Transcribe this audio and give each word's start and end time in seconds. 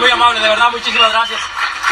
muy 0.00 0.10
amable, 0.10 0.40
de 0.40 0.48
verdad, 0.48 0.70
muchísimas 0.70 1.12
gracias. 1.12 1.40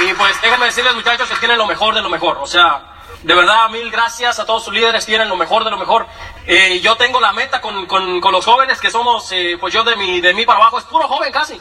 Y 0.01 0.15
pues 0.15 0.41
déjenme 0.41 0.67
decirles, 0.67 0.95
muchachos, 0.95 1.29
que 1.29 1.37
tienen 1.37 1.59
lo 1.59 1.67
mejor 1.67 1.95
de 1.95 2.01
lo 2.01 2.09
mejor. 2.09 2.39
O 2.39 2.47
sea, 2.47 2.83
de 3.23 3.35
verdad, 3.35 3.69
mil 3.69 3.91
gracias 3.91 4.39
a 4.39 4.47
todos 4.47 4.65
sus 4.65 4.73
líderes, 4.73 5.05
tienen 5.05 5.29
lo 5.29 5.37
mejor 5.37 5.65
de 5.65 5.71
lo 5.71 5.77
mejor. 5.77 6.07
Eh, 6.47 6.81
yo 6.81 6.97
tengo 6.97 7.21
la 7.21 7.33
meta 7.33 7.61
con, 7.61 7.87
con, 7.87 8.21
con 8.21 8.33
los 8.33 8.45
jóvenes 8.45 8.81
que 8.81 8.91
somos, 8.91 9.31
eh, 9.33 9.57
pues 9.61 9.75
yo 9.75 9.85
de 9.85 9.97
mi, 9.97 10.21
de 10.21 10.35
mí 10.35 10.47
para 10.47 10.59
abajo, 10.59 10.79
es 10.79 10.85
puro 10.85 11.07
joven 11.07 11.33
casi. 11.33 11.61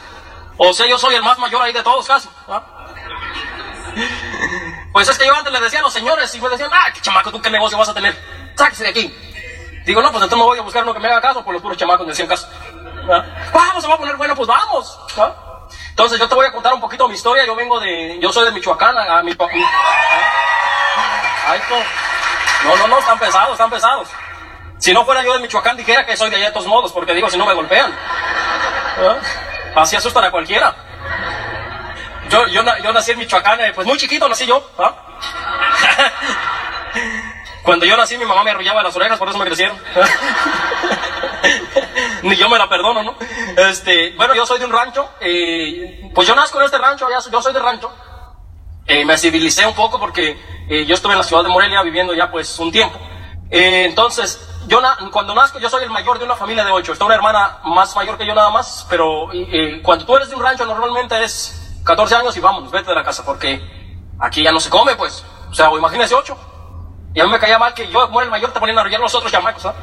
O 0.56 0.72
sea, 0.72 0.86
yo 0.86 0.98
soy 0.98 1.14
el 1.14 1.22
más 1.22 1.38
mayor 1.38 1.62
ahí 1.62 1.72
de 1.72 1.82
todos 1.82 2.06
casi. 2.06 2.28
Pues 4.90 5.08
es 5.08 5.18
que 5.18 5.26
yo 5.26 5.34
antes 5.34 5.52
les 5.52 5.62
decía 5.62 5.80
a 5.80 5.82
los 5.82 5.92
señores 5.92 6.34
y 6.34 6.40
me 6.40 6.48
decían, 6.48 6.70
ah, 6.72 6.90
qué 6.92 7.00
chamaco, 7.00 7.30
¿tú 7.30 7.40
qué 7.40 7.50
negocio 7.50 7.76
vas 7.76 7.90
a 7.90 7.94
tener? 7.94 8.16
Sáquese 8.56 8.84
de 8.84 8.88
aquí. 8.88 9.14
Digo, 9.84 10.00
no, 10.00 10.10
pues 10.10 10.24
entonces 10.24 10.38
me 10.38 10.44
voy 10.44 10.58
a 10.58 10.62
buscar 10.62 10.82
uno 10.82 10.94
que 10.94 10.98
me 10.98 11.08
haga 11.08 11.20
caso, 11.20 11.44
por 11.44 11.52
los 11.52 11.62
puros 11.62 11.76
chamacos 11.76 12.06
me 12.06 12.12
decían 12.12 12.26
caso. 12.26 12.48
¿Ah? 13.08 13.24
Vamos, 13.52 13.82
se 13.82 13.88
va 13.88 13.94
a 13.94 13.98
poner 13.98 14.16
bueno, 14.16 14.34
pues 14.34 14.48
vamos. 14.48 14.98
¿Ah? 15.18 15.47
Entonces 15.98 16.20
yo 16.20 16.28
te 16.28 16.34
voy 16.36 16.46
a 16.46 16.52
contar 16.52 16.72
un 16.72 16.80
poquito 16.80 17.08
mi 17.08 17.16
historia. 17.16 17.44
Yo 17.44 17.56
vengo 17.56 17.80
de, 17.80 18.20
yo 18.20 18.32
soy 18.32 18.44
de 18.44 18.52
Michoacán, 18.52 18.96
a, 18.96 19.20
mi 19.20 19.34
papá. 19.34 19.50
Ay, 21.48 21.60
no, 22.62 22.76
no, 22.76 22.86
no, 22.86 23.00
están 23.00 23.18
pesados, 23.18 23.50
están 23.50 23.68
pesados. 23.68 24.08
Si 24.78 24.92
no 24.92 25.04
fuera 25.04 25.24
yo 25.24 25.32
de 25.32 25.40
Michoacán, 25.40 25.76
dijera 25.76 26.06
que 26.06 26.16
soy 26.16 26.30
de 26.30 26.36
allá 26.36 26.46
de 26.46 26.52
todos 26.52 26.68
modos, 26.68 26.92
porque 26.92 27.14
digo, 27.14 27.28
si 27.28 27.36
no 27.36 27.44
me 27.44 27.52
golpean. 27.52 27.92
¿Ah? 27.92 29.16
Así 29.74 29.96
asustan 29.96 30.22
a 30.22 30.30
cualquiera. 30.30 30.72
Yo, 32.30 32.46
yo, 32.46 32.62
yo 32.80 32.92
nací 32.92 33.10
en 33.10 33.18
Michoacán, 33.18 33.60
eh, 33.60 33.72
pues 33.74 33.84
muy 33.84 33.98
chiquito 33.98 34.28
nací 34.28 34.46
yo. 34.46 34.64
¿ah? 34.78 34.94
Cuando 37.64 37.86
yo 37.86 37.96
nací, 37.96 38.16
mi 38.16 38.24
mamá 38.24 38.44
me 38.44 38.52
arrullaba 38.52 38.84
las 38.84 38.94
orejas, 38.94 39.18
por 39.18 39.30
eso 39.30 39.38
me 39.38 39.46
crecieron. 39.46 39.76
Ni 42.22 42.36
yo 42.36 42.48
me 42.48 42.58
la 42.58 42.68
perdono, 42.68 43.02
¿no? 43.02 43.14
Este, 43.56 44.12
bueno, 44.16 44.34
yo 44.34 44.46
soy 44.46 44.58
de 44.58 44.66
un 44.66 44.72
rancho. 44.72 45.08
Eh, 45.20 46.10
pues 46.14 46.26
yo 46.26 46.34
nazco 46.34 46.58
en 46.58 46.66
este 46.66 46.78
rancho, 46.78 47.06
yo 47.30 47.42
soy 47.42 47.52
de 47.52 47.60
rancho. 47.60 47.90
Eh, 48.86 49.04
me 49.04 49.18
civilicé 49.18 49.66
un 49.66 49.74
poco 49.74 49.98
porque 49.98 50.38
eh, 50.68 50.86
yo 50.86 50.94
estuve 50.94 51.12
en 51.12 51.18
la 51.18 51.24
ciudad 51.24 51.42
de 51.42 51.48
Morelia 51.48 51.82
viviendo 51.82 52.14
ya 52.14 52.30
pues 52.30 52.58
un 52.58 52.72
tiempo. 52.72 52.98
entonces, 53.50 54.40
yo 54.66 54.80
cuando 55.12 55.34
nazco, 55.34 55.58
yo 55.58 55.68
soy 55.70 55.84
el 55.84 55.90
mayor 55.90 56.18
de 56.18 56.24
una 56.24 56.36
familia 56.36 56.64
de 56.64 56.72
ocho. 56.72 56.92
Está 56.92 57.04
una 57.04 57.14
hermana 57.14 57.58
más 57.64 57.94
mayor 57.96 58.18
que 58.18 58.26
yo 58.26 58.34
nada 58.34 58.50
más, 58.50 58.86
pero 58.88 59.28
cuando 59.82 60.04
tú 60.04 60.16
eres 60.16 60.28
de 60.28 60.36
un 60.36 60.42
rancho 60.42 60.66
normalmente 60.66 61.22
es 61.22 61.80
14 61.84 62.16
años 62.16 62.36
y 62.36 62.40
vamos, 62.40 62.70
vete 62.70 62.90
de 62.90 62.94
la 62.94 63.04
casa 63.04 63.24
porque 63.24 63.62
aquí 64.18 64.42
ya 64.42 64.52
no 64.52 64.60
se 64.60 64.70
come, 64.70 64.94
pues. 64.96 65.24
O 65.50 65.54
sea, 65.54 65.70
imagínese 65.70 66.14
ocho. 66.14 66.36
Y 67.14 67.20
a 67.20 67.24
mí 67.24 67.30
me 67.30 67.38
caía 67.38 67.58
mal 67.58 67.74
que 67.74 67.88
yo, 67.88 68.06
como 68.06 68.20
era 68.20 68.26
el 68.26 68.30
mayor, 68.30 68.52
te 68.52 68.60
ponían 68.60 68.78
a 68.78 68.82
arrollar 68.82 69.00
los 69.00 69.14
otros 69.14 69.32
chamacos, 69.32 69.66
¿ah? 69.66 69.74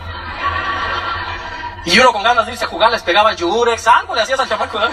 Y 1.86 2.00
uno 2.00 2.12
con 2.12 2.24
ganas 2.24 2.46
de 2.46 2.52
irse 2.52 2.66
a 2.66 2.68
jugar 2.68 2.92
les 2.92 3.04
pegaba 3.04 3.32
el 3.32 3.38
yurex, 3.38 3.88
algo 3.88 4.16
le 4.16 4.22
hacías 4.22 4.40
al 4.40 4.50
chamaco, 4.50 4.80
¿no? 4.80 4.88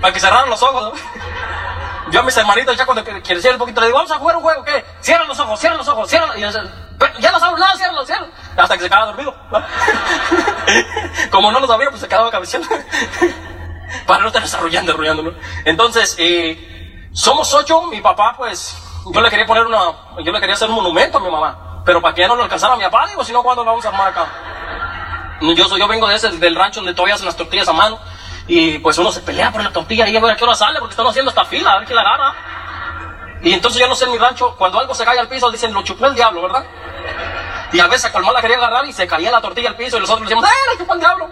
Para 0.00 0.12
que 0.12 0.20
cerraran 0.20 0.50
los 0.50 0.62
ojos, 0.62 0.92
¿no? 0.92 0.92
Yo 2.10 2.20
a 2.20 2.22
mis 2.22 2.36
hermanitos 2.36 2.76
ya 2.76 2.84
cuando 2.84 3.04
crecieron 3.04 3.54
un 3.54 3.58
poquito 3.58 3.80
le 3.80 3.86
digo, 3.86 3.98
vamos 3.98 4.10
a 4.10 4.18
jugar 4.18 4.36
un 4.36 4.42
juego, 4.42 4.64
¿qué? 4.64 4.84
Cierra 5.00 5.24
los 5.24 5.38
ojos, 5.38 5.60
cierra 5.60 5.76
los 5.76 5.88
ojos, 5.88 6.08
cierra. 6.08 6.36
Y 6.36 6.40
ya 7.20 7.32
los 7.32 7.42
abro, 7.42 7.56
no, 7.56 7.76
ciérralos, 7.76 8.06
ciérralos. 8.06 8.34
Hasta 8.56 8.76
que 8.76 8.82
se 8.82 8.88
quedaba 8.88 9.06
dormido. 9.06 9.34
Como 11.30 11.52
no 11.52 11.60
lo 11.60 11.66
sabía, 11.66 11.88
pues 11.88 12.00
se 12.00 12.08
quedaba 12.08 12.30
cabeceando. 12.30 12.68
Para 14.06 14.22
no 14.22 14.28
estar 14.28 14.42
desarrollando, 14.42 14.92
arrullando, 14.92 15.22
¿no? 15.22 15.32
Entonces, 15.64 16.16
eh, 16.18 17.08
somos 17.12 17.52
ocho, 17.54 17.82
mi 17.82 18.00
papá, 18.00 18.34
pues, 18.36 18.76
yo 19.12 19.20
le 19.20 19.30
quería 19.30 19.46
poner 19.46 19.66
una, 19.66 19.78
yo 20.24 20.32
le 20.32 20.40
quería 20.40 20.54
hacer 20.54 20.68
un 20.68 20.76
monumento 20.76 21.18
a 21.18 21.20
mi 21.20 21.30
mamá. 21.30 21.82
Pero 21.84 22.02
para 22.02 22.14
que 22.14 22.20
ya 22.20 22.28
no 22.28 22.36
lo 22.36 22.42
alcanzara 22.42 22.74
a 22.74 22.76
mi 22.76 22.84
papá, 22.84 23.06
digo, 23.08 23.24
si 23.24 23.32
no, 23.32 23.42
¿cuándo 23.42 23.64
lo 23.64 23.70
vamos 23.70 23.84
a 23.84 23.88
armar 23.88 24.08
acá? 24.08 24.26
Yo, 25.40 25.68
soy, 25.68 25.80
yo 25.80 25.88
vengo 25.88 26.08
de 26.08 26.16
ese, 26.16 26.30
del 26.30 26.54
rancho 26.54 26.80
donde 26.80 26.94
todavía 26.94 27.14
hacen 27.14 27.26
las 27.26 27.36
tortillas 27.36 27.68
a 27.68 27.72
mano. 27.72 27.98
Y 28.46 28.78
pues 28.78 28.98
uno 28.98 29.12
se 29.12 29.20
pelea 29.20 29.52
por 29.52 29.62
la 29.62 29.72
tortilla 29.72 30.08
y 30.08 30.16
a 30.16 30.20
ver 30.20 30.32
a 30.32 30.36
qué 30.36 30.44
hora 30.44 30.54
sale, 30.54 30.78
porque 30.80 30.92
están 30.92 31.06
haciendo 31.06 31.30
esta 31.30 31.44
fila, 31.44 31.72
a 31.72 31.78
ver 31.78 31.86
quién 31.86 31.96
la 31.96 32.02
agarra. 32.02 32.34
Y 33.42 33.52
entonces 33.52 33.80
yo 33.80 33.86
no 33.86 33.94
sé 33.94 34.04
en 34.04 34.12
mi 34.12 34.18
rancho, 34.18 34.54
cuando 34.56 34.80
algo 34.80 34.94
se 34.94 35.04
cae 35.04 35.18
al 35.18 35.28
piso, 35.28 35.50
dicen, 35.50 35.72
lo 35.72 35.82
chupó 35.82 36.06
el 36.06 36.14
diablo, 36.14 36.42
¿verdad? 36.42 36.64
Y 37.72 37.80
a 37.80 37.86
veces 37.86 38.10
Colmán 38.10 38.34
la 38.34 38.40
quería 38.40 38.56
agarrar 38.56 38.84
y 38.86 38.92
se 38.92 39.06
caía 39.06 39.30
la 39.30 39.40
tortilla 39.40 39.70
al 39.70 39.76
piso 39.76 39.96
y 39.96 40.00
los 40.00 40.10
otros 40.10 40.28
le 40.28 40.34
decíamos, 40.34 40.50
¡eh, 40.50 40.72
la 40.72 40.78
chupó 40.78 40.94
el 40.94 41.00
diablo! 41.00 41.30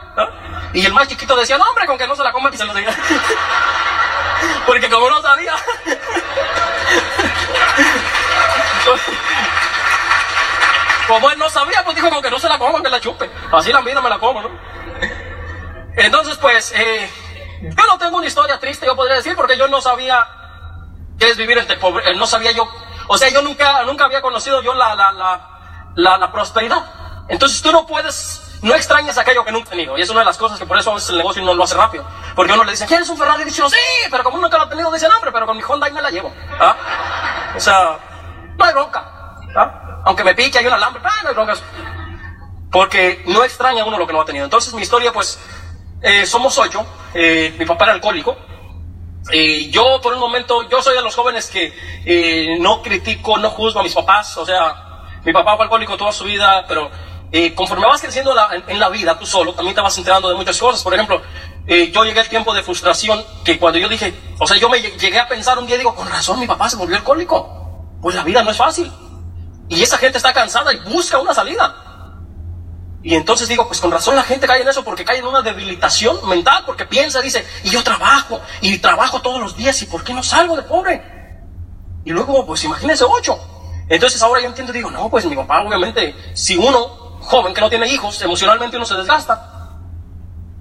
Y 0.72 0.86
el 0.86 0.92
más 0.92 1.08
chiquito 1.08 1.34
decía, 1.34 1.58
no, 1.58 1.64
hombre, 1.64 1.86
con 1.86 1.98
que 1.98 2.06
no 2.06 2.14
se 2.14 2.22
la 2.22 2.32
coma 2.32 2.50
y 2.52 2.56
se 2.56 2.64
lo 2.64 2.72
seguía. 2.72 2.94
porque 4.66 4.88
como 4.88 5.10
no 5.10 5.20
sabía. 5.20 5.54
Como 11.08 11.30
él 11.30 11.38
no 11.38 11.48
sabía, 11.48 11.82
pues 11.84 11.96
dijo 11.96 12.10
como 12.10 12.20
que 12.20 12.30
no 12.30 12.38
se 12.38 12.48
la 12.48 12.58
coma, 12.58 12.82
que 12.82 12.90
la 12.90 13.00
chupe. 13.00 13.30
Así 13.50 13.72
la 13.72 13.80
vida 13.80 14.02
me 14.02 14.10
la 14.10 14.18
como, 14.18 14.42
¿no? 14.42 14.50
Entonces, 15.96 16.36
pues, 16.36 16.72
eh, 16.76 17.10
yo 17.62 17.86
no 17.86 17.98
tengo 17.98 18.18
una 18.18 18.26
historia 18.26 18.60
triste, 18.60 18.86
yo 18.86 18.94
podría 18.94 19.16
decir, 19.16 19.34
porque 19.34 19.56
yo 19.56 19.66
no 19.68 19.80
sabía 19.80 20.26
qué 21.18 21.30
es 21.30 21.36
vivir 21.36 21.58
entre 21.58 21.76
pobre, 21.78 22.08
eh, 22.08 22.14
no 22.14 22.26
sabía 22.26 22.52
yo, 22.52 22.68
o 23.08 23.18
sea, 23.18 23.30
yo 23.30 23.42
nunca, 23.42 23.82
nunca 23.84 24.04
había 24.04 24.20
conocido 24.20 24.62
yo 24.62 24.74
la, 24.74 24.94
la, 24.94 25.12
la, 25.96 26.18
la, 26.18 26.30
prosperidad. 26.30 26.84
Entonces 27.26 27.62
tú 27.62 27.72
no 27.72 27.86
puedes, 27.86 28.58
no 28.62 28.74
extrañas 28.74 29.16
aquello 29.16 29.44
que 29.44 29.50
nunca 29.50 29.68
he 29.68 29.70
tenido. 29.70 29.98
Y 29.98 30.02
es 30.02 30.10
una 30.10 30.20
de 30.20 30.26
las 30.26 30.36
cosas 30.36 30.58
que 30.58 30.66
por 30.66 30.78
eso 30.78 30.90
a 30.90 30.94
veces 30.94 31.10
el 31.10 31.16
negocio 31.16 31.42
no 31.42 31.54
lo 31.54 31.64
hace 31.64 31.74
rápido. 31.74 32.04
Porque 32.36 32.52
uno 32.52 32.64
le 32.64 32.72
dice, 32.72 32.86
¿quieres 32.86 33.08
un 33.08 33.16
Ferrari? 33.16 33.42
Y 33.42 33.46
dice, 33.46 33.62
sí, 33.68 34.08
pero 34.10 34.22
como 34.22 34.38
nunca 34.38 34.58
lo 34.58 34.64
ha 34.64 34.68
tenido, 34.68 34.92
dice, 34.92 35.08
no, 35.08 35.16
hombre, 35.16 35.32
pero 35.32 35.46
con 35.46 35.56
mi 35.56 35.62
Honda 35.66 35.88
y 35.88 35.92
me 35.92 36.02
la 36.02 36.10
llevo. 36.10 36.32
¿Ah? 36.60 36.76
O 37.56 37.60
sea, 37.60 37.98
no 38.56 38.64
hay 38.64 38.72
bronca. 38.74 39.04
¿Ah? 39.56 39.87
Aunque 40.04 40.24
me 40.24 40.34
pique, 40.34 40.58
hay 40.58 40.66
un 40.66 40.72
alambre, 40.72 41.02
ah, 41.04 41.20
no 41.22 41.28
hay 41.28 41.34
broncas. 41.34 41.62
Porque 42.70 43.22
no 43.26 43.44
extraña 43.44 43.84
uno 43.84 43.98
lo 43.98 44.06
que 44.06 44.12
no 44.12 44.20
ha 44.20 44.24
tenido. 44.24 44.44
Entonces 44.44 44.72
mi 44.74 44.82
historia, 44.82 45.12
pues, 45.12 45.38
eh, 46.02 46.26
somos 46.26 46.56
ocho. 46.58 46.84
Eh, 47.14 47.54
mi 47.58 47.64
papá 47.64 47.84
era 47.84 47.94
alcohólico. 47.94 48.36
Eh, 49.32 49.68
yo 49.70 50.00
por 50.02 50.14
un 50.14 50.20
momento, 50.20 50.68
yo 50.68 50.82
soy 50.82 50.94
de 50.94 51.02
los 51.02 51.14
jóvenes 51.14 51.50
que 51.50 52.58
no 52.60 52.82
critico, 52.82 53.36
no 53.38 53.50
juzgo 53.50 53.80
a 53.80 53.82
mis 53.82 53.94
papás. 53.94 54.36
O 54.36 54.46
sea, 54.46 55.20
mi 55.24 55.32
papá 55.32 55.56
fue 55.56 55.64
alcohólico 55.64 55.96
toda 55.96 56.12
su 56.12 56.24
vida, 56.24 56.64
pero 56.68 56.90
conforme 57.54 57.86
vas 57.86 58.00
creciendo 58.00 58.34
en, 58.68 58.78
la 58.78 58.88
vida 58.88 59.18
tú 59.18 59.26
solo, 59.26 59.52
también 59.52 59.74
te 59.74 59.82
vas 59.82 59.96
enterando 59.98 60.28
de 60.28 60.34
muchas 60.34 60.58
cosas. 60.58 60.82
Por 60.82 60.94
ejemplo, 60.94 61.20
yo 61.66 62.04
llegué 62.04 62.20
al 62.20 62.28
tiempo 62.28 62.54
de 62.54 62.62
frustración 62.62 63.22
que 63.44 63.58
cuando 63.58 63.78
yo 63.78 63.88
dije, 63.88 64.14
o 64.38 64.46
sea, 64.46 64.56
yo 64.56 64.68
me 64.68 64.80
llegué 64.80 65.18
a 65.18 65.28
pensar 65.28 65.58
un 65.58 65.66
día, 65.66 65.76
digo, 65.76 65.94
con 65.94 66.08
razón 66.08 66.40
mi 66.40 66.46
papá 66.46 66.70
se 66.70 66.76
volvió 66.76 66.96
alcohólico. 66.96 67.54
Pues 68.00 68.14
la 68.14 68.22
vida 68.22 68.42
no 68.42 68.50
es 68.50 68.56
fácil. 68.56 68.90
Y 69.68 69.82
esa 69.82 69.98
gente 69.98 70.18
está 70.18 70.32
cansada 70.32 70.72
y 70.72 70.78
busca 70.80 71.18
una 71.18 71.34
salida. 71.34 71.88
Y 73.02 73.14
entonces 73.14 73.48
digo, 73.48 73.66
pues 73.66 73.80
con 73.80 73.90
razón 73.90 74.16
la 74.16 74.22
gente 74.22 74.46
cae 74.46 74.62
en 74.62 74.68
eso 74.68 74.82
porque 74.82 75.04
cae 75.04 75.18
en 75.18 75.26
una 75.26 75.40
debilitación 75.40 76.26
mental, 76.28 76.64
porque 76.66 76.84
piensa, 76.84 77.20
dice, 77.20 77.46
y 77.62 77.70
yo 77.70 77.82
trabajo, 77.84 78.40
y 78.60 78.78
trabajo 78.78 79.22
todos 79.22 79.40
los 79.40 79.56
días, 79.56 79.80
¿y 79.82 79.86
por 79.86 80.02
qué 80.02 80.12
no 80.12 80.22
salgo 80.22 80.56
de 80.56 80.62
pobre? 80.62 81.02
Y 82.04 82.10
luego, 82.10 82.44
pues 82.44 82.64
imagínense 82.64 83.04
ocho. 83.04 83.38
Entonces 83.88 84.20
ahora 84.22 84.40
yo 84.40 84.48
entiendo, 84.48 84.72
digo, 84.72 84.90
no, 84.90 85.08
pues 85.08 85.24
mi 85.26 85.36
papá, 85.36 85.62
obviamente, 85.62 86.14
si 86.34 86.56
uno, 86.56 87.18
joven 87.20 87.54
que 87.54 87.60
no 87.60 87.70
tiene 87.70 87.88
hijos, 87.88 88.20
emocionalmente 88.20 88.76
uno 88.76 88.84
se 88.84 88.94
desgasta. 88.94 89.76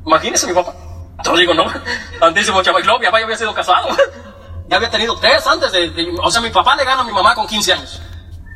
Imagínese 0.05 0.47
mi 0.47 0.53
papá. 0.53 0.73
Entonces 1.17 1.39
digo, 1.39 1.53
no, 1.53 1.65
antísimo 2.21 2.61
chaval, 2.61 2.83
mi 2.83 3.05
papá 3.05 3.19
ya 3.19 3.25
había 3.25 3.37
sido 3.37 3.53
casado. 3.53 3.87
ya 4.69 4.77
había 4.77 4.89
tenido 4.89 5.17
tres 5.17 5.45
antes 5.47 5.71
de, 5.71 6.15
O 6.21 6.29
sea, 6.29 6.41
mi 6.41 6.49
papá 6.49 6.75
le 6.75 6.85
gana 6.85 7.01
a 7.01 7.03
mi 7.03 7.11
mamá 7.11 7.33
con 7.33 7.47
15 7.47 7.73
años. 7.73 8.01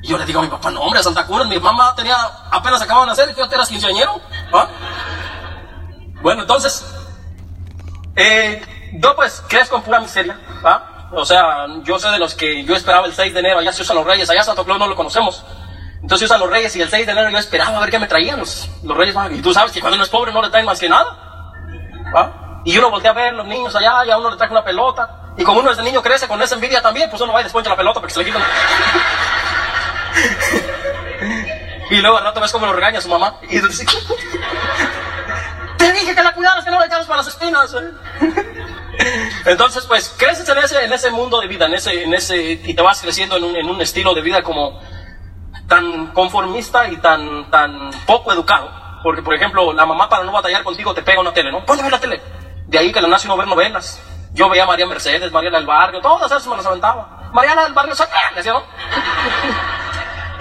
Y 0.01 0.07
yo 0.07 0.17
le 0.17 0.25
digo 0.25 0.39
a 0.39 0.43
mi 0.43 0.49
papá, 0.49 0.71
no, 0.71 0.81
hombre, 0.81 1.03
Santa 1.03 1.25
Cruz, 1.25 1.45
mi 1.47 1.59
mamá 1.59 1.93
tenía, 1.95 2.15
apenas 2.49 2.81
acababa 2.81 3.13
de 3.13 3.31
y 3.31 3.35
tú 3.35 3.43
eras 3.43 3.69
quinceañero. 3.69 4.19
¿Ah? 4.51 4.67
Bueno, 6.21 6.41
entonces, 6.41 6.85
eh, 8.15 8.61
yo 8.93 9.15
pues 9.15 9.43
crezco 9.47 9.77
en 9.77 9.83
pura 9.83 9.99
miseria. 9.99 10.39
¿ah? 10.63 11.09
O 11.13 11.25
sea, 11.25 11.67
yo 11.83 11.99
sé 11.99 12.09
de 12.09 12.19
los 12.19 12.33
que 12.35 12.63
yo 12.63 12.75
esperaba 12.75 13.05
el 13.05 13.13
6 13.13 13.33
de 13.33 13.39
enero, 13.39 13.59
allá 13.59 13.73
se 13.73 13.81
usan 13.81 13.97
los 13.97 14.05
reyes, 14.05 14.29
allá 14.29 14.43
Santa 14.43 14.63
Claus 14.63 14.79
no 14.79 14.87
lo 14.87 14.95
conocemos. 14.95 15.43
Entonces 16.01 16.25
usan 16.25 16.39
los 16.39 16.49
reyes 16.49 16.75
y 16.75 16.81
el 16.81 16.89
6 16.89 17.05
de 17.05 17.11
enero 17.11 17.29
yo 17.29 17.37
esperaba 17.37 17.77
a 17.77 17.81
ver 17.81 17.91
qué 17.91 17.99
me 17.99 18.07
traían 18.07 18.39
los, 18.39 18.69
reyes. 18.83 19.15
Y 19.31 19.41
tú 19.41 19.53
sabes 19.53 19.71
que 19.71 19.81
cuando 19.81 19.95
uno 19.95 20.03
es 20.03 20.09
pobre 20.09 20.31
no 20.33 20.41
le 20.41 20.49
traen 20.49 20.65
más 20.65 20.79
que 20.79 20.89
nada. 20.89 21.17
¿ah? 22.15 22.61
Y 22.65 22.77
uno 22.77 22.89
voltea 22.89 23.11
a 23.11 23.13
ver 23.13 23.33
los 23.33 23.45
niños 23.45 23.75
allá 23.75 24.05
y 24.05 24.11
a 24.11 24.17
uno 24.17 24.31
le 24.31 24.37
trae 24.37 24.49
una 24.49 24.63
pelota. 24.63 25.33
Y 25.37 25.43
como 25.43 25.59
uno 25.59 25.69
desde 25.69 25.83
niño 25.83 26.01
crece 26.01 26.27
con 26.27 26.41
esa 26.41 26.55
envidia 26.55 26.81
también, 26.81 27.09
pues 27.09 27.21
uno 27.21 27.33
va 27.33 27.41
y 27.41 27.43
después 27.43 27.65
la 27.65 27.75
pelota 27.75 27.99
porque 27.99 28.13
se 28.13 28.19
le 28.19 28.25
quitan. 28.25 28.41
Y 31.89 31.97
luego 31.97 32.17
al 32.17 32.23
rato 32.23 32.39
ves 32.41 32.51
cómo 32.51 32.65
lo 32.65 32.73
regaña 32.73 33.01
su 33.01 33.09
mamá. 33.09 33.35
Y 33.49 33.59
dice, 33.59 33.85
te 35.77 35.91
dije 35.93 36.15
que 36.15 36.23
la 36.23 36.33
cuidaras, 36.33 36.63
que 36.63 36.71
no 36.71 36.79
la 36.79 36.85
echabas 36.85 37.07
para 37.07 37.17
las 37.17 37.27
espinas. 37.27 37.75
Entonces, 39.45 39.85
pues, 39.85 40.13
creces 40.17 40.47
en 40.47 40.57
ese, 40.59 40.83
en 40.83 40.93
ese 40.93 41.09
mundo 41.11 41.41
de 41.41 41.47
vida, 41.47 41.65
en 41.65 41.73
ese, 41.73 42.03
en 42.03 42.13
ese, 42.13 42.37
y 42.37 42.73
te 42.73 42.81
vas 42.81 43.01
creciendo 43.01 43.37
en 43.37 43.43
un, 43.43 43.55
en 43.55 43.69
un 43.69 43.81
estilo 43.81 44.13
de 44.13 44.21
vida 44.21 44.43
como 44.43 44.79
tan 45.67 46.07
conformista 46.07 46.87
y 46.87 46.97
tan, 46.97 47.49
tan 47.49 47.91
poco 48.05 48.31
educado. 48.31 48.69
Porque, 49.03 49.21
por 49.21 49.33
ejemplo, 49.33 49.73
la 49.73 49.85
mamá 49.85 50.07
para 50.07 50.23
no 50.23 50.31
batallar 50.31 50.63
contigo 50.63 50.93
te 50.93 51.01
pega 51.01 51.21
una 51.21 51.33
tele, 51.33 51.51
¿no? 51.51 51.65
Ponle 51.65 51.83
ver 51.83 51.91
la 51.91 51.99
tele. 51.99 52.21
De 52.67 52.77
ahí 52.77 52.91
que 52.91 53.01
le 53.01 53.07
nace 53.07 53.27
uno 53.27 53.37
ver 53.37 53.47
novelas. 53.47 54.01
Yo 54.33 54.47
veía 54.47 54.63
a 54.63 54.67
María 54.67 54.85
Mercedes, 54.85 55.31
Mariana 55.31 55.57
del 55.57 55.67
Barrio, 55.67 55.99
todas 55.99 56.31
esas 56.31 56.45
me 56.47 56.55
las 56.55 56.65
aventaba. 56.65 57.29
Mariana 57.33 57.63
del 57.63 57.73
Barrio, 57.73 57.95
decía, 58.35 58.53
¿no? 58.53 58.63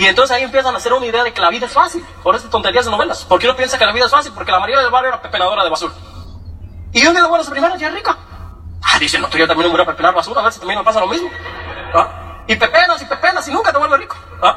Y 0.01 0.07
entonces 0.07 0.35
ahí 0.35 0.43
empiezan 0.45 0.75
a 0.75 0.79
hacer 0.79 0.95
una 0.95 1.05
idea 1.05 1.23
de 1.23 1.33
que 1.35 1.43
la 1.43 1.51
vida 1.51 1.67
es 1.67 1.73
fácil, 1.73 2.03
por 2.23 2.35
estas 2.35 2.51
tonterías 2.51 2.87
de 2.87 2.91
novelas. 2.91 3.23
¿Por 3.27 3.39
qué 3.39 3.47
uno 3.47 3.55
piensa 3.55 3.77
que 3.77 3.85
la 3.85 3.93
vida 3.93 4.07
es 4.07 4.11
fácil? 4.11 4.33
Porque 4.33 4.51
la 4.51 4.59
María 4.59 4.79
del 4.79 4.91
Barrio 4.91 5.11
era 5.11 5.21
pepenadora 5.21 5.63
de 5.63 5.69
basura. 5.69 5.93
Y 6.93 7.07
un 7.07 7.13
día 7.13 7.23
de 7.23 7.29
buenas 7.29 7.49
primeras 7.51 7.79
ya 7.79 7.89
es 7.89 7.95
rica. 7.95 8.17
Ah, 8.83 8.99
dice, 8.99 9.19
no, 9.19 9.29
tú 9.29 9.37
yo 9.37 9.47
también 9.47 9.71
me 9.71 9.77
voy 9.77 9.83
a 9.83 9.87
pepenar 9.87 10.15
basura, 10.15 10.41
a 10.41 10.45
ver 10.45 10.53
si 10.55 10.59
también 10.59 10.79
me 10.79 10.85
pasa 10.87 11.01
lo 11.01 11.07
mismo. 11.07 11.29
¿Ah? 11.95 12.43
Y 12.47 12.57
pepenas 12.57 13.03
y 13.03 13.05
pepenas 13.05 13.47
y 13.47 13.53
nunca 13.53 13.73
te 13.73 13.79
vuelves 13.79 14.01
rico. 14.01 14.17
¿Ah? 14.43 14.57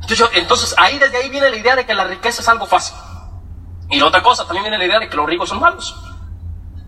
Entonces, 0.00 0.28
entonces 0.32 0.74
ahí 0.78 0.98
desde 0.98 1.18
ahí 1.18 1.28
viene 1.28 1.50
la 1.50 1.56
idea 1.56 1.76
de 1.76 1.84
que 1.84 1.92
la 1.92 2.04
riqueza 2.04 2.40
es 2.40 2.48
algo 2.48 2.64
fácil. 2.66 2.96
Y 3.90 4.00
la 4.00 4.06
otra 4.06 4.22
cosa, 4.22 4.44
también 4.46 4.62
viene 4.64 4.78
la 4.78 4.86
idea 4.86 4.98
de 4.98 5.10
que 5.10 5.16
los 5.16 5.26
ricos 5.26 5.50
son 5.50 5.60
malos. 5.60 5.94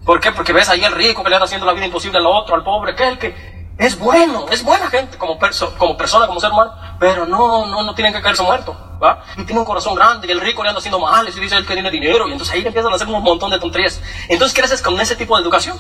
¿Por 0.07 0.19
qué? 0.19 0.33
Porque 0.33 0.55
ves 0.55 0.71
ahí 0.71 0.83
el 0.83 0.93
rico 0.93 1.23
que 1.23 1.29
le 1.29 1.37
anda 1.37 1.45
haciendo 1.45 1.67
la 1.67 1.75
vida 1.75 1.85
imposible 1.85 2.19
al 2.19 2.27
otro, 2.27 2.55
al 2.55 2.65
pobre, 2.65 2.95
que 2.95 3.07
el 3.07 3.19
que 3.19 3.57
es 3.77 3.99
bueno, 3.99 4.47
es 4.51 4.65
buena 4.65 4.89
gente 4.89 5.19
como, 5.19 5.39
perso- 5.39 5.77
como 5.77 5.95
persona, 5.99 6.27
como 6.27 6.41
ser 6.41 6.51
humano, 6.51 6.73
pero 6.99 7.27
no, 7.27 7.67
no, 7.67 7.83
no 7.83 7.95
tienen 7.95 8.13
que 8.13 8.21
caerse 8.23 8.43
muerto, 8.43 8.77
¿va? 9.03 9.23
Y 9.37 9.45
tiene 9.45 9.61
un 9.61 9.67
corazón 9.67 9.95
grande 9.95 10.27
y 10.27 10.31
el 10.31 10.41
rico 10.41 10.63
le 10.63 10.69
anda 10.71 10.79
haciendo 10.79 10.99
males 10.99 11.37
y 11.37 11.41
dice 11.41 11.57
él 11.57 11.67
que 11.67 11.75
tiene 11.75 11.91
dinero 11.91 12.29
y 12.29 12.33
entonces 12.33 12.55
ahí 12.55 12.65
empiezan 12.67 12.93
a 12.93 12.97
hacer 12.97 13.07
un 13.09 13.23
montón 13.23 13.51
de 13.51 13.59
tonterías. 13.59 14.01
Entonces, 14.29 14.55
¿qué 14.55 14.63
haces 14.63 14.81
con 14.83 14.99
ese 15.01 15.17
tipo 15.17 15.37
de 15.37 15.43
educación? 15.43 15.79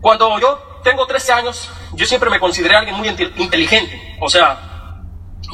Cuando 0.00 0.38
yo 0.38 0.80
tengo 0.82 1.06
13 1.06 1.32
años, 1.32 1.70
yo 1.92 2.06
siempre 2.06 2.28
me 2.30 2.38
consideré 2.40 2.76
alguien 2.76 2.96
muy 2.96 3.08
inte- 3.08 3.32
inteligente, 3.36 4.16
o 4.20 4.28
sea, 4.28 4.58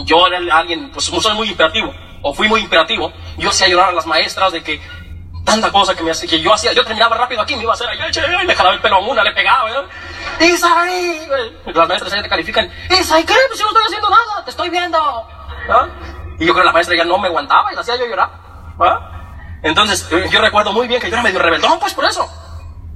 yo 0.04 0.26
era 0.26 0.38
alguien, 0.56 0.90
pues 0.92 1.04
soy 1.06 1.34
muy 1.34 1.48
imperativo, 1.48 1.92
o 2.22 2.34
fui 2.34 2.48
muy 2.48 2.60
imperativo. 2.60 3.12
Yo 3.38 3.50
hacía 3.50 3.68
llorar 3.68 3.90
a 3.90 3.92
las 3.92 4.06
maestras 4.06 4.52
de 4.52 4.62
que 4.62 4.80
tanta 5.50 5.72
cosa 5.72 5.94
que 5.94 6.02
me 6.02 6.12
que 6.12 6.40
yo 6.40 6.54
hacía, 6.54 6.72
yo 6.72 6.84
terminaba 6.84 7.16
rápido 7.16 7.42
aquí, 7.42 7.56
me 7.56 7.62
iba 7.62 7.72
a 7.72 7.74
hacer, 7.74 7.88
ay, 7.88 7.98
ay, 8.00 8.46
le 8.46 8.54
jalaba 8.54 8.74
el 8.74 8.80
pelo 8.80 8.96
a 8.96 8.98
una, 9.00 9.24
le 9.24 9.32
pegaba, 9.32 9.64
¿verdad? 9.64 9.84
Isaí, 10.40 11.28
las 11.66 11.88
maestras 11.88 12.12
ahí 12.12 12.22
te 12.22 12.28
califican, 12.28 12.70
Isaí, 12.88 13.24
¿qué? 13.24 13.34
Pues 13.48 13.58
yo 13.58 13.64
no 13.64 13.70
estoy 13.70 13.84
haciendo 13.86 14.10
nada, 14.10 14.44
te 14.44 14.50
estoy 14.50 14.70
viendo. 14.70 15.28
Y 16.38 16.46
yo 16.46 16.52
creo 16.52 16.62
que 16.62 16.66
la 16.66 16.72
maestra 16.72 16.96
ya 16.96 17.04
no 17.04 17.18
me 17.18 17.28
aguantaba 17.28 17.72
y 17.72 17.74
la 17.74 17.80
hacía 17.80 17.96
yo 17.96 18.06
llorar. 18.06 18.30
Entonces, 19.62 20.06
eh, 20.10 20.28
yo 20.30 20.40
recuerdo 20.40 20.72
muy 20.72 20.86
bien 20.86 21.00
que 21.00 21.08
yo 21.08 21.14
era 21.14 21.22
medio 21.22 21.40
rebeldón, 21.40 21.78
pues 21.78 21.92
por 21.94 22.04
eso. 22.04 22.28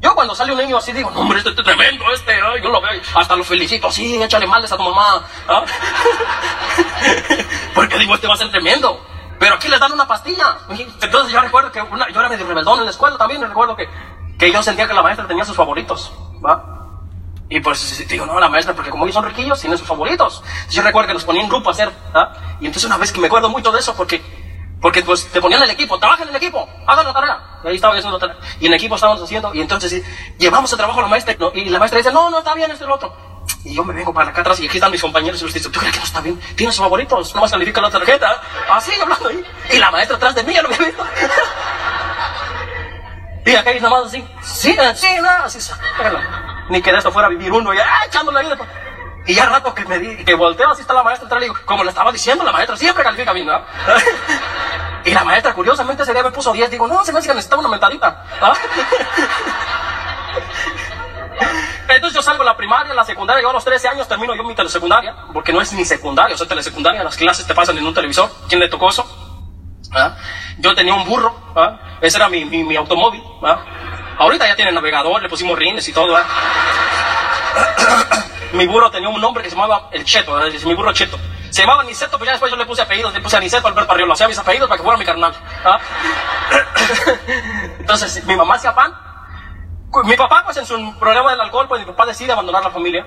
Yo 0.01 0.15
cuando 0.15 0.35
sale 0.35 0.53
un 0.53 0.59
niño 0.59 0.77
así 0.77 0.93
digo, 0.93 1.11
no 1.11 1.21
hombre, 1.21 1.39
este, 1.39 1.51
este 1.51 1.63
es 1.63 1.67
tremendo, 1.67 2.05
este, 2.13 2.33
ay, 2.33 2.63
yo 2.63 2.69
lo 2.69 2.81
veo, 2.81 3.01
hasta 3.15 3.37
lo 3.37 3.45
felicito, 3.45 3.91
sí, 3.91 4.23
échale 4.23 4.47
males 4.47 4.71
a 4.71 4.77
tu 4.77 4.83
mamá. 4.83 5.25
¿ah? 5.49 5.65
Porque 7.75 7.99
digo, 7.99 8.15
este 8.15 8.27
va 8.27 8.35
a 8.35 8.37
ser 8.37 8.51
tremendo. 8.51 9.14
Pero 9.45 9.57
aquí 9.57 9.69
les 9.69 9.79
dan 9.79 9.93
una 9.93 10.09
pastilla. 10.09 10.57
Entonces 11.03 11.31
yo 11.31 11.39
recuerdo 11.39 11.71
que 11.71 11.83
una- 11.83 12.09
yo 12.11 12.19
era 12.19 12.31
medio 12.31 12.47
rebeldón 12.47 12.79
en 12.79 12.87
la 12.87 12.91
escuela 12.91 13.19
también, 13.19 13.43
y 13.43 13.45
recuerdo 13.45 13.77
que, 13.77 13.87
que 14.39 14.51
yo 14.51 14.63
sentía 14.63 14.89
que 14.89 14.95
la 14.95 15.03
maestra 15.03 15.27
tenía 15.27 15.45
sus 15.45 15.55
favoritos, 15.55 16.15
¿va? 16.43 16.65
Y 17.51 17.61
pues 17.61 18.09
digo, 18.09 18.25
no, 18.25 18.41
la 18.41 18.49
maestra, 18.49 18.73
porque 18.75 18.91
como 18.91 19.05
ellos 19.05 19.13
son 19.17 19.27
riquillos, 19.27 19.61
tienen 19.61 19.77
sus 19.77 19.87
favoritos. 19.87 20.43
Entonces 20.47 20.75
yo 20.77 20.81
recuerdo 20.81 21.09
que 21.09 21.13
nos 21.13 21.25
ponían 21.25 21.45
en 21.45 21.51
grupo 21.51 21.69
a 21.69 21.73
hacer, 21.73 21.93
¿ah? 22.15 22.33
Y 22.59 22.65
entonces 22.65 22.85
una 22.87 22.97
vez 22.97 23.13
que 23.13 23.21
me 23.21 23.27
acuerdo 23.27 23.51
mucho 23.51 23.71
de 23.71 23.81
eso, 23.81 23.95
porque, 23.95 24.23
porque 24.81 25.03
pues 25.03 25.27
te 25.31 25.43
ponían 25.43 25.61
en 25.63 25.69
el 25.69 25.75
equipo, 25.75 25.99
trabajen 25.99 26.27
en 26.27 26.35
el 26.35 26.43
equipo, 26.43 26.67
hagan 26.87 27.05
la 27.05 27.13
tarea. 27.13 27.61
Y 27.65 27.69
ahí 27.69 27.75
estaba 27.75 27.93
haciendo 27.99 28.19
la 28.19 28.27
tarea. 28.27 28.43
Y 28.61 28.65
en 28.65 28.73
el 28.73 28.79
equipo 28.79 28.95
estábamos 28.95 29.23
haciendo, 29.23 29.53
y 29.53 29.61
entonces 29.61 29.91
sí, 29.91 30.03
llevamos 30.39 30.73
el 30.73 30.79
trabajo 30.79 31.01
a 31.01 31.03
la 31.03 31.09
maestra, 31.09 31.37
y 31.53 31.69
la 31.69 31.79
maestra 31.79 31.99
dice, 31.99 32.11
no, 32.11 32.31
no 32.31 32.39
está 32.39 32.55
bien, 32.55 32.71
esto 32.71 32.85
y 32.85 32.89
lo 32.89 32.95
otro. 32.95 33.15
Y 33.65 33.75
yo 33.75 33.85
me 33.85 33.95
vengo 33.95 34.13
para 34.13 34.31
acá 34.31 34.43
atrás 34.43 34.61
y 34.61 34.67
aquí 34.67 34.77
están 34.77 34.91
mis 34.93 35.01
compañeros 35.01 35.41
y 35.41 35.45
les 35.47 35.55
dice, 35.55 35.71
¿tú 35.71 35.79
crees 35.79 35.95
que 35.95 35.99
no 36.01 36.05
está 36.05 36.21
bien? 36.21 36.39
Tiene 36.55 36.73
sus 36.73 36.83
favoritos, 36.83 37.35
nomás 37.35 37.51
califica 37.51 37.81
la 37.81 37.91
tarjeta. 37.91 38.43
Así 38.71 38.93
hablando 39.01 39.29
ahí. 39.29 39.43
Y 39.73 39.79
la 39.79 39.91
maestra 39.91 40.17
atrás 40.17 40.35
de 40.35 40.45
mí 40.45 40.53
ya 40.53 40.63
lo 40.63 40.69
había 40.69 40.87
visto. 40.87 41.05
Y 43.47 43.55
acá 43.57 43.71
hay 43.71 43.81
nada 43.81 43.91
más 44.01 44.07
así, 44.07 44.27
sí, 44.43 44.77
eh, 44.79 44.93
sí, 44.95 45.07
nada, 45.21 45.45
así. 45.45 45.59
Ni 46.71 46.81
que 46.83 46.93
de 46.93 46.99
esto 46.99 47.13
fuera 47.13 47.27
a 47.27 47.31
vivir 47.31 47.53
uno, 47.53 47.75
y 47.75 47.79
ah, 47.79 48.05
echándole 48.07 48.41
ahí 48.41 48.49
de 48.49 48.57
pa- 48.57 48.67
Y 49.27 49.35
ya 49.35 49.45
rato 49.47 49.75
que 49.75 49.85
me 49.85 49.99
di, 49.99 50.25
que 50.25 50.35
volteo, 50.35 50.71
así 50.71 50.81
está 50.81 50.95
la 50.95 51.03
maestra, 51.03 51.27
entonces 51.27 51.49
le 51.49 51.53
digo, 51.53 51.67
como 51.67 51.85
le 51.85 51.91
estaba 51.91 52.11
diciendo, 52.11 52.43
la 52.43 52.53
maestra 52.53 52.75
siempre 52.77 53.05
califica 53.05 53.33
bien, 53.35 53.47
¿no? 53.47 53.61
y 55.05 55.11
la 55.11 55.25
maestra, 55.25 55.53
curiosamente, 55.53 56.05
ese 56.05 56.15
día 56.15 56.23
me 56.23 56.31
puso 56.31 56.53
10, 56.53 56.71
digo, 56.71 56.87
no, 56.89 57.05
se 57.05 57.13
me 57.13 57.19
hace 57.19 57.29
que 57.29 57.35
necesitaba 57.35 57.61
una 57.61 57.69
mentadita. 57.71 58.25
Entonces 61.89 62.15
yo 62.15 62.23
salgo 62.23 62.43
a 62.43 62.47
la 62.47 62.57
primaria, 62.57 62.95
la 62.95 63.05
secundaria, 63.05 63.43
yo 63.43 63.51
a 63.51 63.53
los 63.53 63.65
13 63.65 63.89
años 63.89 64.09
termino 64.09 64.35
yo 64.35 64.43
mi 64.43 64.55
telesecundaria, 64.55 65.15
porque 65.33 65.53
no 65.53 65.61
es 65.61 65.73
ni 65.73 65.85
secundaria, 65.85 66.35
o 66.35 66.39
sea, 66.39 66.49
telesecundaria, 66.49 67.05
las 67.05 67.17
clases 67.17 67.47
te 67.47 67.55
pasan 67.55 67.77
en 67.79 67.87
un 67.87 67.95
televisor. 67.95 68.31
¿Quién 68.49 68.61
le 68.61 68.69
tocó 68.69 68.89
eso? 68.89 69.07
¿Ah? 69.93 70.17
Yo 70.59 70.75
tenía 70.75 70.95
un 70.95 71.05
burro, 71.05 71.35
¿ah? 71.55 71.79
ese 72.01 72.17
era 72.17 72.29
mi, 72.29 72.45
mi, 72.45 72.65
mi 72.65 72.77
automóvil. 72.77 73.23
¿ah? 73.43 73.59
Ahorita 74.19 74.47
ya 74.47 74.57
tiene 74.57 74.73
navegador, 74.73 75.23
le 75.23 75.29
pusimos 75.29 75.59
rines 75.59 75.87
y 75.89 75.93
todo. 75.93 76.17
¿ah? 76.17 76.25
mi 78.53 78.67
burro 78.67 78.91
tenía 78.91 79.09
un 79.09 79.21
nombre 79.21 79.43
que 79.43 79.51
se 79.51 79.57
llamaba 79.57 79.89
el 79.93 80.05
Cheto, 80.05 80.39
mi 80.65 80.75
burro 80.75 80.93
Cheto. 80.93 81.19
Se 81.51 81.61
llamaba 81.63 81.85
Niceto, 81.85 82.19
pero 82.19 82.25
ya 82.25 82.33
después 82.33 82.51
yo 82.51 82.57
le 82.57 82.67
puse 82.67 82.83
apellidos, 82.83 83.15
le 83.15 83.21
puse 83.21 83.37
a 83.37 83.41
Niceto 83.41 83.69
Alberto 83.69 83.93
Arriola, 83.93 84.15
o 84.15 84.17
sea, 84.17 84.27
mis 84.27 84.37
apellidos 84.37 84.69
para 84.69 84.77
que 84.77 84.83
fuera 84.83 84.99
mi 84.99 85.05
carnal. 85.05 85.33
¿ah? 85.65 85.79
Entonces, 87.79 88.25
mi 88.25 88.35
mamá 88.35 88.57
hacía 88.57 88.75
pan. 88.75 88.93
Mi 90.03 90.17
papá, 90.17 90.43
pues 90.45 90.57
en 90.57 90.67
su 90.67 90.99
problema 90.99 91.31
del 91.31 91.41
alcohol, 91.41 91.69
pues 91.69 91.81
mi 91.81 91.87
papá 91.87 92.07
decide 92.07 92.33
abandonar 92.33 92.65
la 92.65 92.71
familia. 92.71 93.07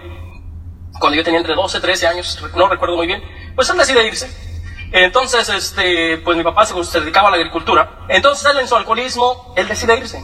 Cuando 0.99 1.17
yo 1.17 1.23
tenía 1.23 1.39
entre 1.39 1.53
12, 1.53 1.79
13 1.79 2.07
años, 2.07 2.39
no 2.55 2.67
recuerdo 2.67 2.95
muy 2.95 3.07
bien, 3.07 3.21
pues 3.55 3.69
él 3.69 3.77
decide 3.77 4.07
irse. 4.07 4.47
Entonces, 4.91 5.49
este, 5.49 6.17
pues 6.19 6.37
mi 6.37 6.43
papá 6.43 6.65
se, 6.65 6.99
dedicaba 6.99 7.27
a 7.27 7.31
la 7.31 7.37
agricultura. 7.37 8.05
Entonces 8.07 8.49
él 8.49 8.59
en 8.59 8.67
su 8.67 8.75
alcoholismo, 8.75 9.53
él 9.57 9.67
decide 9.67 9.97
irse. 9.97 10.23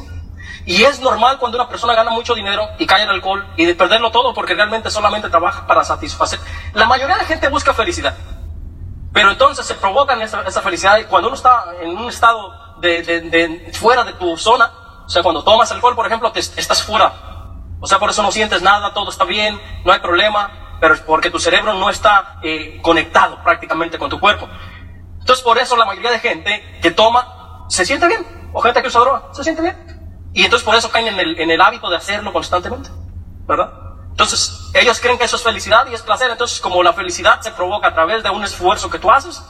Y 0.65 0.83
es 0.83 1.01
normal 1.01 1.37
cuando 1.39 1.57
una 1.57 1.67
persona 1.67 1.93
gana 1.93 2.11
mucho 2.11 2.33
dinero 2.33 2.69
y 2.79 2.85
cae 2.85 3.03
en 3.03 3.09
alcohol 3.09 3.45
y 3.57 3.65
de 3.65 3.75
perderlo 3.75 4.11
todo 4.11 4.33
porque 4.33 4.55
realmente 4.55 4.89
solamente 4.89 5.29
trabaja 5.29 5.67
para 5.67 5.83
satisfacer. 5.83 6.39
La 6.73 6.85
mayoría 6.85 7.17
de 7.17 7.25
gente 7.25 7.49
busca 7.49 7.73
felicidad. 7.73 8.15
Pero 9.11 9.31
entonces 9.31 9.65
se 9.65 9.75
provocan 9.75 10.21
esa, 10.21 10.41
esa 10.43 10.61
felicidad 10.61 10.97
y 10.97 11.03
cuando 11.03 11.27
uno 11.27 11.35
está 11.35 11.65
en 11.81 11.89
un 11.97 12.07
estado 12.07 12.79
de, 12.79 13.71
fuera 13.73 14.03
de 14.03 14.13
tu 14.13 14.37
zona, 14.37 14.71
sea, 15.13 15.21
cuando 15.21 15.43
tomas 15.43 15.71
alcohol, 15.71 15.95
por 15.95 16.07
ejemplo, 16.07 16.31
te, 16.31 16.39
estás 16.39 16.81
fuera. 16.81 17.13
O 17.79 17.85
sea, 17.85 17.99
por 17.99 18.09
eso 18.09 18.23
no 18.23 18.31
sientes 18.31 18.61
nada, 18.61 18.93
todo 18.93 19.09
está 19.09 19.25
bien, 19.25 19.59
no 19.85 19.91
hay 19.91 19.99
problema, 19.99 20.77
pero 20.79 20.95
es 20.95 21.01
porque 21.01 21.29
tu 21.29 21.39
cerebro 21.39 21.73
no 21.75 21.89
está 21.89 22.39
eh, 22.41 22.79
conectado 22.81 23.37
prácticamente 23.43 23.99
con 23.99 24.09
tu 24.09 24.19
cuerpo. 24.19 24.49
Entonces, 25.19 25.43
por 25.43 25.57
eso 25.57 25.77
la 25.77 25.85
mayoría 25.85 26.11
de 26.11 26.19
gente 26.19 26.79
que 26.81 26.91
toma 26.91 27.65
se 27.69 27.85
siente 27.85 28.07
bien, 28.07 28.49
o 28.53 28.61
gente 28.61 28.81
que 28.81 28.87
usa 28.87 29.01
droga, 29.01 29.23
se 29.33 29.43
siente 29.43 29.61
bien. 29.61 30.31
Y 30.33 30.43
entonces 30.45 30.65
por 30.65 30.75
eso 30.75 30.89
caen 30.89 31.07
en 31.07 31.19
el, 31.19 31.39
en 31.39 31.51
el 31.51 31.61
hábito 31.61 31.89
de 31.89 31.97
hacerlo 31.97 32.33
constantemente, 32.33 32.89
¿verdad? 33.45 33.71
Entonces, 34.09 34.71
ellos 34.73 34.99
creen 34.99 35.17
que 35.17 35.25
eso 35.25 35.35
es 35.35 35.43
felicidad 35.43 35.85
y 35.87 35.93
es 35.93 36.01
placer. 36.01 36.29
Entonces, 36.31 36.59
como 36.59 36.81
la 36.83 36.93
felicidad 36.93 37.41
se 37.41 37.51
provoca 37.51 37.89
a 37.89 37.93
través 37.93 38.23
de 38.23 38.29
un 38.29 38.43
esfuerzo 38.43 38.89
que 38.89 38.99
tú 38.99 39.11
haces, 39.11 39.43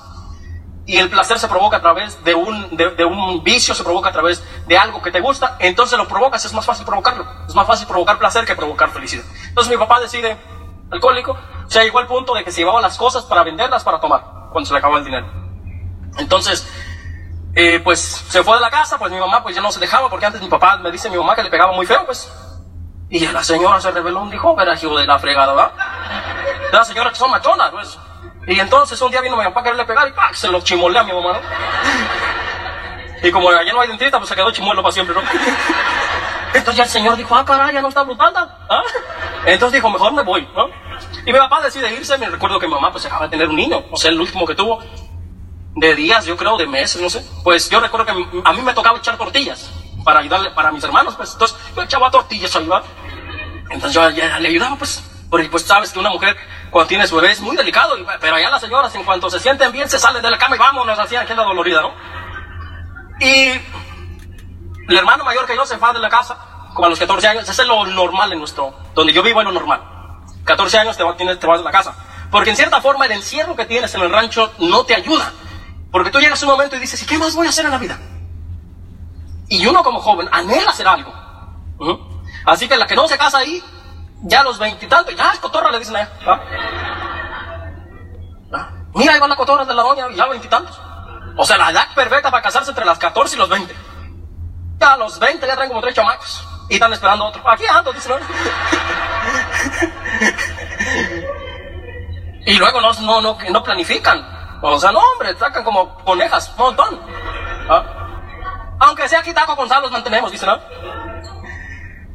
y 0.86 0.98
el 0.98 1.10
placer 1.10 1.40
se 1.40 1.48
provoca 1.48 1.78
a 1.78 1.82
través 1.82 2.24
de 2.24 2.36
un, 2.36 2.76
de, 2.76 2.90
de 2.92 3.06
un 3.06 3.44
vicio, 3.44 3.74
se 3.74 3.84
provoca 3.84 4.10
a 4.10 4.12
través 4.12 4.44
de 4.68 4.78
algo 4.78 5.02
que 5.02 5.12
te 5.12 5.22
gusta, 5.22 5.56
entonces 5.60 5.98
lo 5.98 6.08
provocas, 6.08 6.44
es 6.44 6.54
más 6.54 6.66
fácil 6.66 6.86
provocarlo. 6.86 7.26
Es 7.48 7.56
más 7.56 7.66
fácil 7.66 7.88
provocar 7.88 8.18
placer 8.18 8.46
que 8.46 8.56
provocar 8.56 8.90
felicidad. 8.90 9.24
Entonces 9.48 9.72
mi 9.72 9.78
papá 9.78 10.00
decide, 10.02 10.38
alcohólico, 10.92 11.38
se 11.68 11.84
llegó 11.84 12.00
al 12.00 12.08
punto 12.08 12.34
de 12.34 12.44
que 12.44 12.52
se 12.52 12.62
llevaba 12.62 12.82
las 12.82 12.98
cosas 12.98 13.24
para 13.24 13.44
venderlas 13.44 13.84
para 13.84 14.00
tomar, 14.00 14.24
cuando 14.52 14.66
se 14.66 14.74
le 14.74 14.80
acabó 14.80 14.98
el 14.98 15.06
dinero. 15.06 15.26
Entonces, 16.18 16.68
eh, 17.56 17.80
pues 17.84 18.00
se 18.00 18.44
fue 18.44 18.56
de 18.56 18.62
la 18.62 18.70
casa, 18.70 18.98
pues 18.98 19.12
mi 19.12 19.20
mamá 19.20 19.42
pues 19.42 19.56
ya 19.56 19.62
no 19.62 19.72
se 19.72 19.80
dejaba, 19.80 20.10
porque 20.10 20.26
antes 20.26 20.42
mi 20.42 20.50
papá 20.50 20.78
me 20.78 20.92
dice 20.92 21.10
mi 21.10 21.18
mamá 21.18 21.36
que 21.36 21.44
le 21.44 21.50
pegaba 21.50 21.72
muy 21.72 21.86
feo, 21.86 22.06
pues. 22.06 22.32
Y 23.10 23.28
la 23.28 23.44
señora 23.44 23.80
se 23.80 23.92
reveló, 23.92 24.26
dijo, 24.26 24.56
verá, 24.56 24.74
hijo 24.74 24.98
de 24.98 25.06
la 25.06 25.20
fregada, 25.20 25.54
¿verdad? 25.54 25.72
De 26.72 26.78
las 26.78 26.88
señoras 26.88 27.14
que 27.14 27.20
son 27.20 27.32
machonas, 27.32 27.72
pues. 27.72 28.00
Y 28.48 28.60
entonces 28.60 29.02
un 29.02 29.12
día 29.12 29.22
vino 29.22 29.38
mi 29.38 29.44
papá 29.46 29.62
a 29.62 29.64
quererle 29.64 29.86
pegar 29.86 30.08
y 30.08 30.12
¡pac! 30.12 30.34
se 30.34 30.50
lo 30.50 30.62
chimolea 30.62 31.02
a 31.02 31.04
mi 31.04 31.14
mamá, 31.14 31.34
¿no? 31.34 31.40
Y 33.28 33.32
como 33.32 33.50
allá 33.50 33.72
no 33.72 33.80
hay 33.80 33.88
dentista, 33.88 34.18
pues 34.18 34.30
se 34.30 34.36
quedó 34.36 34.52
chimuelo 34.52 34.82
para 34.82 34.92
siempre, 34.92 35.16
¿no? 35.16 35.22
Entonces 36.54 36.76
ya 36.76 36.84
el 36.84 36.90
señor 36.90 37.16
dijo, 37.16 37.36
ah, 37.36 37.46
caray, 37.46 37.74
ya 37.74 37.82
no 37.82 37.88
está 37.88 38.04
brutal, 38.04 38.34
¿ah? 38.36 38.84
Entonces 39.46 39.78
dijo, 39.78 39.90
mejor 39.90 40.14
me 40.14 40.24
voy, 40.24 40.48
¿no? 40.56 40.68
Y 41.26 41.32
mi 41.32 41.40
papá 41.40 41.62
decide 41.62 41.94
irse, 41.94 42.18
me 42.18 42.30
recuerdo 42.30 42.60
que 42.60 42.68
mi 42.68 42.74
mamá 42.74 42.92
pues 42.92 43.06
acaba 43.06 43.26
de 43.26 43.32
tener 43.32 43.48
un 43.48 43.56
niño, 43.56 43.84
o 43.90 43.98
sea, 43.98 44.12
el 44.12 44.20
último 44.20 44.46
que 44.46 44.56
tuvo, 44.56 44.84
de 45.76 45.96
días, 45.96 46.26
yo 46.26 46.36
creo, 46.38 46.58
de 46.58 46.68
meses, 46.68 47.02
no 47.02 47.10
sé. 47.10 47.26
Pues 47.44 47.70
yo 47.70 47.80
recuerdo 47.80 48.06
que 48.06 48.12
a 48.44 48.54
mí 48.54 48.62
me 48.62 48.74
tocaba 48.74 48.98
echar 48.98 49.18
tortillas 49.18 49.72
para 50.04 50.20
ayudarle, 50.20 50.52
para 50.52 50.72
mis 50.72 50.84
hermanos, 50.84 51.16
pues. 51.16 51.32
Entonces 51.34 51.58
yo 51.76 51.82
echaba 51.82 52.12
tortillas 52.12 52.56
ahí. 52.56 52.70
Entonces 53.70 53.94
yo 53.94 54.10
le 54.10 54.48
ayudaba, 54.48 54.76
pues. 54.76 55.04
Porque 55.34 55.50
pues 55.50 55.64
sabes 55.64 55.92
que 55.92 55.98
una 55.98 56.12
mujer 56.12 56.38
cuando 56.70 56.88
tiene 56.88 57.08
su 57.08 57.16
bebé 57.16 57.32
es 57.32 57.42
muy 57.42 57.56
delicado, 57.58 57.96
pero 58.22 58.36
allá 58.36 58.52
las 58.52 58.62
señoras 58.62 58.94
en 58.94 59.04
cuanto 59.04 59.32
se 59.32 59.40
sienten 59.40 59.72
bien 59.72 59.90
se 59.90 59.98
salen 59.98 60.22
de 60.22 60.30
la 60.30 60.38
cama 60.38 60.56
y 60.56 60.60
vámonos, 60.60 61.00
así, 61.00 61.16
aquí 61.16 61.32
anda 61.32 61.44
dolorida, 61.44 61.82
¿no? 61.82 61.92
Y 63.20 63.50
el 64.90 64.96
hermano 64.96 65.24
mayor 65.24 65.48
que 65.48 65.56
yo 65.56 65.66
se 65.66 65.76
va 65.78 65.92
de 65.92 65.98
la 65.98 66.08
casa, 66.10 66.38
como 66.76 66.86
a 66.86 66.90
los 66.92 67.00
14 67.00 67.28
años, 67.30 67.50
ese 67.50 67.64
es 67.64 67.68
lo 67.68 67.84
normal 67.84 68.32
en 68.32 68.38
nuestro, 68.38 68.76
donde 68.94 69.12
yo 69.12 69.24
vivo 69.24 69.40
es 69.42 69.46
lo 69.46 69.52
normal. 69.52 69.82
14 70.46 70.78
años 70.78 70.96
te, 70.98 71.04
va- 71.04 71.18
tienes- 71.18 71.40
te 71.40 71.48
vas 71.48 71.58
de 71.58 71.64
la 71.66 71.72
casa. 71.72 71.96
Porque 72.30 72.52
en 72.52 72.56
cierta 72.56 72.80
forma 72.80 73.08
el 73.08 73.14
encierro 73.14 73.56
que 73.56 73.66
tienes 73.66 73.96
en 73.96 74.02
el 74.02 74.12
rancho 74.12 74.54
no 74.60 74.86
te 74.86 74.94
ayuda. 74.94 75.32
Porque 75.92 76.12
tú 76.12 76.20
llegas 76.20 76.44
a 76.44 76.46
un 76.46 76.52
momento 76.52 76.76
y 76.76 76.80
dices, 76.80 77.02
¿y 77.02 77.08
qué 77.08 77.18
más 77.18 77.34
voy 77.36 77.48
a 77.48 77.50
hacer 77.50 77.66
en 77.66 77.72
la 77.72 77.80
vida? 77.80 77.98
Y 79.50 79.66
uno 79.66 79.84
como 79.84 80.00
joven 80.00 80.30
anhela 80.32 80.70
hacer 80.70 80.88
algo. 80.88 81.12
Así 82.46 82.68
que 82.68 82.78
la 82.78 82.86
que 82.86 82.96
no 82.96 83.08
se 83.08 83.18
casa 83.18 83.40
ahí, 83.40 83.64
ya 84.24 84.44
los 84.44 84.58
veintitantos, 84.58 85.16
ya 85.16 85.32
es 85.32 85.40
cotorra, 85.40 85.72
le 85.72 85.80
dicen 85.80 85.96
a 85.96 86.02
ella. 86.02 86.12
¿ah? 86.26 86.40
Mira, 88.96 89.14
ahí 89.14 89.20
van 89.20 89.30
las 89.30 89.38
cotorras 89.38 89.68
de 89.68 89.74
la 89.74 89.82
doña, 89.82 90.06
ya 90.16 90.28
veintitantos. 90.28 90.80
O 91.36 91.44
sea, 91.46 91.58
la 91.58 91.72
edad 91.72 91.88
perfecta 91.96 92.30
para 92.30 92.44
casarse 92.44 92.70
entre 92.70 92.86
las 92.86 93.00
14 93.00 93.36
y 93.36 93.40
los 93.40 93.50
20. 93.50 93.76
Ya 94.78 94.94
a 94.94 94.98
los 94.98 95.18
20 95.20 95.48
ya 95.48 95.56
traen 95.56 95.70
como 95.70 95.82
tres 95.82 95.96
chamacos. 95.96 96.48
y 96.70 96.76
están 96.76 96.94
esperando 96.94 97.26
otro. 97.26 97.42
Aquí 97.50 97.66
ando, 97.66 97.92
dice, 97.92 98.10
¿no? 98.10 98.16
y 102.46 102.58
luego 102.58 102.82
no, 102.82 102.94
no, 103.22 103.38
no, 103.50 103.64
planifican. 103.64 104.60
O 104.62 104.80
sea, 104.80 104.92
no, 104.92 105.00
hombre, 105.00 105.36
sacan 105.38 105.64
como 105.64 105.96
conejas, 106.04 106.50
un 106.50 106.58
montón. 106.58 107.00
¿Ah? 107.70 107.84
Aunque 108.80 109.10
sea 109.10 109.20
aquí 109.20 109.34
taco 109.34 109.56
con 109.56 109.68
sal, 109.68 109.82
los 109.82 109.92
mantenemos, 109.92 110.32
dice, 110.32 110.46
¿no? 110.46 110.60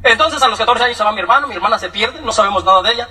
Entonces 0.09 0.43
a 0.43 0.49
los 0.49 0.59
14 0.59 0.85
años 0.85 0.97
se 0.97 1.05
va 1.05 1.13
mi 1.13 1.21
hermano, 1.21 1.47
mi 1.47 1.55
hermana 1.55 1.79
se 1.79 1.91
pierde, 1.91 2.21
no 2.23 2.33
sabemos 2.33 2.65
nada 2.65 2.83
de 2.83 2.93
ella. 2.93 3.09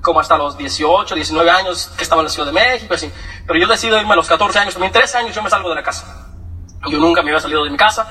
Como 0.00 0.20
hasta 0.20 0.38
los 0.38 0.56
18, 0.56 1.14
19 1.14 1.50
años 1.50 1.90
que 1.96 2.04
estaba 2.04 2.22
en 2.22 2.26
la 2.26 2.30
Ciudad 2.30 2.46
de 2.46 2.52
México, 2.52 2.94
así. 2.94 3.12
Pero 3.46 3.58
yo 3.58 3.66
decido 3.66 3.98
irme 3.98 4.12
a 4.12 4.16
los 4.16 4.28
14 4.28 4.58
años, 4.60 4.74
también 4.74 4.92
13 4.92 5.18
años 5.18 5.34
yo 5.34 5.42
me 5.42 5.50
salgo 5.50 5.68
de 5.68 5.74
la 5.74 5.82
casa. 5.82 6.28
Yo 6.86 6.98
nunca 6.98 7.22
me 7.22 7.30
había 7.30 7.40
salido 7.40 7.64
de 7.64 7.70
mi 7.70 7.76
casa. 7.76 8.08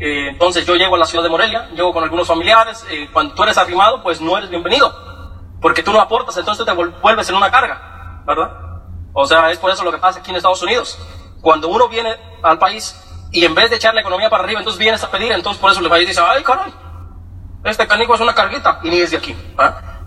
Eh, 0.00 0.28
entonces 0.30 0.66
yo 0.66 0.74
llego 0.74 0.96
a 0.96 0.98
la 0.98 1.06
ciudad 1.06 1.22
de 1.22 1.30
Morelia, 1.30 1.68
llego 1.74 1.92
con 1.92 2.02
algunos 2.02 2.26
familiares. 2.26 2.84
Eh, 2.90 3.08
cuando 3.12 3.34
tú 3.34 3.42
eres 3.44 3.56
arrimado, 3.56 4.02
pues 4.02 4.20
no 4.20 4.36
eres 4.36 4.50
bienvenido. 4.50 4.92
Porque 5.62 5.82
tú 5.82 5.92
no 5.92 6.00
aportas, 6.00 6.36
entonces 6.36 6.66
te 6.66 6.72
vuelves 6.72 7.28
en 7.28 7.36
una 7.36 7.50
carga, 7.50 8.22
¿verdad? 8.26 8.50
O 9.12 9.26
sea, 9.26 9.50
es 9.50 9.58
por 9.58 9.70
eso 9.70 9.84
lo 9.84 9.92
que 9.92 9.98
pasa 9.98 10.18
aquí 10.18 10.30
en 10.30 10.36
Estados 10.36 10.62
Unidos. 10.62 10.98
Cuando 11.40 11.68
uno 11.68 11.88
viene 11.88 12.16
al 12.42 12.58
país 12.58 12.94
y 13.30 13.44
en 13.44 13.54
vez 13.54 13.70
de 13.70 13.76
echar 13.76 13.94
la 13.94 14.00
economía 14.00 14.28
para 14.28 14.44
arriba, 14.44 14.60
entonces 14.60 14.78
vienes 14.78 15.02
a 15.04 15.10
pedir, 15.10 15.32
entonces 15.32 15.60
por 15.60 15.70
eso 15.70 15.80
el 15.80 15.88
país 15.88 16.08
dice, 16.08 16.20
ay, 16.26 16.42
caray, 16.42 16.72
este 17.64 17.86
canico 17.86 18.14
es 18.14 18.20
una 18.20 18.34
carguita 18.34 18.80
y 18.82 18.90
ni 18.90 19.00
es 19.00 19.10
de 19.10 19.18
aquí. 19.18 19.36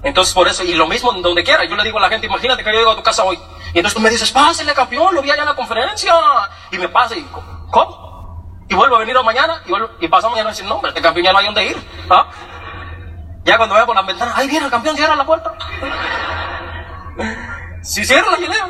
Entonces 0.03 0.33
por 0.33 0.48
eso, 0.48 0.63
y 0.63 0.74
lo 0.74 0.88
mismo 0.88 1.12
donde 1.13 1.43
quiera, 1.43 1.63
yo 1.65 1.75
le 1.75 1.83
digo 1.83 1.98
a 1.98 2.01
la 2.01 2.10
gente, 2.10 2.27
imagínate 2.27 2.63
que 2.63 2.72
yo 2.72 2.79
llego 2.79 2.91
a 2.91 2.95
tu 2.95 3.03
casa 3.03 3.24
hoy 3.24 3.39
y 3.74 3.79
entonces 3.79 3.93
tú 3.93 4.01
me 4.01 4.10
dices, 4.10 4.31
pásale 4.31 4.74
campeón, 4.74 5.15
lo 5.15 5.22
vi 5.22 5.31
allá 5.31 5.43
en 5.43 5.50
la 5.50 5.55
conferencia 5.55 6.13
y 6.72 6.77
me 6.77 6.89
pasa 6.89 7.15
y, 7.15 7.25
¿cómo? 7.72 8.65
Y 8.69 8.75
vuelvo 8.75 8.95
a 8.95 9.00
venir 9.00 9.15
mañana 9.24 9.62
y, 9.65 9.69
vuelvo, 9.69 9.89
mañana 10.29 10.50
y 10.50 10.51
decir, 10.51 10.65
no, 10.65 10.75
hombre, 10.75 10.89
este 10.89 11.01
campeón 11.01 11.25
ya 11.25 11.31
no 11.31 11.39
hay 11.39 11.45
donde 11.45 11.65
ir. 11.65 11.77
Ya 13.43 13.57
cuando 13.57 13.75
veo 13.75 13.86
por 13.86 13.95
las 13.95 14.05
ventanas, 14.05 14.38
ahí 14.38 14.48
viene 14.48 14.65
el 14.65 14.72
campeón, 14.72 14.95
cierra 14.95 15.15
la 15.15 15.25
puerta. 15.25 15.53
Si 17.81 18.05
cierra 18.05 18.31
la 18.31 18.38
hilera. 18.38 18.67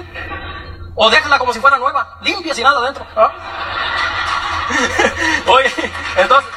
O 0.95 1.09
déjala 1.09 1.39
como 1.39 1.53
si 1.53 1.59
fuera 1.59 1.77
nueva, 1.77 2.17
limpia 2.21 2.53
sin 2.53 2.63
nada 2.63 2.79
adentro. 2.79 3.05
Oye, 5.47 5.71
entonces, 6.17 6.51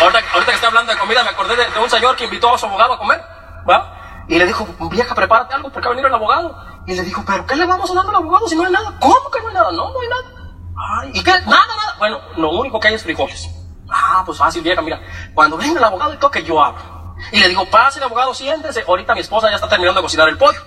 ahorita, 0.00 0.22
que 0.46 0.52
estoy 0.52 0.68
hablando 0.68 0.92
de 0.92 0.98
comida, 0.98 1.22
me 1.22 1.30
acordé 1.30 1.56
de, 1.56 1.78
un 1.78 1.90
señor 1.90 2.16
que 2.16 2.24
invitó 2.24 2.54
a 2.54 2.58
su 2.58 2.66
abogado 2.66 2.94
a 2.94 2.98
comer. 2.98 3.22
¿va? 3.68 4.24
Y 4.28 4.38
le 4.38 4.46
dijo, 4.46 4.66
vieja, 4.90 5.14
prepárate 5.14 5.54
algo 5.54 5.70
porque 5.70 5.88
va 5.88 5.92
a 5.92 5.96
venir 5.96 6.06
el 6.06 6.14
abogado. 6.14 6.56
Y 6.86 6.94
le 6.94 7.02
dijo, 7.02 7.22
¿pero 7.26 7.46
qué 7.46 7.56
le 7.56 7.66
vamos 7.66 7.90
a 7.90 7.94
dar 7.94 8.06
al 8.06 8.14
abogado 8.14 8.48
si 8.48 8.56
no 8.56 8.64
hay 8.64 8.72
nada? 8.72 8.94
¿Cómo 9.00 9.30
que 9.30 9.40
no 9.40 9.48
hay 9.48 9.54
nada? 9.54 9.72
No, 9.72 9.92
no 9.92 10.00
hay 10.00 10.08
nada. 10.08 10.40
Ay, 10.76 11.10
¿Y 11.14 11.22
qué? 11.22 11.32
Nada, 11.32 11.76
nada. 11.76 11.94
Bueno, 11.98 12.20
lo 12.36 12.50
único 12.50 12.80
que 12.80 12.88
hay 12.88 12.94
es 12.94 13.02
frijoles. 13.02 13.48
Ah, 13.90 14.22
pues 14.24 14.38
fácil, 14.38 14.62
vieja, 14.62 14.80
mira. 14.80 15.00
Cuando 15.34 15.56
venga 15.56 15.78
el 15.78 15.84
abogado 15.84 16.14
y 16.14 16.16
toque, 16.16 16.42
yo 16.42 16.62
abro. 16.62 17.16
Y 17.32 17.40
le 17.40 17.48
digo, 17.48 17.64
pase 17.66 17.98
el 17.98 18.04
abogado, 18.04 18.32
siéntese. 18.32 18.84
Ahorita 18.86 19.14
mi 19.14 19.20
esposa 19.20 19.50
ya 19.50 19.56
está 19.56 19.68
terminando 19.68 20.00
de 20.00 20.04
cocinar 20.04 20.28
el 20.28 20.38
pollo. 20.38 20.60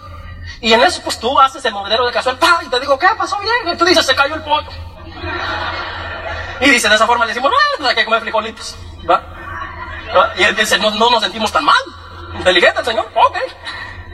Y 0.61 0.73
en 0.73 0.81
eso, 0.83 1.01
pues 1.01 1.19
tú 1.19 1.39
haces 1.39 1.63
el 1.65 1.73
movedero 1.73 2.05
de 2.05 2.11
casual. 2.11 2.37
Y 2.65 2.69
te 2.69 2.79
digo, 2.79 2.99
¿qué 2.99 3.07
pasó 3.17 3.39
bien? 3.39 3.73
Y 3.73 3.77
tú 3.77 3.85
dices, 3.85 4.05
se 4.05 4.15
cayó 4.15 4.35
el 4.35 4.43
pollo. 4.43 4.69
Y 6.59 6.69
dice, 6.69 6.89
de 6.89 6.95
esa 6.95 7.07
forma 7.07 7.25
le 7.25 7.33
decimos, 7.33 7.51
no, 7.79 7.87
hay 7.87 7.95
que 7.95 8.05
comer 8.05 8.21
frijolitos. 8.21 8.75
¿Va? 9.10 9.22
Y 10.38 10.43
él 10.43 10.55
dice, 10.55 10.77
no, 10.77 10.91
no 10.91 11.10
nos 11.10 11.24
sentimos 11.24 11.51
tan 11.51 11.65
mal. 11.65 11.75
Inteligente 12.36 12.79
el 12.79 12.86
señor, 12.86 13.10
ok. 13.13 13.38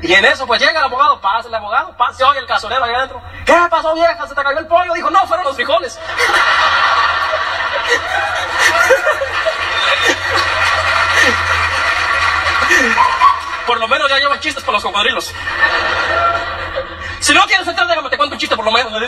Y 0.01 0.13
en 0.13 0.23
eso, 0.25 0.47
pues 0.47 0.61
llega 0.61 0.79
el 0.79 0.85
abogado, 0.85 1.19
pasa 1.19 1.47
el 1.49 1.55
abogado, 1.55 1.95
pasa, 1.97 2.27
oye 2.27 2.39
el 2.39 2.45
casolero 2.45 2.83
ahí 2.85 2.93
adentro. 2.93 3.21
¿Qué 3.45 3.55
pasó, 3.69 3.93
vieja? 3.93 4.27
¿Se 4.27 4.33
te 4.33 4.41
cayó 4.41 4.59
el 4.59 4.67
pollo? 4.67 4.93
Dijo, 4.93 5.09
no, 5.09 5.27
fueron 5.27 5.45
los 5.45 5.55
frijoles. 5.55 5.99
Por 13.65 13.79
lo 13.79 13.87
menos 13.87 14.09
ya 14.09 14.17
llevan 14.17 14.39
chistes 14.39 14.63
para 14.63 14.77
los 14.77 14.83
cocodrilos. 14.83 15.31
Si 17.19 17.33
no 17.33 17.45
quieres 17.45 17.67
entrar, 17.67 17.87
déjame 17.87 18.09
te 18.09 18.17
cuento 18.17 18.33
un 18.33 18.39
chiste 18.39 18.55
por 18.55 18.65
lo 18.65 18.71
menos, 18.71 18.91
¿no? 18.91 18.99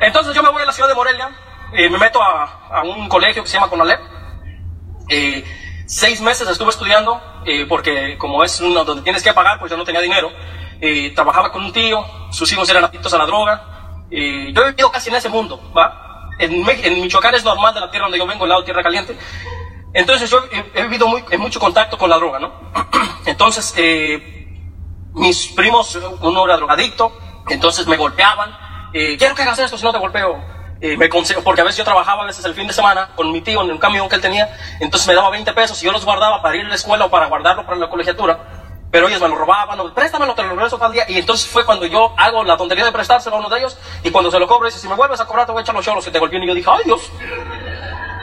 Entonces 0.00 0.34
yo 0.34 0.42
me 0.42 0.50
voy 0.50 0.62
a 0.62 0.66
la 0.66 0.72
ciudad 0.72 0.88
de 0.88 0.94
Morelia, 0.94 1.30
y 1.74 1.88
me 1.88 1.98
meto 1.98 2.22
a, 2.22 2.68
a, 2.70 2.82
un 2.82 3.08
colegio 3.08 3.42
que 3.42 3.48
se 3.48 3.54
llama 3.54 3.68
Conalep. 3.68 4.00
Eh, 5.08 5.44
seis 5.86 6.20
meses 6.20 6.48
estuve 6.48 6.70
estudiando, 6.70 7.20
eh, 7.44 7.66
porque 7.68 8.16
como 8.16 8.44
es 8.44 8.60
uno 8.60 8.84
donde 8.84 9.02
tienes 9.02 9.22
que 9.22 9.32
pagar, 9.32 9.58
pues 9.58 9.70
yo 9.70 9.76
no 9.76 9.84
tenía 9.84 10.00
dinero. 10.00 10.30
Eh, 10.80 11.12
trabajaba 11.14 11.50
con 11.50 11.64
un 11.64 11.72
tío, 11.72 12.04
sus 12.30 12.50
hijos 12.52 12.68
eran 12.70 12.84
adictos 12.84 13.12
a 13.14 13.18
la 13.18 13.26
droga. 13.26 14.06
Eh, 14.10 14.52
yo 14.52 14.62
he 14.62 14.70
vivido 14.70 14.90
casi 14.90 15.10
en 15.10 15.16
ese 15.16 15.28
mundo, 15.28 15.72
¿va? 15.76 16.30
En, 16.38 16.68
en, 16.68 17.00
Michoacán 17.00 17.34
es 17.34 17.44
normal 17.44 17.74
de 17.74 17.80
la 17.80 17.90
tierra 17.90 18.06
donde 18.06 18.18
yo 18.18 18.26
vengo, 18.26 18.44
el 18.44 18.50
lado 18.50 18.64
tierra 18.64 18.82
caliente. 18.82 19.16
Entonces 19.92 20.30
yo 20.30 20.44
he, 20.52 20.80
he 20.80 20.82
vivido 20.84 21.08
muy, 21.08 21.24
en 21.30 21.40
mucho 21.40 21.58
contacto 21.58 21.98
con 21.98 22.10
la 22.10 22.16
droga, 22.16 22.38
¿no? 22.38 22.52
Entonces, 23.26 23.74
mis 25.12 25.48
primos, 25.48 25.98
uno 26.20 26.44
era 26.44 26.56
drogadicto, 26.56 27.16
entonces 27.48 27.86
me 27.86 27.96
golpeaban. 27.96 28.56
quiero 28.92 29.34
que 29.34 29.42
hagas 29.42 29.58
esto, 29.60 29.78
si 29.78 29.84
no 29.84 29.92
te 29.92 29.98
golpeo 29.98 30.53
me 30.80 31.08
consejo, 31.08 31.42
porque 31.42 31.62
a 31.62 31.64
veces 31.64 31.78
yo 31.78 31.84
trabajaba 31.84 32.24
a 32.24 32.26
veces 32.26 32.44
el 32.44 32.54
fin 32.54 32.66
de 32.66 32.72
semana 32.72 33.10
con 33.14 33.32
mi 33.32 33.40
tío 33.40 33.62
en 33.62 33.70
un 33.70 33.78
camión 33.78 34.08
que 34.08 34.16
él 34.16 34.20
tenía, 34.20 34.54
entonces 34.80 35.08
me 35.08 35.14
daba 35.14 35.30
20 35.30 35.52
pesos 35.54 35.82
y 35.82 35.86
yo 35.86 35.92
los 35.92 36.04
guardaba 36.04 36.42
para 36.42 36.56
ir 36.56 36.66
a 36.66 36.68
la 36.68 36.74
escuela 36.74 37.06
o 37.06 37.10
para 37.10 37.26
guardarlo 37.26 37.64
para 37.64 37.78
la 37.78 37.88
colegiatura, 37.88 38.38
pero 38.90 39.08
ellos 39.08 39.20
me 39.20 39.28
lo 39.28 39.34
robaban, 39.34 39.80
o, 39.80 39.92
préstamelo, 39.94 40.34
te 40.34 40.42
lo 40.42 40.50
regreso 40.50 40.78
tal 40.78 40.92
día, 40.92 41.04
y 41.08 41.18
entonces 41.18 41.48
fue 41.48 41.64
cuando 41.64 41.86
yo 41.86 42.14
hago 42.16 42.44
la 42.44 42.56
tontería 42.56 42.84
de 42.84 42.92
prestárselo 42.92 43.36
a 43.36 43.38
uno 43.38 43.48
de 43.48 43.58
ellos, 43.58 43.78
y 44.02 44.10
cuando 44.10 44.30
se 44.30 44.38
lo 44.38 44.46
cobro 44.46 44.66
dice, 44.66 44.78
si 44.78 44.86
me 44.86 44.94
vuelves 44.94 45.20
a 45.20 45.26
cobrar 45.26 45.46
te 45.46 45.52
voy 45.52 45.60
a 45.60 45.62
echar 45.62 45.74
los 45.74 45.84
cholos 45.84 46.04
que 46.04 46.10
te 46.10 46.18
golpeé, 46.18 46.38
y 46.38 46.46
yo 46.46 46.54
dije, 46.54 46.70
ay 46.70 46.84
Dios. 46.84 47.10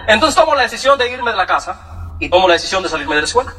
Entonces 0.07 0.35
tomo 0.35 0.55
la 0.55 0.61
decisión 0.61 0.97
de 0.97 1.11
irme 1.11 1.31
de 1.31 1.37
la 1.37 1.45
casa, 1.45 2.15
y 2.19 2.29
tomo 2.29 2.47
la 2.47 2.53
decisión 2.53 2.83
de 2.83 2.89
salirme 2.89 3.15
de 3.15 3.21
la 3.21 3.27
escuela. 3.27 3.53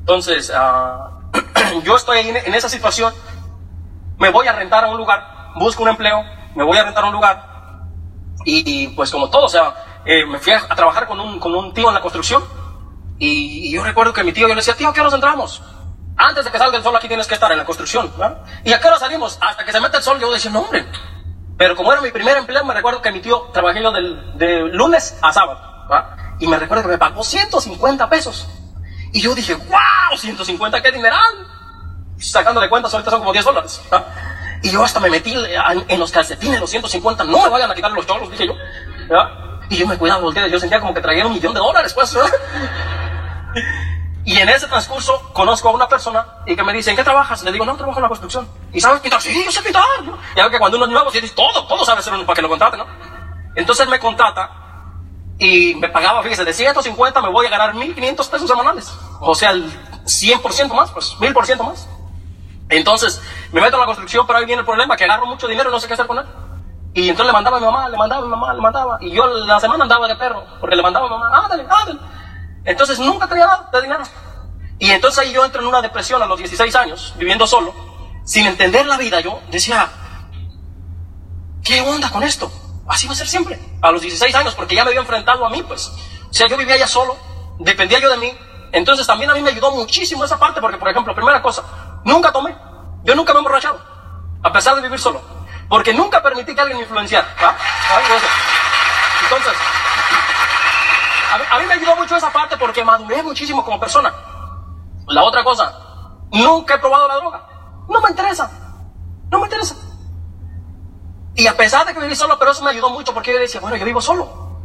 Entonces, 0.00 0.50
uh, 0.50 1.80
yo 1.84 1.96
estoy 1.96 2.18
ahí 2.18 2.28
en 2.28 2.54
esa 2.54 2.68
situación, 2.68 3.14
me 4.18 4.30
voy 4.30 4.48
a 4.48 4.52
rentar 4.52 4.84
a 4.84 4.88
un 4.88 4.96
lugar, 4.96 5.52
busco 5.54 5.84
un 5.84 5.88
empleo, 5.88 6.22
me 6.54 6.64
voy 6.64 6.78
a 6.78 6.84
rentar 6.84 7.04
un 7.04 7.12
lugar, 7.12 7.52
y, 8.44 8.88
pues 8.88 9.10
como 9.10 9.30
todo, 9.30 9.44
o 9.44 9.48
sea, 9.48 10.02
eh, 10.04 10.26
me 10.26 10.38
fui 10.38 10.52
a, 10.52 10.66
trabajar 10.68 11.06
con 11.06 11.20
un, 11.20 11.38
con 11.38 11.54
un 11.54 11.72
tío 11.72 11.88
en 11.88 11.94
la 11.94 12.00
construcción. 12.00 12.42
Y, 13.18 13.72
yo 13.72 13.84
recuerdo 13.84 14.12
que 14.12 14.24
mi 14.24 14.32
tío, 14.32 14.48
yo 14.48 14.54
le 14.54 14.56
decía, 14.56 14.74
tío, 14.74 14.88
¿a 14.88 14.92
qué 14.92 15.00
hora 15.00 15.14
entramos? 15.14 15.62
Antes 16.16 16.44
de 16.44 16.50
que 16.50 16.58
salga 16.58 16.76
el 16.76 16.82
sol 16.82 16.94
aquí 16.94 17.08
tienes 17.08 17.26
que 17.26 17.34
estar 17.34 17.50
en 17.52 17.58
la 17.58 17.64
construcción. 17.64 18.12
¿Y 18.64 18.72
a 18.72 18.80
qué 18.80 18.88
hora 18.88 18.98
salimos? 18.98 19.38
Hasta 19.40 19.64
que 19.64 19.72
se 19.72 19.80
mete 19.80 19.96
el 19.96 20.02
sol, 20.02 20.18
yo 20.20 20.32
decía, 20.32 20.50
no, 20.50 20.60
hombre. 20.60 20.86
Pero 21.56 21.76
como 21.76 21.92
era 21.92 22.02
mi 22.02 22.10
primer 22.10 22.36
empleo, 22.36 22.64
me 22.64 22.74
recuerdo 22.74 23.00
que 23.00 23.12
mi 23.12 23.20
tío 23.20 23.50
trabajé 23.52 23.82
yo 23.82 23.92
del, 23.92 24.36
de 24.36 24.60
lunes 24.72 25.18
a 25.22 25.32
sábado. 25.32 25.60
Y 26.38 26.46
me 26.46 26.58
recuerdo 26.58 26.82
que 26.82 26.90
me 26.90 26.98
pagó 26.98 27.22
150 27.22 28.08
pesos. 28.08 28.48
Y 29.12 29.20
yo 29.20 29.34
dije, 29.34 29.54
wow, 29.54 30.16
150, 30.16 30.82
qué 30.82 30.90
dineral. 30.90 31.48
Sacándole 32.18 32.68
cuentas, 32.68 32.92
ahorita 32.92 33.10
son 33.10 33.20
como 33.20 33.32
10 33.32 33.44
dólares. 33.44 33.80
Y 34.62 34.70
yo 34.70 34.84
hasta 34.84 35.00
me 35.00 35.10
metí 35.10 35.34
en 35.88 35.98
los 35.98 36.12
calcetines, 36.12 36.60
los 36.60 36.70
150, 36.70 37.24
no 37.24 37.42
me 37.42 37.48
vayan 37.48 37.70
a 37.70 37.74
quitar 37.74 37.90
los 37.90 38.06
cholos, 38.06 38.30
dije 38.30 38.46
yo. 38.46 38.54
Y 39.68 39.76
yo 39.76 39.86
me 39.86 39.96
cuidaba, 39.96 40.20
volteé, 40.20 40.50
yo 40.50 40.60
sentía 40.60 40.80
como 40.80 40.94
que 40.94 41.00
traía 41.00 41.26
un 41.26 41.32
millón 41.32 41.54
de 41.54 41.60
dólares, 41.60 41.92
pues. 41.94 42.16
Y 44.24 44.38
en 44.38 44.48
ese 44.48 44.68
transcurso 44.68 45.32
conozco 45.32 45.68
a 45.68 45.72
una 45.72 45.88
persona 45.88 46.24
y 46.46 46.54
que 46.54 46.62
me 46.62 46.72
dice, 46.72 46.90
¿en 46.90 46.96
qué 46.96 47.02
trabajas? 47.02 47.42
Le 47.42 47.50
digo, 47.50 47.64
no, 47.64 47.76
trabajo 47.76 47.98
en 47.98 48.02
la 48.02 48.08
construcción. 48.08 48.48
¿Y 48.72 48.80
sabes 48.80 49.00
pintar? 49.00 49.20
Sí, 49.20 49.42
yo 49.44 49.50
sé 49.50 49.62
pintar. 49.62 49.82
Y 50.36 50.40
ahora 50.40 50.50
que 50.50 50.58
cuando 50.60 50.76
uno 50.76 50.86
es 50.86 50.92
nuevo, 50.92 51.10
dice, 51.10 51.28
todo, 51.30 51.66
todo 51.66 51.84
sabe 51.84 52.02
ser 52.02 52.14
uno 52.14 52.24
para 52.24 52.36
que 52.36 52.42
lo 52.42 52.48
contrate, 52.48 52.76
¿no? 52.76 52.86
Entonces 53.56 53.88
me 53.88 53.98
contrata 53.98 54.48
y 55.38 55.74
me 55.74 55.88
pagaba, 55.88 56.22
fíjese, 56.22 56.44
de 56.44 56.52
150 56.52 57.20
me 57.20 57.30
voy 57.30 57.46
a 57.46 57.50
ganar 57.50 57.74
1.500 57.74 58.30
pesos 58.30 58.48
semanales. 58.48 58.92
O 59.20 59.34
sea, 59.34 59.50
el 59.50 59.68
100% 60.04 60.72
más, 60.72 60.92
pues, 60.92 61.16
1.000% 61.18 61.64
más. 61.64 61.88
Entonces, 62.72 63.20
me 63.52 63.60
meto 63.60 63.76
en 63.76 63.80
la 63.80 63.86
construcción, 63.86 64.26
pero 64.26 64.38
ahí 64.38 64.46
viene 64.46 64.60
el 64.60 64.66
problema, 64.66 64.96
que 64.96 65.04
agarro 65.04 65.26
mucho 65.26 65.46
dinero 65.46 65.68
y 65.68 65.72
no 65.72 65.78
sé 65.78 65.86
qué 65.86 65.94
hacer 65.94 66.06
con 66.06 66.18
él. 66.18 66.24
Y 66.94 67.08
entonces 67.08 67.26
le 67.26 67.32
mandaba 67.32 67.58
a 67.58 67.60
mi 67.60 67.66
mamá, 67.66 67.88
le 67.88 67.96
mandaba 67.98 68.22
a 68.22 68.24
mi 68.24 68.30
mamá, 68.30 68.54
le 68.54 68.60
mandaba. 68.60 68.98
Y 69.00 69.10
yo 69.10 69.26
la 69.26 69.60
semana 69.60 69.84
andaba 69.84 70.08
de 70.08 70.16
perro, 70.16 70.42
porque 70.58 70.74
le 70.74 70.82
mandaba 70.82 71.06
a 71.06 71.08
mi 71.10 71.14
mamá, 71.14 71.42
ándale, 71.44 71.66
ándale. 71.68 72.00
Entonces 72.64 72.98
nunca 72.98 73.26
tenía 73.26 73.46
nada 73.46 73.68
de 73.72 73.82
dinero. 73.82 74.02
Y 74.78 74.90
entonces 74.90 75.18
ahí 75.18 75.32
yo 75.32 75.44
entro 75.44 75.60
en 75.60 75.68
una 75.68 75.82
depresión 75.82 76.22
a 76.22 76.26
los 76.26 76.38
16 76.38 76.74
años, 76.76 77.12
viviendo 77.16 77.46
solo, 77.46 77.74
sin 78.24 78.46
entender 78.46 78.86
la 78.86 78.96
vida. 78.96 79.20
Yo 79.20 79.40
decía, 79.50 79.90
¿qué 81.62 81.82
onda 81.82 82.10
con 82.10 82.22
esto? 82.22 82.50
Así 82.88 83.06
va 83.06 83.12
a 83.12 83.16
ser 83.16 83.28
siempre. 83.28 83.60
A 83.82 83.90
los 83.92 84.00
16 84.00 84.34
años, 84.34 84.54
porque 84.54 84.74
ya 84.74 84.84
me 84.84 84.88
había 84.88 85.00
enfrentado 85.00 85.44
a 85.44 85.50
mí, 85.50 85.62
pues. 85.62 85.88
O 85.88 86.32
sea, 86.32 86.46
yo 86.48 86.56
vivía 86.56 86.78
ya 86.78 86.86
solo, 86.86 87.16
dependía 87.58 88.00
yo 88.00 88.10
de 88.10 88.16
mí. 88.16 88.32
Entonces 88.72 89.06
también 89.06 89.30
a 89.30 89.34
mí 89.34 89.42
me 89.42 89.50
ayudó 89.50 89.70
muchísimo 89.70 90.24
esa 90.24 90.38
parte, 90.38 90.60
porque 90.60 90.78
por 90.78 90.88
ejemplo, 90.88 91.14
primera 91.14 91.42
cosa, 91.42 91.62
Nunca 92.04 92.32
tomé. 92.32 92.56
Yo 93.04 93.14
nunca 93.14 93.32
me 93.32 93.38
he 93.38 93.40
emborrachado. 93.40 93.80
A 94.42 94.52
pesar 94.52 94.76
de 94.76 94.82
vivir 94.82 94.98
solo. 94.98 95.20
Porque 95.68 95.94
nunca 95.94 96.22
permití 96.22 96.54
que 96.54 96.60
alguien 96.60 96.78
me 96.78 96.84
influenciara. 96.84 97.26
Entonces, 99.24 99.54
a 101.50 101.58
mí, 101.58 101.66
me 101.66 101.74
ayudó 101.74 101.96
mucho 101.96 102.16
esa 102.16 102.30
parte 102.30 102.56
porque 102.56 102.84
maduré 102.84 103.22
muchísimo 103.22 103.64
como 103.64 103.80
persona. 103.80 104.12
La 105.06 105.24
otra 105.24 105.42
cosa, 105.42 105.72
nunca 106.30 106.74
he 106.74 106.78
probado 106.78 107.08
la 107.08 107.16
droga. 107.16 107.48
No 107.88 108.00
me 108.00 108.10
interesa. 108.10 108.50
No 109.30 109.38
me 109.38 109.44
interesa. 109.44 109.74
Y 111.34 111.46
a 111.46 111.56
pesar 111.56 111.86
de 111.86 111.94
que 111.94 112.00
viví 112.00 112.14
solo, 112.14 112.38
pero 112.38 112.50
eso 112.50 112.62
me 112.62 112.70
ayudó 112.70 112.90
mucho 112.90 113.14
porque 113.14 113.32
yo 113.32 113.38
decía, 113.38 113.60
bueno, 113.60 113.76
yo 113.76 113.84
vivo 113.84 114.02
solo. 114.02 114.60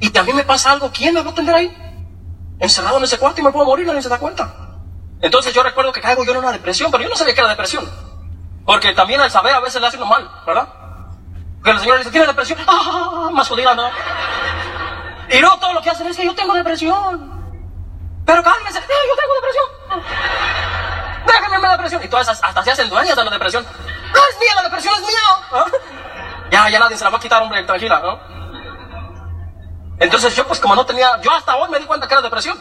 Y 0.00 0.10
mí 0.22 0.32
me 0.32 0.44
pasa 0.44 0.70
algo, 0.70 0.90
¿quién 0.92 1.14
me 1.14 1.22
va 1.22 1.30
a 1.30 1.32
atender 1.32 1.54
ahí? 1.54 1.76
Encerrado 2.60 2.98
en 2.98 3.04
ese 3.04 3.18
cuarto 3.18 3.40
y 3.40 3.44
me 3.44 3.50
puedo 3.50 3.66
morir, 3.66 3.86
nadie 3.86 4.02
se 4.02 4.08
da 4.08 4.18
cuenta. 4.18 4.73
Entonces 5.24 5.54
yo 5.54 5.62
recuerdo 5.62 5.90
que 5.90 6.02
caigo 6.02 6.22
yo 6.22 6.32
en 6.32 6.36
una 6.36 6.52
depresión, 6.52 6.90
pero 6.90 7.02
yo 7.02 7.08
no 7.08 7.16
sabía 7.16 7.32
que 7.32 7.40
era 7.40 7.48
depresión. 7.48 7.90
Porque 8.66 8.92
también 8.92 9.22
al 9.22 9.30
saber 9.30 9.54
a 9.54 9.60
veces 9.60 9.80
le 9.80 9.86
hace 9.86 9.96
uno 9.96 10.04
mal, 10.04 10.30
¿verdad? 10.46 10.68
Porque 11.56 11.70
el 11.70 11.78
Señor 11.80 11.96
dice, 11.96 12.10
¿tiene 12.10 12.26
depresión? 12.26 12.58
¡Ah! 12.66 13.30
Más 13.32 13.48
jodida, 13.48 13.74
¿no? 13.74 13.88
Y 15.30 15.38
luego 15.38 15.56
todo 15.56 15.72
lo 15.72 15.80
que 15.80 15.88
hacen 15.88 16.06
es 16.08 16.16
que 16.18 16.26
yo 16.26 16.34
tengo 16.34 16.52
depresión. 16.52 17.32
Pero 18.26 18.42
cálmense, 18.42 18.78
¡eh, 18.78 18.82
yo 19.08 19.16
tengo 19.16 19.34
depresión! 19.40 19.66
Déjenme 21.26 21.58
la 21.58 21.70
depresión. 21.70 22.04
Y 22.04 22.08
todas 22.08 22.28
hasta 22.28 22.62
se 22.62 22.70
hacen 22.72 22.90
dueñas 22.90 23.16
de 23.16 23.24
la 23.24 23.30
depresión. 23.30 23.64
No 23.64 24.20
es 24.30 24.38
mía, 24.38 24.54
la 24.56 24.62
depresión 24.64 24.94
es 24.94 25.00
mía. 25.00 25.64
Ya, 26.50 26.68
ya 26.68 26.78
nadie 26.78 26.98
se 26.98 27.04
la 27.04 27.08
va 27.08 27.16
a 27.16 27.20
quitar, 27.20 27.40
hombre, 27.40 27.62
tranquila, 27.62 27.98
¿no? 28.00 28.20
Entonces 29.98 30.36
yo 30.36 30.46
pues 30.46 30.60
como 30.60 30.74
no 30.74 30.84
tenía, 30.84 31.18
yo 31.22 31.32
hasta 31.32 31.56
hoy 31.56 31.70
me 31.70 31.78
di 31.78 31.86
cuenta 31.86 32.06
que 32.06 32.12
era 32.12 32.20
depresión. 32.20 32.58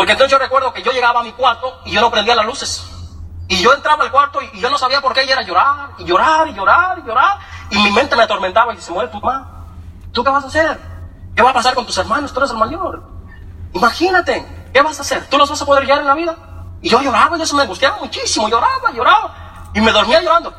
Porque 0.00 0.12
entonces 0.12 0.32
yo 0.32 0.38
recuerdo 0.38 0.72
que 0.72 0.82
yo 0.82 0.92
llegaba 0.92 1.20
a 1.20 1.22
mi 1.22 1.32
cuarto 1.32 1.82
y 1.84 1.90
yo 1.90 2.00
no 2.00 2.10
prendía 2.10 2.34
las 2.34 2.46
luces. 2.46 2.90
Y 3.48 3.60
yo 3.60 3.74
entraba 3.74 4.02
al 4.02 4.10
cuarto 4.10 4.40
y, 4.40 4.58
yo 4.58 4.70
no 4.70 4.78
sabía 4.78 5.02
por 5.02 5.12
qué 5.12 5.24
y 5.24 5.30
era 5.30 5.42
llorar, 5.42 5.90
y 5.98 6.04
llorar, 6.04 6.48
y 6.48 6.54
llorar, 6.54 6.98
y 7.00 7.02
llorar. 7.06 7.38
Y 7.68 7.76
mi 7.80 7.90
mente 7.90 8.16
me 8.16 8.22
atormentaba 8.22 8.72
y 8.72 8.80
se 8.80 8.92
muere 8.92 9.10
tu 9.10 9.20
mamá. 9.20 9.66
¿Tú 10.10 10.24
qué 10.24 10.30
vas 10.30 10.42
a 10.42 10.46
hacer? 10.46 10.80
¿Qué 11.36 11.42
va 11.42 11.50
a 11.50 11.52
pasar 11.52 11.74
con 11.74 11.84
tus 11.84 11.98
hermanos? 11.98 12.32
Tú 12.32 12.40
eres 12.40 12.50
el 12.50 12.56
mayor. 12.56 13.02
Imagínate, 13.74 14.70
¿qué 14.72 14.80
vas 14.80 14.98
a 15.00 15.02
hacer? 15.02 15.28
¿Tú 15.28 15.36
los 15.36 15.50
vas 15.50 15.60
a 15.60 15.66
poder 15.66 15.84
guiar 15.84 15.98
en 15.98 16.06
la 16.06 16.14
vida? 16.14 16.34
Y 16.80 16.88
yo 16.88 17.02
lloraba 17.02 17.36
y 17.36 17.42
eso 17.42 17.54
me 17.54 17.64
angustiaba 17.64 17.98
muchísimo, 17.98 18.48
lloraba, 18.48 18.92
lloraba. 18.94 19.34
Y 19.74 19.82
me 19.82 19.92
dormía 19.92 20.22
llorando. 20.22 20.54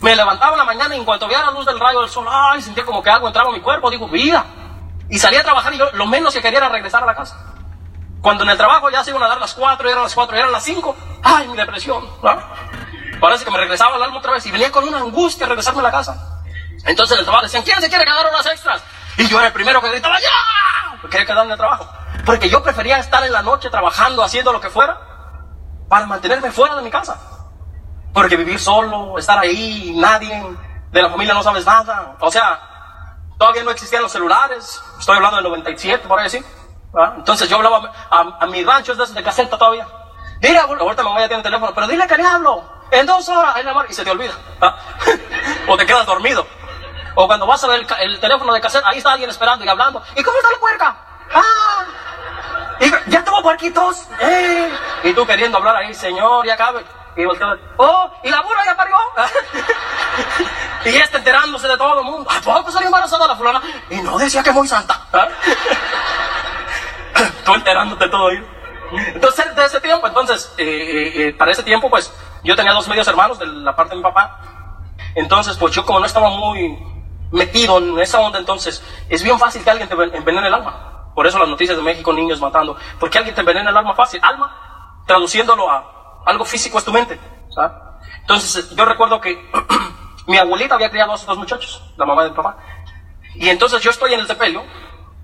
Me 0.00 0.14
levantaba 0.14 0.52
en 0.52 0.58
la 0.58 0.64
mañana 0.64 0.94
y 0.94 1.00
en 1.00 1.04
cuanto 1.04 1.26
veía 1.26 1.42
la 1.42 1.50
luz 1.50 1.66
del 1.66 1.80
rayo 1.80 2.02
del 2.02 2.08
sol, 2.08 2.24
ay, 2.30 2.62
sentía 2.62 2.84
como 2.84 3.02
que 3.02 3.10
algo 3.10 3.26
entraba 3.26 3.48
en 3.48 3.56
mi 3.56 3.62
cuerpo, 3.62 3.90
digo, 3.90 4.06
vida. 4.06 4.46
Y 5.10 5.18
salía 5.18 5.40
a 5.40 5.42
trabajar 5.42 5.74
y 5.74 5.78
yo 5.78 5.90
lo 5.94 6.06
menos 6.06 6.32
que 6.32 6.40
quería 6.40 6.58
era 6.58 6.68
regresar 6.68 7.02
a 7.02 7.06
la 7.06 7.16
casa. 7.16 7.53
Cuando 8.24 8.42
en 8.42 8.48
el 8.48 8.56
trabajo 8.56 8.88
ya 8.88 9.04
se 9.04 9.10
iban 9.10 9.22
a 9.22 9.28
dar 9.28 9.38
las 9.38 9.52
cuatro, 9.52 9.86
eran 9.86 10.02
las 10.02 10.14
cuatro, 10.14 10.34
eran 10.34 10.50
las 10.50 10.64
cinco, 10.64 10.96
ay, 11.22 11.46
mi 11.46 11.58
depresión, 11.58 12.08
¿no? 12.22 12.42
Parece 13.20 13.44
que 13.44 13.50
me 13.50 13.58
regresaba 13.58 13.96
el 13.96 14.02
alma 14.02 14.16
otra 14.16 14.32
vez 14.32 14.46
y 14.46 14.50
venía 14.50 14.72
con 14.72 14.88
una 14.88 14.96
angustia 14.96 15.44
a 15.44 15.50
regresarme 15.50 15.80
a 15.80 15.82
la 15.82 15.90
casa. 15.90 16.42
Entonces 16.86 17.12
en 17.12 17.18
el 17.18 17.24
trabajo 17.26 17.44
decían, 17.44 17.62
¿quién 17.64 17.78
se 17.82 17.90
quiere 17.90 18.06
quedar 18.06 18.24
horas 18.24 18.46
extras? 18.46 18.82
Y 19.18 19.28
yo 19.28 19.36
era 19.36 19.48
el 19.48 19.52
primero 19.52 19.78
que 19.82 19.90
gritaba, 19.90 20.18
¡ya! 20.18 21.06
Quería 21.10 21.26
quedarme 21.26 21.44
en 21.44 21.50
el 21.50 21.58
trabajo. 21.58 21.86
Porque 22.24 22.48
yo 22.48 22.62
prefería 22.62 22.96
estar 22.96 23.22
en 23.24 23.30
la 23.30 23.42
noche 23.42 23.68
trabajando, 23.68 24.22
haciendo 24.22 24.54
lo 24.54 24.60
que 24.62 24.70
fuera, 24.70 24.98
para 25.90 26.06
mantenerme 26.06 26.50
fuera 26.50 26.76
de 26.76 26.82
mi 26.82 26.90
casa. 26.90 27.20
Porque 28.14 28.38
vivir 28.38 28.58
solo, 28.58 29.18
estar 29.18 29.38
ahí, 29.38 29.92
nadie 29.98 30.42
de 30.90 31.02
la 31.02 31.10
familia 31.10 31.34
no 31.34 31.42
sabes 31.42 31.66
nada. 31.66 32.16
O 32.20 32.30
sea, 32.30 33.18
todavía 33.36 33.64
no 33.64 33.70
existían 33.70 34.00
los 34.00 34.12
celulares. 34.12 34.82
Estoy 34.98 35.16
hablando 35.16 35.36
del 35.36 35.44
97, 35.44 36.08
por 36.08 36.18
ahí 36.18 36.30
así. 36.96 37.12
Entonces 37.16 37.48
yo 37.48 37.56
hablaba 37.56 37.92
a, 38.10 38.36
a, 38.40 38.46
mis 38.46 38.64
ranchos 38.66 38.96
de, 38.96 39.06
de 39.06 39.22
caseta 39.22 39.58
todavía. 39.58 39.86
Dile, 40.40 40.58
ahorita 40.58 41.02
mamá 41.02 41.20
ya 41.20 41.28
tiene 41.28 41.42
teléfono, 41.42 41.72
pero 41.74 41.86
dile 41.86 42.06
que 42.06 42.16
le 42.16 42.26
hablo. 42.26 42.62
En 42.90 43.06
dos 43.06 43.28
horas, 43.28 43.56
y 43.88 43.92
se 43.92 44.04
te 44.04 44.10
olvida. 44.10 44.34
o 45.68 45.76
te 45.76 45.86
quedas 45.86 46.06
dormido. 46.06 46.46
O 47.14 47.26
cuando 47.26 47.46
vas 47.46 47.62
a 47.64 47.68
ver 47.68 47.86
el, 48.00 48.20
teléfono 48.20 48.52
de 48.52 48.60
cassette, 48.60 48.84
ahí 48.84 48.98
está 48.98 49.12
alguien 49.12 49.30
esperando 49.30 49.64
y 49.64 49.68
hablando. 49.68 50.02
¿Y 50.14 50.22
cómo 50.22 50.36
está 50.36 50.50
la 50.50 50.58
puerca? 50.58 50.96
¡Ah! 51.32 51.84
Y, 52.80 53.10
ya 53.10 53.24
tuvo 53.24 53.42
puerquitos. 53.42 54.06
¡Eh! 54.20 54.70
Y 55.04 55.12
tú 55.12 55.26
queriendo 55.26 55.58
hablar 55.58 55.76
ahí, 55.76 55.94
señor, 55.94 56.46
ya 56.46 56.56
cabe. 56.56 56.84
Y 57.16 57.24
¡oh! 57.76 58.10
¿Y 58.22 58.30
la 58.30 58.40
burra 58.42 58.64
ya 58.64 58.76
parió? 58.76 58.96
y 60.84 60.96
este 60.96 61.18
enterándose 61.18 61.68
de 61.68 61.76
todo 61.76 62.00
el 62.00 62.04
mundo. 62.04 62.28
¿A 62.30 62.40
poco 62.40 62.70
salió 62.72 62.88
embarazada 62.88 63.28
la 63.28 63.36
fulana? 63.36 63.62
Y 63.88 63.96
no 64.02 64.18
decía 64.18 64.42
que 64.42 64.50
muy 64.50 64.66
santa. 64.66 65.00
¿Ah? 65.12 65.28
tú 67.44 67.54
enterándote 67.54 68.08
todo 68.08 68.28
ahí. 68.28 68.44
Entonces, 69.14 69.54
de 69.54 69.64
ese 69.64 69.80
tiempo, 69.80 70.06
entonces, 70.06 70.52
eh, 70.58 70.64
eh, 70.64 71.28
eh, 71.28 71.32
para 71.32 71.50
ese 71.50 71.62
tiempo, 71.62 71.90
pues, 71.90 72.12
yo 72.42 72.54
tenía 72.54 72.72
dos 72.72 72.88
medios 72.88 73.06
hermanos 73.08 73.38
de 73.38 73.46
la 73.46 73.74
parte 73.74 73.90
de 73.90 73.96
mi 73.96 74.02
papá. 74.02 74.40
Entonces, 75.14 75.56
pues 75.56 75.74
yo 75.74 75.84
como 75.84 76.00
no 76.00 76.06
estaba 76.06 76.30
muy 76.30 76.78
metido 77.30 77.78
en 77.78 77.98
esa 77.98 78.20
onda, 78.20 78.38
entonces, 78.38 78.82
es 79.08 79.22
bien 79.22 79.38
fácil 79.38 79.64
que 79.64 79.70
alguien 79.70 79.88
te 79.88 79.94
envenene 79.94 80.48
el 80.48 80.54
alma. 80.54 81.12
Por 81.14 81.26
eso 81.26 81.38
las 81.38 81.48
noticias 81.48 81.76
de 81.76 81.82
México, 81.82 82.12
niños 82.12 82.40
matando. 82.40 82.76
Porque 82.98 83.18
alguien 83.18 83.34
te 83.34 83.40
envenena 83.40 83.70
el 83.70 83.76
alma 83.76 83.94
fácil. 83.94 84.20
Alma, 84.22 85.02
traduciéndolo 85.06 85.70
a 85.70 86.22
algo 86.26 86.44
físico 86.44 86.78
es 86.78 86.84
tu 86.84 86.92
mente. 86.92 87.18
Entonces, 88.20 88.74
yo 88.74 88.84
recuerdo 88.84 89.20
que 89.20 89.50
mi 90.26 90.36
abuelita 90.36 90.74
había 90.74 90.90
criado 90.90 91.12
a 91.12 91.14
esos 91.14 91.26
dos 91.26 91.38
muchachos, 91.38 91.82
la 91.96 92.04
mamá 92.04 92.24
de 92.24 92.30
mi 92.30 92.36
papá. 92.36 92.56
Y 93.34 93.48
entonces 93.48 93.82
yo 93.82 93.90
estoy 93.90 94.14
en 94.14 94.20
el 94.20 94.26
sepelio 94.26 94.62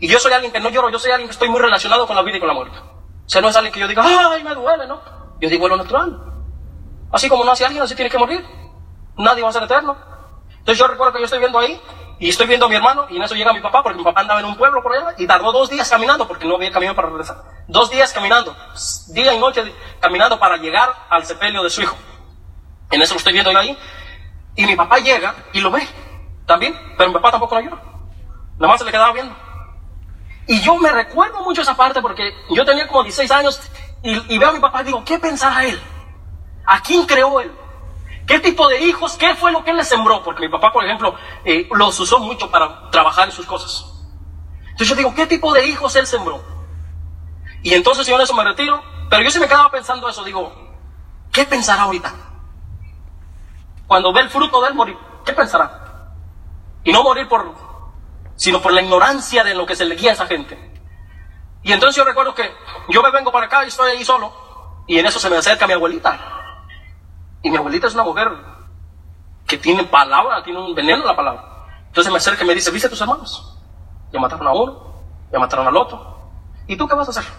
y 0.01 0.09
yo 0.09 0.19
soy 0.19 0.33
alguien 0.33 0.51
que 0.51 0.61
no 0.61 0.71
lloro, 0.71 0.89
yo 0.89 0.99
soy 0.99 1.11
alguien 1.13 1.29
que 1.29 1.33
estoy 1.33 1.51
muy 1.51 1.61
relacionado 1.61 2.07
con 2.07 2.17
la 2.17 2.23
vida 2.23 2.39
y 2.39 2.41
con 2.41 2.49
la 2.49 2.55
muerte. 2.55 2.79
O 2.79 3.29
sea, 3.29 3.43
no 3.43 3.49
es 3.49 3.57
alguien 3.57 3.73
que 3.73 3.81
yo 3.81 3.87
diga, 3.87 4.03
ay, 4.05 4.43
me 4.43 4.55
duele, 4.55 4.87
¿no? 4.87 5.01
Yo 5.41 5.49
digo 5.49 5.69
lo 5.69 5.77
natural. 5.77 6.19
Así 7.13 7.29
como 7.29 7.45
no 7.45 7.53
hace 7.53 7.67
alguien, 7.67 7.83
así 7.83 7.95
tiene 7.95 8.11
que 8.11 8.19
morir. 8.19 8.45
Nadie 9.17 9.43
va 9.43 9.51
a 9.51 9.53
ser 9.53 9.63
eterno. 9.63 9.97
Entonces 10.49 10.79
yo 10.79 10.89
recuerdo 10.89 11.13
que 11.13 11.19
yo 11.19 11.27
estoy 11.27 11.39
viendo 11.39 11.59
ahí 11.59 11.79
y 12.19 12.29
estoy 12.31 12.47
viendo 12.47 12.67
a 12.67 12.69
mi 12.69 12.77
hermano 12.77 13.07
y 13.11 13.17
en 13.17 13.23
eso 13.23 13.35
llega 13.35 13.53
mi 13.53 13.61
papá 13.61 13.83
porque 13.83 13.99
mi 13.99 14.05
papá 14.05 14.23
andaba 14.23 14.41
en 14.41 14.47
un 14.47 14.57
pueblo 14.57 14.83
por 14.83 14.95
allá 14.95 15.15
y 15.19 15.27
tardó 15.27 15.53
dos 15.53 15.69
días 15.69 15.89
caminando 15.89 16.27
porque 16.27 16.47
no 16.47 16.57
había 16.57 16.71
camino 16.71 16.95
para 16.95 17.09
regresar. 17.09 17.37
Dos 17.69 17.91
días 17.91 18.13
caminando, 18.13 18.57
día 19.09 19.35
y 19.35 19.39
noche 19.39 19.75
caminando 20.01 20.39
para 20.39 20.57
llegar 20.57 20.95
al 21.11 21.25
sepelio 21.25 21.63
de 21.63 21.71
su 21.71 21.83
hijo. 21.83 21.97
En 22.91 23.03
eso 23.03 23.15
lo 23.15 23.19
estoy 23.19 23.33
viendo 23.33 23.53
yo 23.53 23.59
ahí 23.59 23.77
y 24.57 24.67
mi 24.67 24.77
papá 24.77 24.99
llega 24.99 25.35
y 25.53 25.61
lo 25.61 25.71
ve 25.71 25.87
también, 26.47 26.75
pero 26.97 27.11
mi 27.11 27.15
papá 27.15 27.31
tampoco 27.33 27.55
lo 27.55 27.61
ayuda. 27.61 27.83
Nada 28.59 28.69
más 28.69 28.79
se 28.79 28.85
le 28.85 28.91
quedaba 28.91 29.13
viendo. 29.13 29.35
Y 30.47 30.61
yo 30.61 30.77
me 30.77 30.91
recuerdo 30.91 31.43
mucho 31.43 31.63
esa 31.63 31.77
parte 31.77 32.01
porque 32.01 32.35
yo 32.51 32.65
tenía 32.65 32.87
como 32.87 33.03
16 33.03 33.31
años 33.31 33.61
y, 34.03 34.39
veo 34.39 34.49
a 34.49 34.53
mi 34.53 34.61
papá 34.61 34.83
y 34.83 34.87
digo, 34.87 35.05
¿qué 35.05 35.19
pensará 35.19 35.65
él? 35.65 35.81
¿A 36.65 36.81
quién 36.83 37.07
creó 37.07 37.41
él? 37.41 37.53
¿Qué 38.27 38.39
tipo 38.39 38.69
de 38.69 38.81
hijos? 38.81 39.17
¿Qué 39.17 39.35
fue 39.35 39.53
lo 39.53 39.65
que 39.65 39.71
él 39.71 39.77
le 39.77 39.85
sembró? 39.85 40.23
Porque 40.23 40.43
mi 40.43 40.49
papá, 40.49 40.73
por 40.73 40.85
ejemplo, 40.85 41.15
eh, 41.45 41.69
los 41.73 41.99
usó 42.01 42.19
mucho 42.19 42.51
para 42.51 42.91
trabajar 42.91 43.29
en 43.29 43.33
sus 43.33 43.47
cosas. 43.47 43.87
Entonces 44.63 44.89
yo 44.89 44.95
digo, 44.97 45.15
¿qué 45.15 45.27
tipo 45.27 45.53
de 45.53 45.67
hijos 45.67 45.95
él 45.97 46.07
sembró? 46.07 46.43
Y 47.63 47.75
entonces 47.75 48.07
yo 48.07 48.15
en 48.15 48.23
eso 48.23 48.35
me 48.35 48.45
retiro, 48.45 48.83
pero 49.11 49.23
yo 49.23 49.31
se 49.31 49.41
me 49.41 49.49
quedaba 49.49 49.71
pensando 49.71 50.09
eso, 50.09 50.25
digo, 50.25 50.53
¿qué 51.33 51.45
pensará 51.45 51.83
ahorita? 51.83 52.15
Cuando 53.87 54.13
ve 54.13 54.21
el 54.21 54.31
fruto 54.31 54.63
de 54.63 54.69
él 54.69 54.75
morir, 54.75 54.97
¿qué 55.25 55.33
pensará? 55.33 56.15
Y 56.85 56.93
no 56.93 57.03
morir 57.03 57.29
por 57.29 57.45
sino 58.41 58.63
por 58.63 58.73
la 58.73 58.81
ignorancia 58.81 59.45
de 59.45 59.55
lo 59.55 59.67
que 59.67 59.77
se 59.77 59.85
le 59.85 59.97
guía 59.97 60.13
a 60.13 60.15
esa 60.15 60.27
gente. 60.27 60.59
Y 61.63 61.73
entonces 61.73 61.95
yo 61.95 62.05
recuerdo 62.05 62.35
que 62.35 62.51
yo 62.89 63.03
me 63.03 63.11
vengo 63.11 63.31
para 63.31 63.45
acá 63.45 63.65
y 63.65 63.69
estoy 63.69 63.91
ahí 63.91 64.03
solo, 64.03 64.33
y 64.87 64.99
en 64.99 65.05
eso 65.05 65.19
se 65.19 65.29
me 65.29 65.37
acerca 65.37 65.67
mi 65.67 65.75
abuelita. 65.75 66.19
Y 67.43 67.51
mi 67.51 67.59
abuelita 67.59 67.89
es 67.89 67.93
una 67.93 68.03
mujer 68.03 68.31
que 69.47 69.59
tiene 69.59 69.85
palabra, 69.85 70.43
tiene 70.43 70.59
un 70.59 70.75
veneno 70.75 71.03
en 71.03 71.07
la 71.07 71.15
palabra. 71.15 71.67
Entonces 71.89 72.11
me 72.11 72.17
acerca 72.17 72.43
y 72.43 72.47
me 72.47 72.55
dice, 72.55 72.71
¿viste 72.71 72.87
a 72.87 72.91
tus 72.91 73.03
hermanos? 73.03 73.59
Ya 74.11 74.19
mataron 74.19 74.47
a 74.47 74.53
uno, 74.53 74.95
ya 75.31 75.39
mataron 75.39 75.69
al 75.69 75.77
otro. 75.77 76.33
¿Y 76.67 76.79
tú 76.79 76.89
qué 76.89 76.95
vas 76.95 77.09
a 77.09 77.11
hacer? 77.11 77.31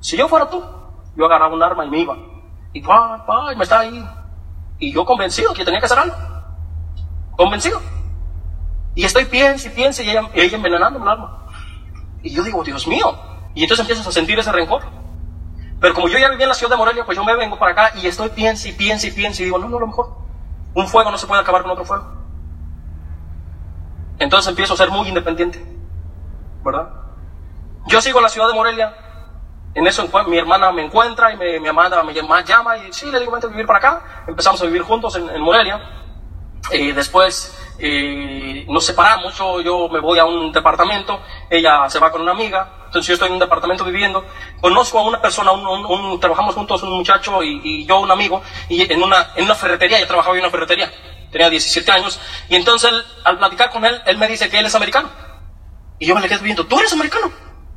Si 0.00 0.16
yo 0.16 0.26
fuera 0.26 0.50
tú, 0.50 0.60
yo 1.14 1.24
agarraba 1.26 1.54
un 1.54 1.62
arma 1.62 1.84
y 1.84 1.90
me 1.90 2.00
iba. 2.00 2.16
Y 2.72 2.80
pa, 2.80 3.24
pa, 3.24 3.52
y 3.52 3.56
me 3.56 3.62
está 3.62 3.78
ahí. 3.78 4.04
Y 4.80 4.92
yo 4.92 5.04
convencido 5.04 5.54
que 5.54 5.64
tenía 5.64 5.78
que 5.78 5.86
hacer 5.86 6.00
algo. 6.00 6.16
Convencido. 7.36 7.80
Y 8.96 9.04
estoy 9.04 9.26
piense 9.26 9.68
y 9.68 9.72
piense 9.72 10.02
y 10.02 10.10
ella, 10.10 10.30
ella 10.32 10.56
envenenando 10.56 11.00
el 11.00 11.06
alma. 11.06 11.46
Y 12.22 12.30
yo 12.30 12.42
digo, 12.42 12.64
Dios 12.64 12.88
mío. 12.88 13.14
Y 13.54 13.62
entonces 13.62 13.84
empiezas 13.84 14.06
a 14.06 14.10
sentir 14.10 14.38
ese 14.38 14.50
rencor. 14.50 14.82
Pero 15.78 15.94
como 15.94 16.08
yo 16.08 16.18
ya 16.18 16.30
vivía 16.30 16.44
en 16.44 16.48
la 16.48 16.54
ciudad 16.54 16.70
de 16.70 16.78
Morelia, 16.78 17.04
pues 17.04 17.14
yo 17.14 17.22
me 17.22 17.36
vengo 17.36 17.58
para 17.58 17.72
acá 17.72 17.98
y 17.98 18.06
estoy 18.06 18.30
piense 18.30 18.70
y 18.70 18.72
piense 18.72 19.08
y 19.08 19.10
piense 19.10 19.42
y 19.42 19.44
digo, 19.44 19.58
no, 19.58 19.68
no, 19.68 19.78
lo 19.78 19.86
mejor. 19.86 20.16
Un 20.72 20.88
fuego 20.88 21.10
no 21.10 21.18
se 21.18 21.26
puede 21.26 21.42
acabar 21.42 21.60
con 21.60 21.72
otro 21.72 21.84
fuego. 21.84 22.10
Entonces 24.18 24.48
empiezo 24.48 24.72
a 24.72 24.76
ser 24.78 24.90
muy 24.90 25.06
independiente. 25.08 25.62
¿Verdad? 26.64 26.88
Yo 27.88 28.00
sigo 28.00 28.18
en 28.18 28.22
la 28.22 28.30
ciudad 28.30 28.48
de 28.48 28.54
Morelia. 28.54 28.96
En 29.74 29.86
eso 29.86 30.08
mi 30.26 30.38
hermana 30.38 30.72
me 30.72 30.86
encuentra 30.86 31.34
y 31.34 31.36
me, 31.36 31.60
mi 31.60 31.68
amada 31.68 32.02
me 32.02 32.14
llama 32.14 32.78
y 32.78 32.94
sí, 32.94 33.10
le 33.10 33.20
digo, 33.20 33.30
vente 33.30 33.46
a 33.46 33.50
vivir 33.50 33.66
para 33.66 33.78
acá. 33.78 34.24
Empezamos 34.26 34.62
a 34.62 34.64
vivir 34.64 34.80
juntos 34.80 35.14
en 35.16 35.42
Morelia. 35.42 36.05
Y 36.72 36.92
después 36.92 37.56
eh, 37.78 38.64
nos 38.68 38.84
separamos, 38.84 39.36
yo, 39.36 39.60
yo 39.60 39.88
me 39.88 40.00
voy 40.00 40.18
a 40.18 40.24
un 40.24 40.50
departamento, 40.50 41.20
ella 41.50 41.88
se 41.88 41.98
va 41.98 42.10
con 42.10 42.22
una 42.22 42.32
amiga, 42.32 42.86
entonces 42.86 43.08
yo 43.08 43.14
estoy 43.14 43.28
en 43.28 43.34
un 43.34 43.38
departamento 43.38 43.84
viviendo, 43.84 44.24
conozco 44.60 44.98
a 44.98 45.02
una 45.02 45.20
persona, 45.20 45.52
un, 45.52 46.18
trabajamos 46.18 46.54
juntos 46.54 46.82
un 46.82 46.96
muchacho 46.96 47.42
y, 47.42 47.84
yo 47.84 48.00
un 48.00 48.10
amigo, 48.10 48.42
y 48.68 48.90
en 48.90 49.02
una, 49.02 49.32
en 49.36 49.44
una 49.44 49.54
ferretería, 49.54 50.00
yo 50.00 50.06
trabajaba 50.06 50.36
en 50.36 50.42
una 50.42 50.50
ferretería, 50.50 50.90
tenía 51.30 51.50
17 51.50 51.90
años, 51.92 52.18
y 52.48 52.56
entonces 52.56 52.90
al 53.24 53.38
platicar 53.38 53.70
con 53.70 53.84
él, 53.84 54.00
él 54.06 54.18
me 54.18 54.28
dice 54.28 54.48
que 54.48 54.58
él 54.58 54.66
es 54.66 54.74
americano. 54.74 55.10
Y 55.98 56.06
yo 56.06 56.14
me 56.14 56.20
le 56.20 56.28
quedo 56.28 56.40
viendo, 56.40 56.66
¿tú 56.66 56.78
eres 56.78 56.92
americano? 56.92 57.32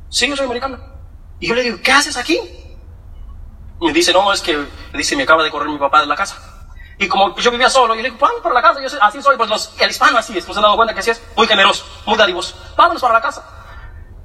Sí, 0.08 0.28
yo 0.28 0.36
soy 0.36 0.44
americano. 0.44 0.78
Y 1.38 1.48
yo 1.48 1.54
le 1.54 1.62
digo, 1.62 1.78
¿qué 1.82 1.92
haces 1.92 2.16
aquí? 2.18 2.38
Y 3.80 3.86
me 3.86 3.92
dice, 3.92 4.12
no, 4.12 4.30
es 4.32 4.42
que, 4.42 4.62
dice, 4.92 5.16
me 5.16 5.22
acaba 5.22 5.42
de 5.42 5.50
correr 5.50 5.70
mi 5.70 5.78
papá 5.78 6.02
de 6.02 6.06
la 6.06 6.16
casa. 6.16 6.49
Y 7.00 7.08
como 7.08 7.34
yo 7.34 7.50
vivía 7.50 7.70
solo, 7.70 7.94
y 7.94 8.02
le 8.02 8.10
digo, 8.10 8.18
vamos 8.20 8.42
para 8.42 8.56
la 8.56 8.60
casa, 8.60 8.78
yo 8.78 8.88
así 9.00 9.22
soy, 9.22 9.34
pues 9.38 9.48
los, 9.48 9.74
el 9.80 9.88
hispano 9.88 10.18
así 10.18 10.36
es, 10.36 10.46
nos 10.46 10.54
han 10.54 10.64
dado 10.64 10.76
cuenta 10.76 10.92
que 10.92 11.00
así 11.00 11.10
es, 11.10 11.22
muy 11.34 11.46
generoso, 11.46 11.86
muy 12.04 12.18
dadivoso, 12.18 12.54
vámonos 12.76 13.00
para 13.00 13.14
la 13.14 13.22
casa. 13.22 13.42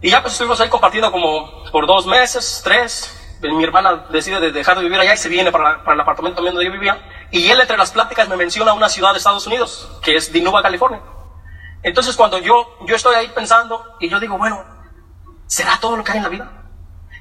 Y 0.01 0.09
ya 0.09 0.21
pues 0.21 0.33
estuvimos 0.33 0.59
ahí 0.59 0.67
compartiendo 0.67 1.09
como 1.09 1.63
por 1.71 1.87
dos 1.87 2.05
meses, 2.05 2.59
tres. 2.65 3.37
Mi 3.41 3.63
hermana 3.63 4.07
decide 4.09 4.41
de 4.41 4.51
dejar 4.51 4.75
de 4.75 4.83
vivir 4.83 4.99
allá 4.99 5.13
y 5.13 5.17
se 5.17 5.29
viene 5.29 5.53
para, 5.53 5.85
para 5.85 5.93
el 5.93 6.01
apartamento 6.01 6.35
también 6.35 6.53
donde 6.53 6.65
yo 6.65 6.73
vivía. 6.73 7.01
Y 7.31 7.49
él 7.49 7.61
entre 7.61 7.77
las 7.77 7.91
pláticas 7.91 8.27
me 8.27 8.35
menciona 8.35 8.73
una 8.73 8.89
ciudad 8.89 9.13
de 9.13 9.19
Estados 9.19 9.47
Unidos, 9.47 9.89
que 10.03 10.17
es 10.17 10.33
Dinuba, 10.33 10.61
California. 10.61 10.99
Entonces 11.81 12.13
cuando 12.17 12.39
yo, 12.39 12.77
yo 12.85 12.97
estoy 12.97 13.15
ahí 13.15 13.29
pensando 13.29 13.95
y 14.01 14.09
yo 14.09 14.19
digo, 14.19 14.37
bueno, 14.37 14.61
¿será 15.47 15.77
todo 15.79 15.95
lo 15.95 16.03
que 16.03 16.11
hay 16.11 16.17
en 16.17 16.23
la 16.23 16.29
vida? 16.29 16.51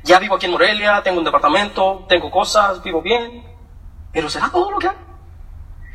Ya 0.02 0.18
vivo 0.18 0.34
aquí 0.34 0.46
en 0.46 0.52
Morelia, 0.52 1.00
tengo 1.04 1.18
un 1.18 1.24
departamento, 1.24 2.06
tengo 2.08 2.28
cosas, 2.28 2.82
vivo 2.82 3.00
bien, 3.02 3.44
pero 4.12 4.28
¿será 4.28 4.50
todo 4.50 4.72
lo 4.72 4.78
que 4.80 4.88
hay? 4.88 5.13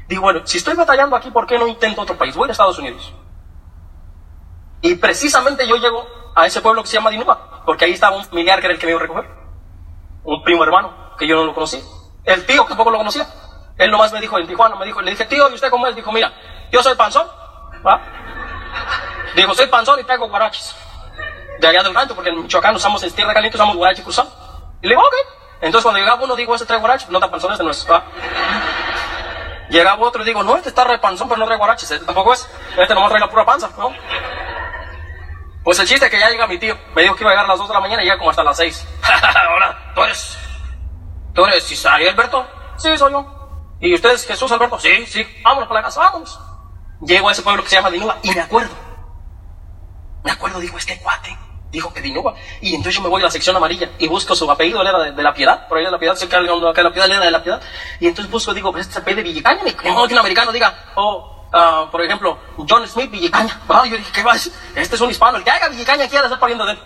Digo, 0.10 0.24
bueno, 0.24 0.42
si 0.44 0.58
estoy 0.58 0.74
batallando 0.74 1.16
aquí, 1.16 1.30
¿por 1.30 1.46
qué 1.46 1.60
no 1.60 1.68
intento 1.68 2.02
otro 2.02 2.18
país? 2.18 2.36
Voy 2.36 2.50
a 2.50 2.52
Estados 2.52 2.80
Unidos. 2.80 3.14
Y 4.82 4.96
precisamente 4.96 5.68
yo 5.68 5.76
llego 5.76 6.04
a 6.36 6.48
ese 6.48 6.62
pueblo 6.62 6.82
que 6.82 6.90
se 6.90 6.96
llama 6.98 7.12
Dinuba, 7.12 7.62
porque 7.64 7.86
ahí 7.86 7.92
estaba 7.92 8.18
un 8.18 8.26
familiar 8.26 8.60
que 8.60 8.66
era 8.66 8.74
el 8.74 8.80
que 8.80 8.88
me 8.88 8.94
iba 8.94 9.00
a 9.00 9.04
recoger. 9.04 9.30
Un 10.24 10.42
primo 10.44 10.64
hermano, 10.64 11.16
que 11.16 11.28
yo 11.28 11.36
no 11.36 11.44
lo 11.46 11.54
conocí. 11.54 11.80
El 12.24 12.44
tío 12.48 12.64
que 12.64 12.70
tampoco 12.70 12.90
lo 12.90 12.98
conocía. 12.98 13.28
Él 13.78 13.92
nomás 13.92 14.12
me 14.12 14.20
dijo 14.20 14.40
en 14.40 14.48
Tijuana, 14.48 14.76
me 14.78 14.86
dijo, 14.86 15.00
le 15.00 15.12
dije, 15.12 15.26
tío, 15.26 15.48
¿y 15.48 15.54
usted 15.54 15.70
cómo 15.70 15.86
es? 15.86 15.96
Dijo, 15.96 16.12
mira, 16.12 16.34
yo 16.72 16.82
soy 16.82 16.96
panzón. 16.96 17.28
Dijo, 19.36 19.54
soy 19.54 19.68
panzón 19.68 20.00
y 20.00 20.04
traigo 20.06 20.28
guaraches. 20.28 20.76
De 21.60 21.68
allá 21.68 21.84
del 21.84 21.94
rancho, 21.94 22.16
porque 22.16 22.32
en 22.32 22.42
Michoacán 22.42 22.76
usamos 22.76 23.04
en 23.04 23.12
tierra 23.12 23.36
caliente, 23.36 23.58
usamos 23.58 23.76
guarache 23.76 24.02
cruzado. 24.02 24.32
Y 24.82 24.88
le 24.88 24.96
digo, 24.96 25.04
ok. 25.04 25.14
Entonces 25.62 25.84
cuando 25.84 26.00
llegaba 26.00 26.24
uno, 26.24 26.36
digo, 26.36 26.56
ese 26.56 26.66
trae 26.66 26.80
guaraches, 26.80 27.08
no 27.10 27.20
está 27.20 27.30
panzón, 27.30 27.52
este 27.52 27.64
no 27.64 27.70
es. 27.70 27.88
Llegaba 29.70 30.06
otro 30.06 30.24
y 30.24 30.26
digo, 30.26 30.44
no, 30.44 30.58
este 30.58 30.70
está 30.70 30.84
re 30.84 30.98
panzón, 30.98 31.28
pero 31.28 31.40
no 31.40 31.46
trae 31.46 31.58
guaraches, 31.58 31.90
este 31.92 32.06
tampoco 32.06 32.34
es. 32.34 32.50
Este 32.78 32.94
nomás 32.94 33.10
trae 33.10 33.22
la 33.22 33.30
pura 33.30 33.46
panza, 33.46 33.70
¿no? 33.78 33.94
Pues 35.64 35.78
el 35.80 35.88
chiste 35.88 36.06
es 36.06 36.12
que 36.12 36.20
ya 36.20 36.30
llega 36.30 36.48
mi 36.48 36.58
tío. 36.58 36.76
Me 36.96 37.04
dijo 37.04 37.16
que 37.16 37.24
iba 37.24 37.32
a 37.32 37.34
llegar 37.34 37.46
a 37.46 37.50
las 37.50 37.60
2 37.60 37.68
de 37.68 37.74
la 37.74 37.80
mañana 37.80 38.02
y 38.02 38.06
llega 38.06 38.18
como 38.18 38.32
hasta 38.32 38.44
las 38.44 38.58
6. 38.58 38.88
Hola, 39.56 39.92
¿tú 39.94 40.04
eres? 40.04 40.38
¿Tú 41.34 41.46
eres 41.46 41.72
Isaías 41.72 42.14
Alberto? 42.14 42.48
Sí, 42.78 42.98
soy 42.98 43.12
yo. 43.12 43.76
¿Y 43.80 43.94
usted 43.94 44.12
es 44.12 44.26
Jesús 44.26 44.52
Alberto? 44.52 44.80
Sí, 44.80 45.06
sí. 45.06 45.26
Vámonos 45.44 45.68
para 45.68 45.82
la 45.82 45.86
casa, 45.86 46.00
vámonos. 46.00 46.40
Llego 47.02 47.30
a 47.30 47.32
ese 47.32 47.44
pueblo 47.44 47.64
que 47.64 47.70
se 47.70 47.76
llama 47.76 47.92
Dinuba 47.92 48.18
y 48.24 48.32
me 48.32 48.42
acuerdo. 48.42 48.74
Me 50.24 50.32
acuerdo, 50.32 50.60
digo, 50.60 50.78
este 50.78 51.00
cuate. 51.00 51.38
Dijo 51.72 51.94
que 51.94 52.02
Dinuba. 52.02 52.34
Y 52.62 52.70
entonces 52.70 52.96
yo 52.96 53.02
me 53.02 53.10
voy 53.10 53.22
a 53.22 53.26
la 53.26 53.32
sección 53.32 53.56
amarilla 53.56 53.92
y 54.00 54.08
busco 54.08 54.36
su 54.36 54.50
apellido, 54.50 54.82
él 54.82 54.88
era 54.88 55.00
de, 55.00 55.12
de 55.12 55.24
la 55.24 55.34
piedad. 55.34 55.68
Por 55.68 55.78
ahí 55.78 55.86
de 55.86 55.92
la 55.92 56.00
piedad, 56.00 56.18
alguien 56.20 56.74
que 56.74 56.84
la 56.84 56.92
piedad 56.92 57.06
él 57.06 57.12
era 57.14 57.26
de 57.26 57.32
la 57.32 57.44
piedad. 57.44 57.62
Y 58.00 58.08
entonces 58.08 58.32
busco, 58.32 58.54
digo, 58.54 58.72
pues 58.72 58.88
este 58.88 59.00
apellido 59.00 59.24
de 59.24 59.30
Villicaña. 59.30 59.64
Ni 59.64 59.74
que 59.74 59.90
un 59.90 60.18
americano 60.18 60.52
diga, 60.52 60.74
oh, 60.96 61.48
ah, 61.54 61.88
por 61.92 62.02
ejemplo, 62.02 62.38
John 62.68 62.88
Smith 62.88 63.12
Villicaña. 63.12 63.62
Ah, 63.70 63.86
yo 63.86 63.98
dije, 63.98 64.12
¿qué 64.12 64.24
va? 64.24 64.36
Este 64.36 64.96
es 64.96 65.02
un 65.02 65.12
hispano, 65.12 65.38
el 65.38 65.44
que 65.44 65.52
haga 65.52 65.70
Villicaña 65.70 66.08
quiere 66.08 66.26
estar 66.26 66.40
pariendo 66.40 66.66
de 66.66 66.72
él. 66.74 66.80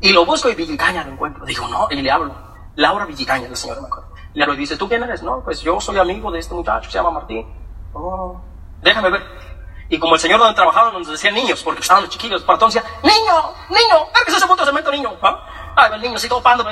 Y 0.00 0.12
lo 0.12 0.26
busco 0.26 0.48
y 0.48 0.54
Villicaña 0.54 1.04
lo 1.04 1.12
encuentro. 1.12 1.44
Digo, 1.44 1.68
no, 1.68 1.86
y 1.90 2.02
le 2.02 2.10
hablo. 2.10 2.34
Laura 2.74 3.06
Villicaña, 3.06 3.48
la 3.48 3.56
señora 3.56 3.80
me 3.80 3.86
acuerdo. 3.86 4.12
Le 4.34 4.42
hablo 4.42 4.54
y 4.54 4.58
dice, 4.58 4.76
¿tú 4.76 4.88
quién 4.88 5.02
eres? 5.02 5.22
No, 5.22 5.42
pues 5.42 5.60
yo 5.62 5.80
soy 5.80 5.98
amigo 5.98 6.30
de 6.30 6.40
este 6.40 6.52
muchacho, 6.52 6.90
se 6.90 6.98
llama 6.98 7.10
Martín. 7.10 7.46
Oh, 7.94 8.40
déjame 8.82 9.10
ver. 9.10 9.55
Y 9.88 9.98
como 9.98 10.14
el 10.14 10.20
señor 10.20 10.40
donde 10.40 10.54
trabajaba 10.54 10.90
nos 10.92 11.06
decía 11.08 11.30
niños, 11.30 11.62
porque 11.62 11.80
estaban 11.80 12.02
los 12.04 12.12
chiquillos, 12.12 12.42
para 12.42 12.54
entonces 12.56 12.82
decía, 12.82 12.98
niño, 13.02 13.54
niño, 13.68 14.08
¿qué 14.24 14.30
es 14.30 14.36
ese 14.36 14.46
punto 14.46 14.64
de 14.64 14.70
cemento, 14.70 14.90
niño? 14.90 15.16
¿Ah? 15.22 15.74
Ay, 15.76 15.92
el 15.94 16.00
niño 16.00 16.16
así 16.16 16.28
todo 16.28 16.42
pando, 16.42 16.66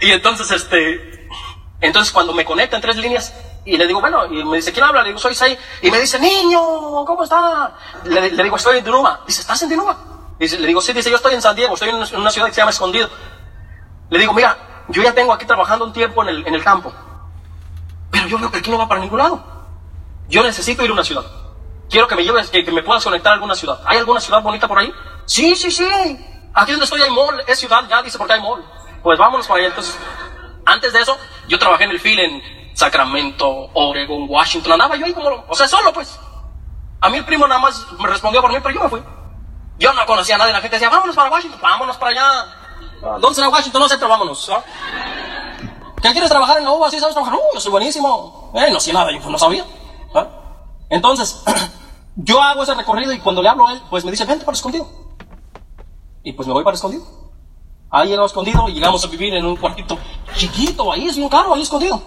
Y 0.00 0.10
entonces, 0.10 0.50
este, 0.50 1.28
entonces 1.80 2.12
cuando 2.12 2.34
me 2.34 2.44
conecta 2.44 2.76
en 2.76 2.82
tres 2.82 2.96
líneas, 2.96 3.32
y 3.64 3.76
le 3.76 3.86
digo, 3.86 4.00
bueno, 4.00 4.26
y 4.26 4.44
me 4.44 4.56
dice, 4.56 4.72
¿quién 4.72 4.84
habla? 4.84 5.02
Le 5.02 5.08
digo, 5.10 5.20
soy 5.20 5.34
Sai. 5.36 5.56
Y 5.82 5.90
me 5.90 6.00
dice, 6.00 6.18
niño, 6.18 6.60
¿cómo 7.06 7.22
está? 7.22 7.72
Le, 8.04 8.30
digo, 8.30 8.56
estoy 8.56 8.78
en 8.78 8.84
Dinuma. 8.84 9.20
Dice, 9.24 9.42
¿estás 9.42 9.62
en 9.62 9.68
Dinuma? 9.68 9.96
Dice, 10.38 10.58
le 10.58 10.66
digo, 10.66 10.80
sí, 10.80 10.92
dice, 10.92 11.08
yo 11.08 11.16
estoy 11.16 11.34
en 11.34 11.42
San 11.42 11.54
Diego, 11.54 11.74
estoy 11.74 11.90
en 11.90 11.94
una, 11.94 12.08
en 12.08 12.20
una 12.20 12.30
ciudad 12.32 12.48
que 12.48 12.54
se 12.54 12.60
llama 12.60 12.72
Escondido. 12.72 13.08
Le 14.10 14.18
digo, 14.18 14.32
mira, 14.32 14.84
yo 14.88 15.00
ya 15.02 15.14
tengo 15.14 15.32
aquí 15.32 15.46
trabajando 15.46 15.84
un 15.84 15.92
tiempo 15.92 16.22
en 16.22 16.28
el, 16.30 16.46
en 16.46 16.54
el 16.54 16.64
campo, 16.64 16.92
pero 18.10 18.26
yo 18.26 18.38
veo 18.38 18.50
que 18.50 18.58
aquí 18.58 18.70
no 18.70 18.78
va 18.78 18.88
para 18.88 19.00
ningún 19.00 19.18
lado. 19.18 19.51
Yo 20.32 20.42
necesito 20.42 20.82
ir 20.82 20.88
a 20.88 20.94
una 20.94 21.04
ciudad. 21.04 21.24
Quiero 21.90 22.08
que 22.08 22.16
me 22.16 22.24
lleves, 22.24 22.48
que, 22.48 22.64
que 22.64 22.72
me 22.72 22.82
puedas 22.82 23.04
conectar 23.04 23.32
a 23.32 23.34
alguna 23.34 23.54
ciudad. 23.54 23.82
¿Hay 23.84 23.98
alguna 23.98 24.18
ciudad 24.18 24.40
bonita 24.40 24.66
por 24.66 24.78
ahí? 24.78 24.90
Sí, 25.26 25.54
sí, 25.54 25.70
sí. 25.70 25.84
Aquí 26.54 26.72
donde 26.72 26.84
estoy 26.84 27.02
hay 27.02 27.10
mall, 27.10 27.44
es 27.46 27.58
ciudad, 27.58 27.86
ya 27.86 28.02
dice 28.02 28.16
porque 28.16 28.32
hay 28.32 28.40
mall. 28.40 28.64
Pues 29.02 29.18
vámonos 29.18 29.46
para 29.46 29.60
allá. 29.60 29.68
Entonces, 29.68 29.94
antes 30.64 30.94
de 30.94 31.00
eso, 31.02 31.18
yo 31.48 31.58
trabajé 31.58 31.84
en 31.84 31.90
el 31.90 32.00
field 32.00 32.20
en 32.20 32.72
Sacramento, 32.72 33.46
Oregon, 33.74 34.24
Washington. 34.26 34.72
Andaba 34.72 34.96
yo 34.96 35.04
ahí 35.04 35.12
como, 35.12 35.44
o 35.46 35.54
sea, 35.54 35.68
solo 35.68 35.92
pues. 35.92 36.18
A 37.02 37.10
mí 37.10 37.18
el 37.18 37.26
primo 37.26 37.46
nada 37.46 37.60
más 37.60 37.84
me 37.98 38.08
respondió 38.08 38.40
por 38.40 38.50
mí, 38.50 38.58
pero 38.62 38.74
yo 38.74 38.82
me 38.84 38.88
fui. 38.88 39.02
Yo 39.78 39.92
no 39.92 40.06
conocía 40.06 40.36
a 40.36 40.38
nadie. 40.38 40.54
La 40.54 40.62
gente 40.62 40.76
decía, 40.76 40.88
vámonos 40.88 41.14
para 41.14 41.30
Washington, 41.30 41.60
vámonos 41.60 41.98
para 41.98 42.10
allá. 42.12 43.18
¿Dónde 43.20 43.34
será 43.34 43.50
Washington? 43.50 43.82
No 43.82 43.88
sé, 43.88 43.96
pero 43.96 44.08
vámonos. 44.08 44.48
¿ah? 44.48 44.62
¿Qué 46.00 46.10
quieres 46.12 46.30
trabajar 46.30 46.56
en 46.56 46.64
la 46.64 46.70
UBA? 46.70 46.90
¿Sí 46.90 46.98
sabes 46.98 47.14
trabajar? 47.14 47.38
Uh, 47.38 47.54
yo 47.54 47.60
soy 47.60 47.70
buenísimo. 47.70 48.50
Eh, 48.54 48.70
no 48.70 48.80
sé 48.80 48.94
nada, 48.94 49.12
yo 49.12 49.28
no 49.28 49.38
sabía. 49.38 49.62
Entonces, 50.92 51.42
yo 52.16 52.42
hago 52.42 52.62
ese 52.62 52.74
recorrido 52.74 53.14
y 53.14 53.18
cuando 53.18 53.42
le 53.42 53.48
hablo 53.48 53.66
a 53.66 53.72
él, 53.72 53.82
pues 53.88 54.04
me 54.04 54.10
dice, 54.10 54.26
vente 54.26 54.44
para 54.44 54.54
escondido. 54.54 54.86
Y 56.22 56.34
pues 56.34 56.46
me 56.46 56.52
voy 56.52 56.62
para 56.62 56.74
escondido. 56.74 57.02
Ahí 57.90 58.10
llegamos 58.10 58.30
escondido 58.30 58.68
y 58.68 58.74
llegamos 58.74 59.02
a 59.02 59.08
vivir 59.08 59.34
en 59.34 59.46
un 59.46 59.56
cuartito 59.56 59.98
chiquito, 60.36 60.92
ahí 60.92 61.08
es 61.08 61.16
bien 61.16 61.30
caro, 61.30 61.54
ahí 61.54 61.62
escondido. 61.62 62.00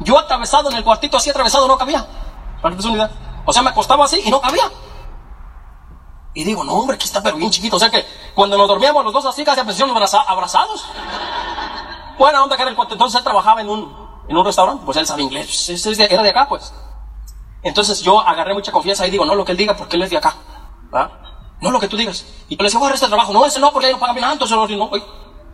Yo 0.00 0.18
atravesado 0.18 0.70
en 0.70 0.76
el 0.76 0.84
cuartito 0.84 1.18
así 1.18 1.28
atravesado 1.28 1.68
no 1.68 1.76
cabía. 1.76 2.06
Para 2.62 2.74
que 2.74 2.88
idea. 2.88 3.10
O 3.44 3.52
sea, 3.52 3.62
me 3.62 3.68
acostaba 3.68 4.06
así 4.06 4.22
y 4.24 4.30
no 4.30 4.40
cabía. 4.40 4.64
Y 6.32 6.44
digo, 6.44 6.64
no, 6.64 6.72
hombre, 6.72 6.96
aquí 6.96 7.04
está 7.04 7.22
pero 7.22 7.36
bien 7.36 7.50
chiquito. 7.50 7.76
O 7.76 7.78
sea 7.78 7.90
que 7.90 8.06
cuando 8.34 8.56
nos 8.56 8.66
dormíamos 8.66 9.04
los 9.04 9.12
dos 9.12 9.26
así, 9.26 9.44
casi 9.44 9.60
a 9.60 9.62
abraza 9.62 10.22
abrazados. 10.22 10.86
Buena 12.18 12.42
onda 12.42 12.56
que 12.56 12.62
era 12.62 12.70
el 12.70 12.76
cuate. 12.76 12.94
Entonces 12.94 13.18
él 13.18 13.24
trabajaba 13.24 13.60
en 13.60 13.68
un, 13.68 13.94
en 14.26 14.36
un 14.36 14.44
restaurante, 14.44 14.84
pues 14.86 14.96
él 14.96 15.06
sabe 15.06 15.22
inglés. 15.22 15.86
Era 15.98 16.22
de 16.22 16.30
acá, 16.30 16.48
pues. 16.48 16.72
Entonces 17.62 18.00
yo 18.02 18.20
agarré 18.20 18.54
mucha 18.54 18.72
confianza 18.72 19.06
y 19.06 19.10
digo, 19.10 19.24
no 19.24 19.34
lo 19.34 19.44
que 19.44 19.52
él 19.52 19.58
diga 19.58 19.76
porque 19.76 19.96
él 19.96 20.02
es 20.02 20.10
de 20.10 20.16
acá. 20.16 20.34
¿va? 20.92 21.10
No 21.60 21.70
lo 21.70 21.78
que 21.78 21.88
tú 21.88 21.96
digas. 21.96 22.26
Y 22.48 22.56
yo 22.56 22.62
le 22.62 22.64
decía, 22.64 22.80
voy 22.80 22.90
a 22.90 22.94
este 22.94 23.06
trabajo. 23.06 23.32
No, 23.32 23.46
ese 23.46 23.60
no, 23.60 23.72
porque 23.72 23.86
ahí 23.86 23.92
no 23.92 24.00
pagan 24.00 24.16
bien. 24.16 24.28
Eso 24.40 24.66
no, 24.66 24.90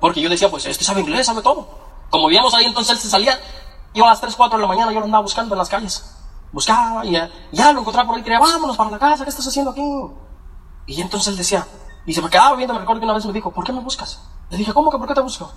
Porque 0.00 0.20
yo 0.20 0.30
decía, 0.30 0.50
pues 0.50 0.64
este 0.66 0.84
sabe 0.84 1.02
inglés, 1.02 1.26
sabe 1.26 1.42
todo. 1.42 1.68
Como 2.10 2.28
vivíamos 2.28 2.54
ahí, 2.54 2.64
entonces 2.64 2.96
él 2.96 2.98
se 2.98 3.10
salía. 3.10 3.38
Iba 3.92 4.06
a 4.06 4.10
las 4.10 4.20
3, 4.20 4.34
4 4.34 4.58
de 4.58 4.62
la 4.62 4.68
mañana, 4.68 4.92
yo 4.92 5.00
lo 5.00 5.04
andaba 5.04 5.22
buscando 5.22 5.54
en 5.54 5.58
las 5.58 5.68
calles. 5.68 6.14
Buscaba 6.52 7.04
y 7.04 7.12
ya, 7.12 7.30
ya 7.52 7.72
lo 7.72 7.80
encontraba 7.80 8.06
por 8.06 8.16
ahí. 8.16 8.22
Quería, 8.22 8.38
vámonos 8.38 8.76
para 8.76 8.90
la 8.90 8.98
casa, 8.98 9.24
¿qué 9.24 9.30
estás 9.30 9.46
haciendo 9.46 9.72
aquí? 9.72 9.82
Y 10.86 11.00
entonces 11.02 11.28
él 11.28 11.36
decía, 11.36 11.66
y 12.06 12.14
se 12.14 12.22
me 12.22 12.30
quedaba 12.30 12.56
viendo, 12.56 12.72
me 12.72 12.80
recuerdo 12.80 13.00
que 13.00 13.04
una 13.04 13.14
vez 13.14 13.26
me 13.26 13.32
dijo, 13.32 13.50
¿por 13.50 13.64
qué 13.64 13.72
me 13.72 13.80
buscas? 13.80 14.20
Le 14.48 14.56
dije, 14.56 14.72
¿cómo 14.72 14.90
que 14.90 14.96
por 14.96 15.06
qué 15.06 15.14
te 15.14 15.20
busco? 15.20 15.52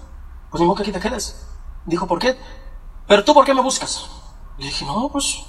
Pues 0.50 0.60
ni 0.60 0.68
modo 0.68 0.76
que 0.76 0.84
aquí 0.84 0.92
te 0.92 1.00
quedes. 1.00 1.48
Dijo, 1.86 2.08
¿por 2.08 2.20
qué? 2.20 2.38
Pero 3.08 3.24
tú, 3.24 3.34
¿por 3.34 3.46
qué 3.46 3.54
me 3.54 3.62
buscas? 3.62 4.06
Le 4.58 4.66
dije, 4.66 4.86
no, 4.86 5.08
pues, 5.10 5.46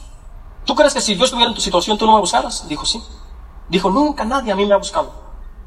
¿tú 0.65 0.75
crees 0.75 0.95
que 0.95 1.01
si 1.01 1.17
yo 1.17 1.25
estuviera 1.25 1.49
en 1.51 1.55
tu 1.55 1.61
situación 1.61 1.99
tú 1.99 2.07
no 2.07 2.15
me 2.15 2.21
buscaras? 2.21 2.67
Dijo, 2.69 2.85
sí. 2.87 3.03
Dijo, 3.69 3.91
nunca 3.91 4.25
nadie 4.25 4.53
a 4.53 4.57
mí 4.57 4.67
me 4.67 4.75
ha 4.75 4.79
buscado. 4.79 5.13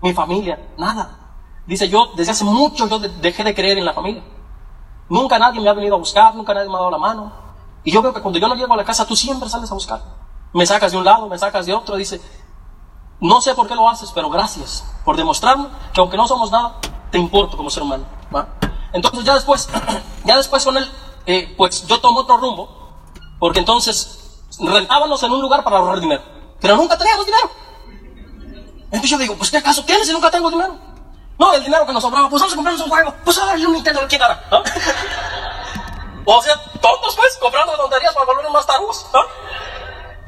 Mi 0.02 0.14
familia, 0.14 0.74
nada. 0.78 1.20
Dice, 1.66 1.90
yo 1.90 2.08
desde 2.16 2.32
hace 2.32 2.44
mucho 2.44 2.88
yo 2.88 3.00
de- 3.00 3.10
dejé 3.10 3.44
de 3.44 3.56
creer 3.56 3.78
en 3.78 3.86
la 3.86 3.94
familia. 3.94 4.24
Nunca 5.10 5.38
nadie 5.40 5.60
me 5.62 5.70
ha 5.70 5.74
venido 5.74 5.96
a 5.96 6.00
buscar, 6.00 6.36
nunca 6.36 6.54
nadie 6.54 6.68
me 6.70 6.76
ha 6.76 6.80
dado 6.80 6.92
la 6.92 6.98
mano. 6.98 7.32
Y 7.84 7.92
yo 7.92 8.02
veo 8.02 8.14
que 8.14 8.22
cuando 8.22 8.40
yo 8.40 8.48
no 8.48 8.56
llego 8.56 8.74
a 8.74 8.78
la 8.78 8.84
casa, 8.84 9.06
tú 9.06 9.16
siempre 9.16 9.48
sales 9.50 9.70
a 9.72 9.74
buscar. 9.74 10.02
Me 10.54 10.66
sacas 10.66 10.92
de 10.92 10.98
un 10.98 11.06
lado, 11.06 11.28
me 11.28 11.38
sacas 11.38 11.66
de 11.66 11.74
otro. 11.74 11.96
Dice, 11.96 12.22
no 13.20 13.42
sé 13.42 13.54
por 13.56 13.68
qué 13.68 13.76
lo 13.76 13.88
haces, 13.90 14.12
pero 14.14 14.30
gracias 14.30 14.84
por 15.04 15.16
demostrarme 15.18 15.68
que 15.94 16.02
aunque 16.02 16.18
no 16.18 16.28
somos 16.28 16.52
nada, 16.52 16.76
te 17.12 17.18
importo 17.18 17.58
como 17.58 17.70
ser 17.70 17.84
humano. 17.84 18.06
¿va? 18.36 18.48
Entonces 18.94 19.24
ya 19.24 19.34
después, 19.36 19.70
ya 20.26 20.38
después 20.38 20.64
con 20.66 20.78
él, 20.78 20.90
eh, 21.26 21.54
pues 21.58 21.86
yo 21.88 22.00
tomo 22.00 22.22
otro 22.22 22.38
rumbo, 22.38 22.68
porque 23.40 23.60
entonces 23.60 24.25
rentábamos 24.60 25.22
en 25.24 25.32
un 25.32 25.42
lugar 25.42 25.64
para 25.64 25.78
ahorrar 25.78 26.00
dinero, 26.00 26.24
pero 26.60 26.76
nunca 26.76 26.98
teníamos 26.98 27.26
dinero. 27.26 27.50
Entonces 28.86 29.10
yo 29.10 29.18
digo, 29.18 29.36
pues 29.36 29.52
¿qué 29.52 29.58
acaso 29.58 29.84
tienes 29.84 30.08
si 30.08 30.14
nunca 30.14 30.32
tengo 30.32 30.50
dinero? 30.50 30.78
No, 31.38 31.54
el 31.54 31.64
dinero 31.64 31.86
que 31.86 31.94
nos 31.94 32.02
sobraba, 32.02 32.30
pues 32.30 32.42
vamos 32.42 32.54
a 32.54 32.56
comprarnos 32.56 32.84
un 32.86 32.90
juego, 32.90 33.14
pues 33.24 33.38
a 33.38 33.46
ver, 33.54 33.68
un 33.68 33.74
Nintendo, 33.74 34.02
¿quién 34.08 34.22
gana? 34.22 34.42
¿no? 34.50 34.64
o 36.26 36.42
sea, 36.42 36.56
tontos 36.82 37.16
pues, 37.16 37.38
comprando 37.38 37.76
tonterías 37.76 38.14
para 38.14 38.26
volvernos 38.26 38.54
más 38.54 38.66
tarugos. 38.66 39.06
¿no? 39.14 39.22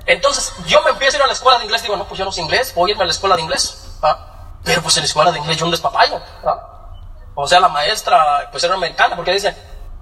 Entonces, 0.05 0.53
yo 0.65 0.81
me 0.83 0.91
empiezo 0.91 1.15
a 1.15 1.19
ir 1.19 1.23
a 1.23 1.27
la 1.27 1.33
escuela 1.33 1.59
de 1.59 1.65
inglés, 1.65 1.81
digo, 1.81 1.95
no, 1.95 2.05
pues 2.05 2.17
yo 2.17 2.25
no 2.25 2.31
sé 2.31 2.41
inglés, 2.41 2.73
voy 2.75 2.89
a 2.89 2.93
irme 2.93 3.03
a 3.03 3.07
la 3.07 3.11
escuela 3.11 3.35
de 3.35 3.41
inglés. 3.41 3.97
¿ah? 4.01 4.57
Pero 4.63 4.81
pues 4.81 4.97
en 4.97 5.03
la 5.03 5.07
escuela 5.07 5.31
de 5.31 5.39
inglés 5.39 5.57
yo 5.57 5.69
despapayo. 5.69 6.19
¿ah? 6.45 6.91
O 7.35 7.47
sea, 7.47 7.59
la 7.59 7.69
maestra, 7.69 8.49
pues 8.51 8.63
era 8.63 8.73
americana, 8.73 9.15
porque 9.15 9.31
dice, 9.31 9.55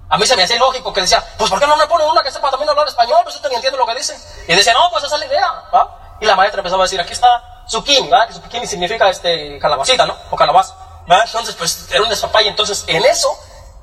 a 0.08 0.18
mí 0.18 0.26
se 0.26 0.36
me 0.36 0.44
hacía 0.44 0.58
lógico 0.58 0.92
que 0.92 1.00
decía, 1.00 1.22
pues 1.36 1.50
¿por 1.50 1.58
qué 1.58 1.66
no 1.66 1.76
me 1.76 1.86
pone 1.86 2.04
una 2.04 2.22
que 2.22 2.30
sepa 2.30 2.50
también 2.50 2.70
hablar 2.70 2.86
español? 2.86 3.20
Pues 3.24 3.36
usted 3.36 3.48
ni 3.48 3.56
entiende 3.56 3.78
lo 3.78 3.86
que 3.86 3.94
dice. 3.94 4.16
Y 4.46 4.54
decía, 4.54 4.72
no, 4.72 4.88
pues 4.90 5.04
esa 5.04 5.16
es 5.16 5.20
la 5.20 5.26
idea. 5.26 5.64
¿ah? 5.72 6.16
Y 6.20 6.26
la 6.26 6.36
maestra 6.36 6.60
empezaba 6.60 6.82
a 6.82 6.86
decir, 6.86 7.00
aquí 7.00 7.12
está 7.12 7.64
zucchini, 7.68 8.08
¿verdad? 8.08 8.28
Que 8.48 8.66
significa 8.66 9.08
este, 9.08 9.58
calabacita, 9.58 10.06
¿no? 10.06 10.16
O 10.30 10.36
calabaza. 10.36 10.74
Entonces, 11.08 11.54
pues 11.54 11.88
era 11.90 12.02
un 12.02 12.08
despapayo. 12.08 12.48
Entonces, 12.48 12.84
en 12.86 13.04
eso, 13.04 13.28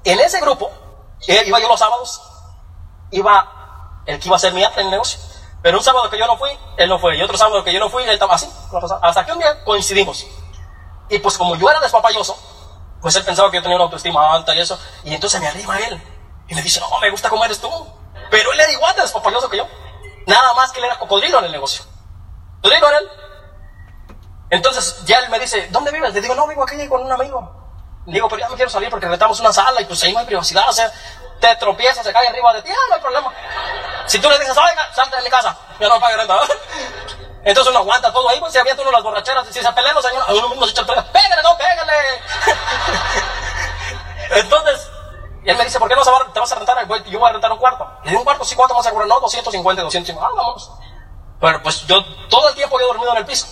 en 0.03 0.19
ese 0.19 0.39
grupo, 0.39 0.71
eh, 1.27 1.43
iba 1.45 1.59
yo 1.59 1.67
los 1.67 1.79
sábados, 1.79 2.21
iba 3.12 4.01
el 4.05 4.19
que 4.19 4.27
iba 4.27 4.36
a 4.36 4.39
ser 4.39 4.53
mi 4.53 4.63
en 4.63 4.71
el 4.77 4.91
negocio. 4.91 5.19
Pero 5.62 5.77
un 5.77 5.83
sábado 5.83 6.09
que 6.09 6.17
yo 6.17 6.27
no 6.27 6.38
fui, 6.38 6.49
él 6.77 6.89
no 6.89 6.99
fue. 6.99 7.17
Y 7.17 7.21
otro 7.21 7.38
sábado 7.38 7.63
que 7.63 7.71
yo 7.71 7.79
no 7.79 7.89
fui, 7.89 8.03
él 8.03 8.09
estaba 8.09 8.36
así. 8.36 8.49
Hasta 9.01 9.25
que 9.25 9.31
un 9.31 9.39
día 9.39 9.63
coincidimos. 9.63 10.25
Y 11.09 11.19
pues 11.19 11.38
como 11.38 11.55
yo 11.55 11.69
era 11.69 11.79
despapalloso, 11.79 12.38
pues 13.01 13.15
él 13.15 13.23
pensaba 13.23 13.49
que 13.49 13.57
yo 13.57 13.63
tenía 13.63 13.75
una 13.77 13.86
autoestima 13.86 14.33
alta 14.33 14.53
y 14.55 14.59
eso. 14.59 14.77
Y 15.05 15.13
entonces 15.13 15.39
me 15.39 15.47
arriba 15.47 15.77
él. 15.79 16.01
Y 16.53 16.55
me 16.55 16.61
dice, 16.61 16.79
no, 16.79 16.99
me 16.99 17.09
gusta 17.09 17.29
cómo 17.29 17.43
eres 17.43 17.59
tú. 17.59 17.67
Pero 18.29 18.53
él 18.53 18.59
era 18.59 18.71
igual 18.71 18.95
de 18.95 19.01
despapalloso 19.01 19.49
que 19.49 19.57
yo. 19.57 19.67
Nada 20.27 20.53
más 20.53 20.71
que 20.71 20.77
él 20.77 20.85
era 20.85 20.99
cocodrilo 20.99 21.39
en 21.39 21.45
el 21.45 21.51
negocio. 21.51 21.83
¿Cocodrilo 22.57 22.89
era 22.89 22.99
él? 22.99 23.09
Entonces 24.51 25.03
ya 25.05 25.17
él 25.17 25.29
me 25.31 25.39
dice, 25.39 25.67
¿dónde 25.71 25.89
vives? 25.89 26.13
Le 26.13 26.21
digo, 26.21 26.35
no, 26.35 26.45
vivo 26.45 26.61
aquí 26.63 26.87
con 26.87 27.01
un 27.01 27.11
amigo. 27.11 27.51
Le 28.05 28.13
digo, 28.13 28.27
pero 28.29 28.41
ya 28.41 28.49
me 28.49 28.55
quiero 28.55 28.69
salir 28.69 28.91
porque 28.91 29.07
rentamos 29.07 29.39
una 29.39 29.51
sala 29.51 29.81
y 29.81 29.85
pues 29.85 30.03
ahí 30.03 30.13
no 30.13 30.19
hay 30.19 30.27
privacidad. 30.27 30.69
O 30.69 30.73
sea, 30.73 30.91
te 31.39 31.55
tropiezas, 31.55 32.05
se 32.05 32.13
cae 32.13 32.27
arriba 32.27 32.53
de 32.53 32.61
ti, 32.61 32.69
ah, 32.71 32.85
no 32.89 32.95
hay 32.95 33.01
problema. 33.01 33.33
Si 34.05 34.19
tú 34.19 34.29
le 34.29 34.37
dices, 34.37 34.55
oiga, 34.55 34.93
salte 34.93 35.17
de 35.17 35.23
mi 35.23 35.29
casa, 35.31 35.57
ya 35.79 35.87
no 35.87 35.99
pague 35.99 36.17
renta. 36.17 36.39
Entonces 37.43 37.71
uno 37.71 37.79
aguanta 37.79 38.13
todo 38.13 38.29
ahí, 38.29 38.39
pues 38.39 38.53
se 38.53 38.59
avienta 38.59 38.83
uno 38.83 38.91
las 38.91 39.01
borracheras. 39.01 39.47
Si 39.47 39.59
se 39.59 39.73
pelean 39.73 39.95
los 39.95 40.05
señores, 40.05 40.29
uno 40.29 40.49
mismo 40.49 40.65
se 40.67 40.71
echa 40.71 40.81
el. 40.81 41.03
Pégale, 41.05 41.41
no, 41.41 41.57
pégale. 41.57 41.93
Entonces, 44.39 44.92
y 45.43 45.49
él 45.49 45.58
me 45.58 45.65
dice, 45.65 45.77
¿por 45.77 45.89
qué 45.89 45.95
no 45.95 46.03
te 46.03 46.39
vas 46.39 46.51
a 46.51 46.56
rentar? 46.56 46.88
Yo 47.06 47.19
voy 47.19 47.29
a 47.29 47.34
rentar 47.34 47.51
un 47.51 47.58
cuarto. 47.58 47.86
Le 48.03 48.12
digo, 48.12 48.21
un 48.21 48.25
cuarto, 48.25 48.45
sí, 48.45 48.56
¿cuánto 48.56 48.75
vas 48.75 48.88
a 48.88 48.91
cobrar? 48.91 49.08
No, 49.08 49.19
250, 49.19 49.82
200. 49.84 50.15
Ah, 50.15 50.29
vamos. 50.36 50.71
Pero 51.41 51.62
pues 51.62 51.86
yo 51.86 52.03
todo 52.29 52.47
el 52.47 52.56
tiempo 52.56 52.79
he 52.79 52.84
dormido 52.84 53.12
en 53.12 53.17
el 53.17 53.25
piso. 53.25 53.47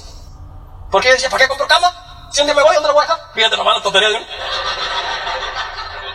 Porque 0.90 1.10
yo 1.10 1.14
decía, 1.16 1.30
¿para 1.30 1.44
qué 1.44 1.50
compro 1.50 1.68
cama? 1.68 2.30
Si 2.32 2.40
un 2.40 2.48
día 2.48 2.56
me 2.56 2.64
voy, 2.64 2.74
¿dónde 2.76 2.88
lo 2.88 2.94
voy 2.94 3.04
a 3.04 3.08
dejar? 3.08 3.34
Fíjate 3.34 3.58
nomás 3.58 3.76
la 3.78 3.84
tontería 3.84 4.10
de 4.10 4.20
mí. 4.20 4.28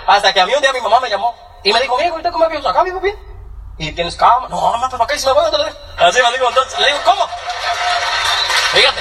Hasta 0.06 0.32
que 0.32 0.40
a 0.40 0.46
mí 0.46 0.54
un 0.54 0.62
día 0.62 0.72
mi 0.72 0.80
mamá 0.80 1.00
me 1.00 1.10
llamó 1.10 1.34
y 1.62 1.72
me 1.72 1.80
dijo, 1.80 2.00
¿y 2.00 2.10
usted 2.10 2.32
cómo 2.32 2.48
vives 2.48 2.64
acá? 2.64 2.82
Vivo 2.82 3.00
bien. 3.00 3.18
¿Y 3.76 3.92
tienes 3.92 4.16
cama? 4.16 4.48
No, 4.48 4.58
mamá, 4.58 4.88
pues 4.88 4.98
¿para 4.98 5.12
qué? 5.12 5.18
Si 5.18 5.26
me 5.26 5.32
voy, 5.32 5.42
¿dónde 5.42 5.58
lo 5.58 5.64
dejo? 5.64 5.76
Así 5.98 6.22
me 6.22 6.32
dijo, 6.32 6.48
entonces, 6.48 6.78
le 6.78 6.86
digo, 6.86 6.98
¿cómo? 7.04 7.28
Fíjate. 8.72 9.00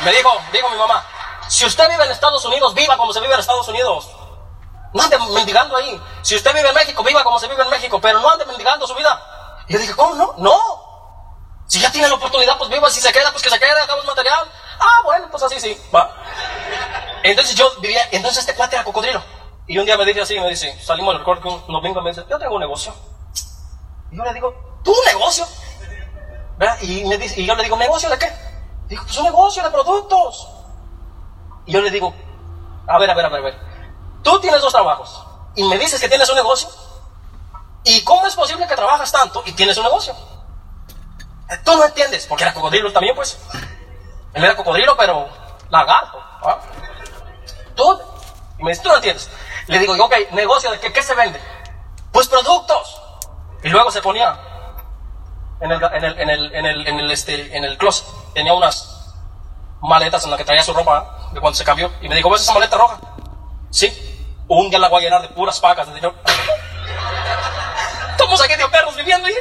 Me 0.00 0.12
dijo, 0.12 0.42
dijo 0.52 0.68
mi 0.68 0.76
mamá, 0.76 1.04
si 1.48 1.64
usted 1.64 1.88
vive 1.88 2.04
en 2.04 2.10
Estados 2.10 2.44
Unidos, 2.44 2.74
viva 2.74 2.96
como 2.98 3.12
se 3.12 3.20
vive 3.20 3.32
en 3.32 3.40
Estados 3.40 3.68
Unidos. 3.68 4.08
No 4.92 5.02
ande 5.02 5.18
mendigando 5.18 5.76
ahí. 5.76 6.00
Si 6.22 6.34
usted 6.34 6.52
vive 6.54 6.68
en 6.68 6.74
México, 6.74 7.02
viva 7.04 7.22
como 7.22 7.38
se 7.38 7.48
vive 7.48 7.62
en 7.62 7.70
México, 7.70 8.00
pero 8.00 8.20
no 8.20 8.30
ande 8.30 8.44
mendigando 8.46 8.86
su 8.86 8.94
vida. 8.94 9.62
Y 9.68 9.74
yo 9.74 9.78
dije, 9.78 9.94
¿cómo 9.94 10.14
no? 10.14 10.34
No. 10.38 10.60
Si 11.66 11.78
ya 11.80 11.92
tiene 11.92 12.08
la 12.08 12.14
oportunidad, 12.14 12.58
pues 12.58 12.70
viva. 12.70 12.90
Si 12.90 13.00
se 13.00 13.12
queda, 13.12 13.30
pues 13.30 13.42
que 13.42 13.50
se 13.50 13.58
quede, 13.58 13.80
hagamos 13.80 14.04
material. 14.04 14.50
Ah, 14.80 15.00
bueno, 15.04 15.28
pues 15.30 15.42
así 15.42 15.60
sí. 15.60 15.80
Va. 15.94 16.10
Entonces 17.22 17.54
yo 17.54 17.70
vivía, 17.80 18.02
entonces 18.10 18.40
este 18.40 18.54
cuate 18.54 18.76
era 18.76 18.84
cocodrilo. 18.84 19.22
Y 19.66 19.78
un 19.78 19.86
día 19.86 19.96
me 19.96 20.04
dice 20.04 20.22
así, 20.22 20.40
me 20.40 20.48
dice, 20.48 20.76
salimos 20.82 21.14
del 21.14 21.20
recorte 21.20 21.46
un 21.46 21.72
domingo, 21.72 22.00
me 22.02 22.10
dice, 22.10 22.24
yo 22.28 22.38
tengo 22.38 22.54
un 22.54 22.60
negocio. 22.60 22.92
Y 24.10 24.16
yo 24.16 24.24
le 24.24 24.34
digo, 24.34 24.80
¿tú 24.82 24.90
un 24.90 25.04
negocio? 25.06 25.46
¿Verdad? 26.58 26.76
Y, 26.80 27.04
me 27.04 27.16
dice, 27.18 27.40
y 27.40 27.46
yo 27.46 27.54
le 27.54 27.62
digo, 27.62 27.76
¿negocio 27.76 28.10
de 28.10 28.18
qué? 28.18 28.32
Dijo, 28.88 29.04
pues 29.04 29.16
un 29.18 29.24
negocio 29.24 29.62
de 29.62 29.70
productos. 29.70 30.48
Y 31.66 31.72
yo 31.72 31.80
le 31.80 31.90
digo, 31.92 32.12
a 32.88 32.98
ver, 32.98 33.10
a 33.10 33.14
ver, 33.14 33.26
a 33.26 33.28
ver, 33.28 33.38
a 33.38 33.44
ver. 33.44 33.69
Tú 34.22 34.40
tienes 34.40 34.60
dos 34.60 34.72
trabajos 34.72 35.24
y 35.54 35.64
me 35.64 35.78
dices 35.78 36.00
que 36.00 36.08
tienes 36.08 36.28
un 36.28 36.36
negocio. 36.36 36.68
¿Y 37.84 38.02
cómo 38.04 38.26
es 38.26 38.34
posible 38.34 38.66
que 38.66 38.76
trabajas 38.76 39.10
tanto 39.10 39.42
y 39.46 39.52
tienes 39.52 39.76
un 39.78 39.84
negocio? 39.84 40.14
Tú 41.64 41.76
no 41.76 41.84
entiendes, 41.84 42.26
porque 42.26 42.44
era 42.44 42.54
cocodrilo 42.54 42.92
también, 42.92 43.14
pues. 43.16 43.38
Él 44.34 44.44
era 44.44 44.56
cocodrilo, 44.56 44.96
pero 44.96 45.28
lagarto. 45.68 46.18
¿ah? 46.42 46.60
Tú, 47.74 48.00
y 48.58 48.62
me 48.62 48.70
dice, 48.70 48.82
tú 48.82 48.88
no 48.88 48.96
entiendes. 48.96 49.28
Le 49.66 49.78
digo, 49.78 49.94
ok, 50.04 50.14
negocio 50.32 50.70
de 50.70 50.78
qué, 50.78 50.92
qué 50.92 51.02
se 51.02 51.14
vende. 51.14 51.40
Pues 52.12 52.28
productos. 52.28 53.00
Y 53.62 53.68
luego 53.68 53.90
se 53.90 54.00
ponía 54.00 54.38
en 55.60 55.72
el, 55.72 55.82
en 55.82 56.04
el, 56.04 56.20
en 56.54 56.66
el, 56.66 56.86
en 56.86 57.00
el, 57.00 57.10
este, 57.10 57.56
en 57.56 57.64
el 57.64 57.76
closet. 57.78 58.06
Tenía 58.34 58.54
unas 58.54 59.14
maletas 59.80 60.24
en 60.24 60.30
las 60.30 60.38
que 60.38 60.44
traía 60.44 60.62
su 60.62 60.72
ropa 60.72 61.30
de 61.32 61.40
cuando 61.40 61.56
se 61.56 61.64
cambió. 61.64 61.90
Y 62.00 62.08
me 62.08 62.14
dijo, 62.14 62.30
¿ves 62.30 62.42
esa 62.42 62.54
maleta 62.54 62.76
roja? 62.76 62.98
Sí. 63.70 64.09
Un 64.52 64.68
día 64.68 64.80
la 64.80 64.88
voy 64.88 65.00
a 65.00 65.04
llenar 65.04 65.22
de 65.22 65.28
puras 65.28 65.60
pacas 65.60 65.86
de 65.86 65.94
dinero. 65.94 66.12
Estamos 68.10 68.42
aquí 68.42 68.56
de 68.56 68.66
perros 68.66 68.96
viviendo. 68.96 69.28
¿y? 69.28 69.32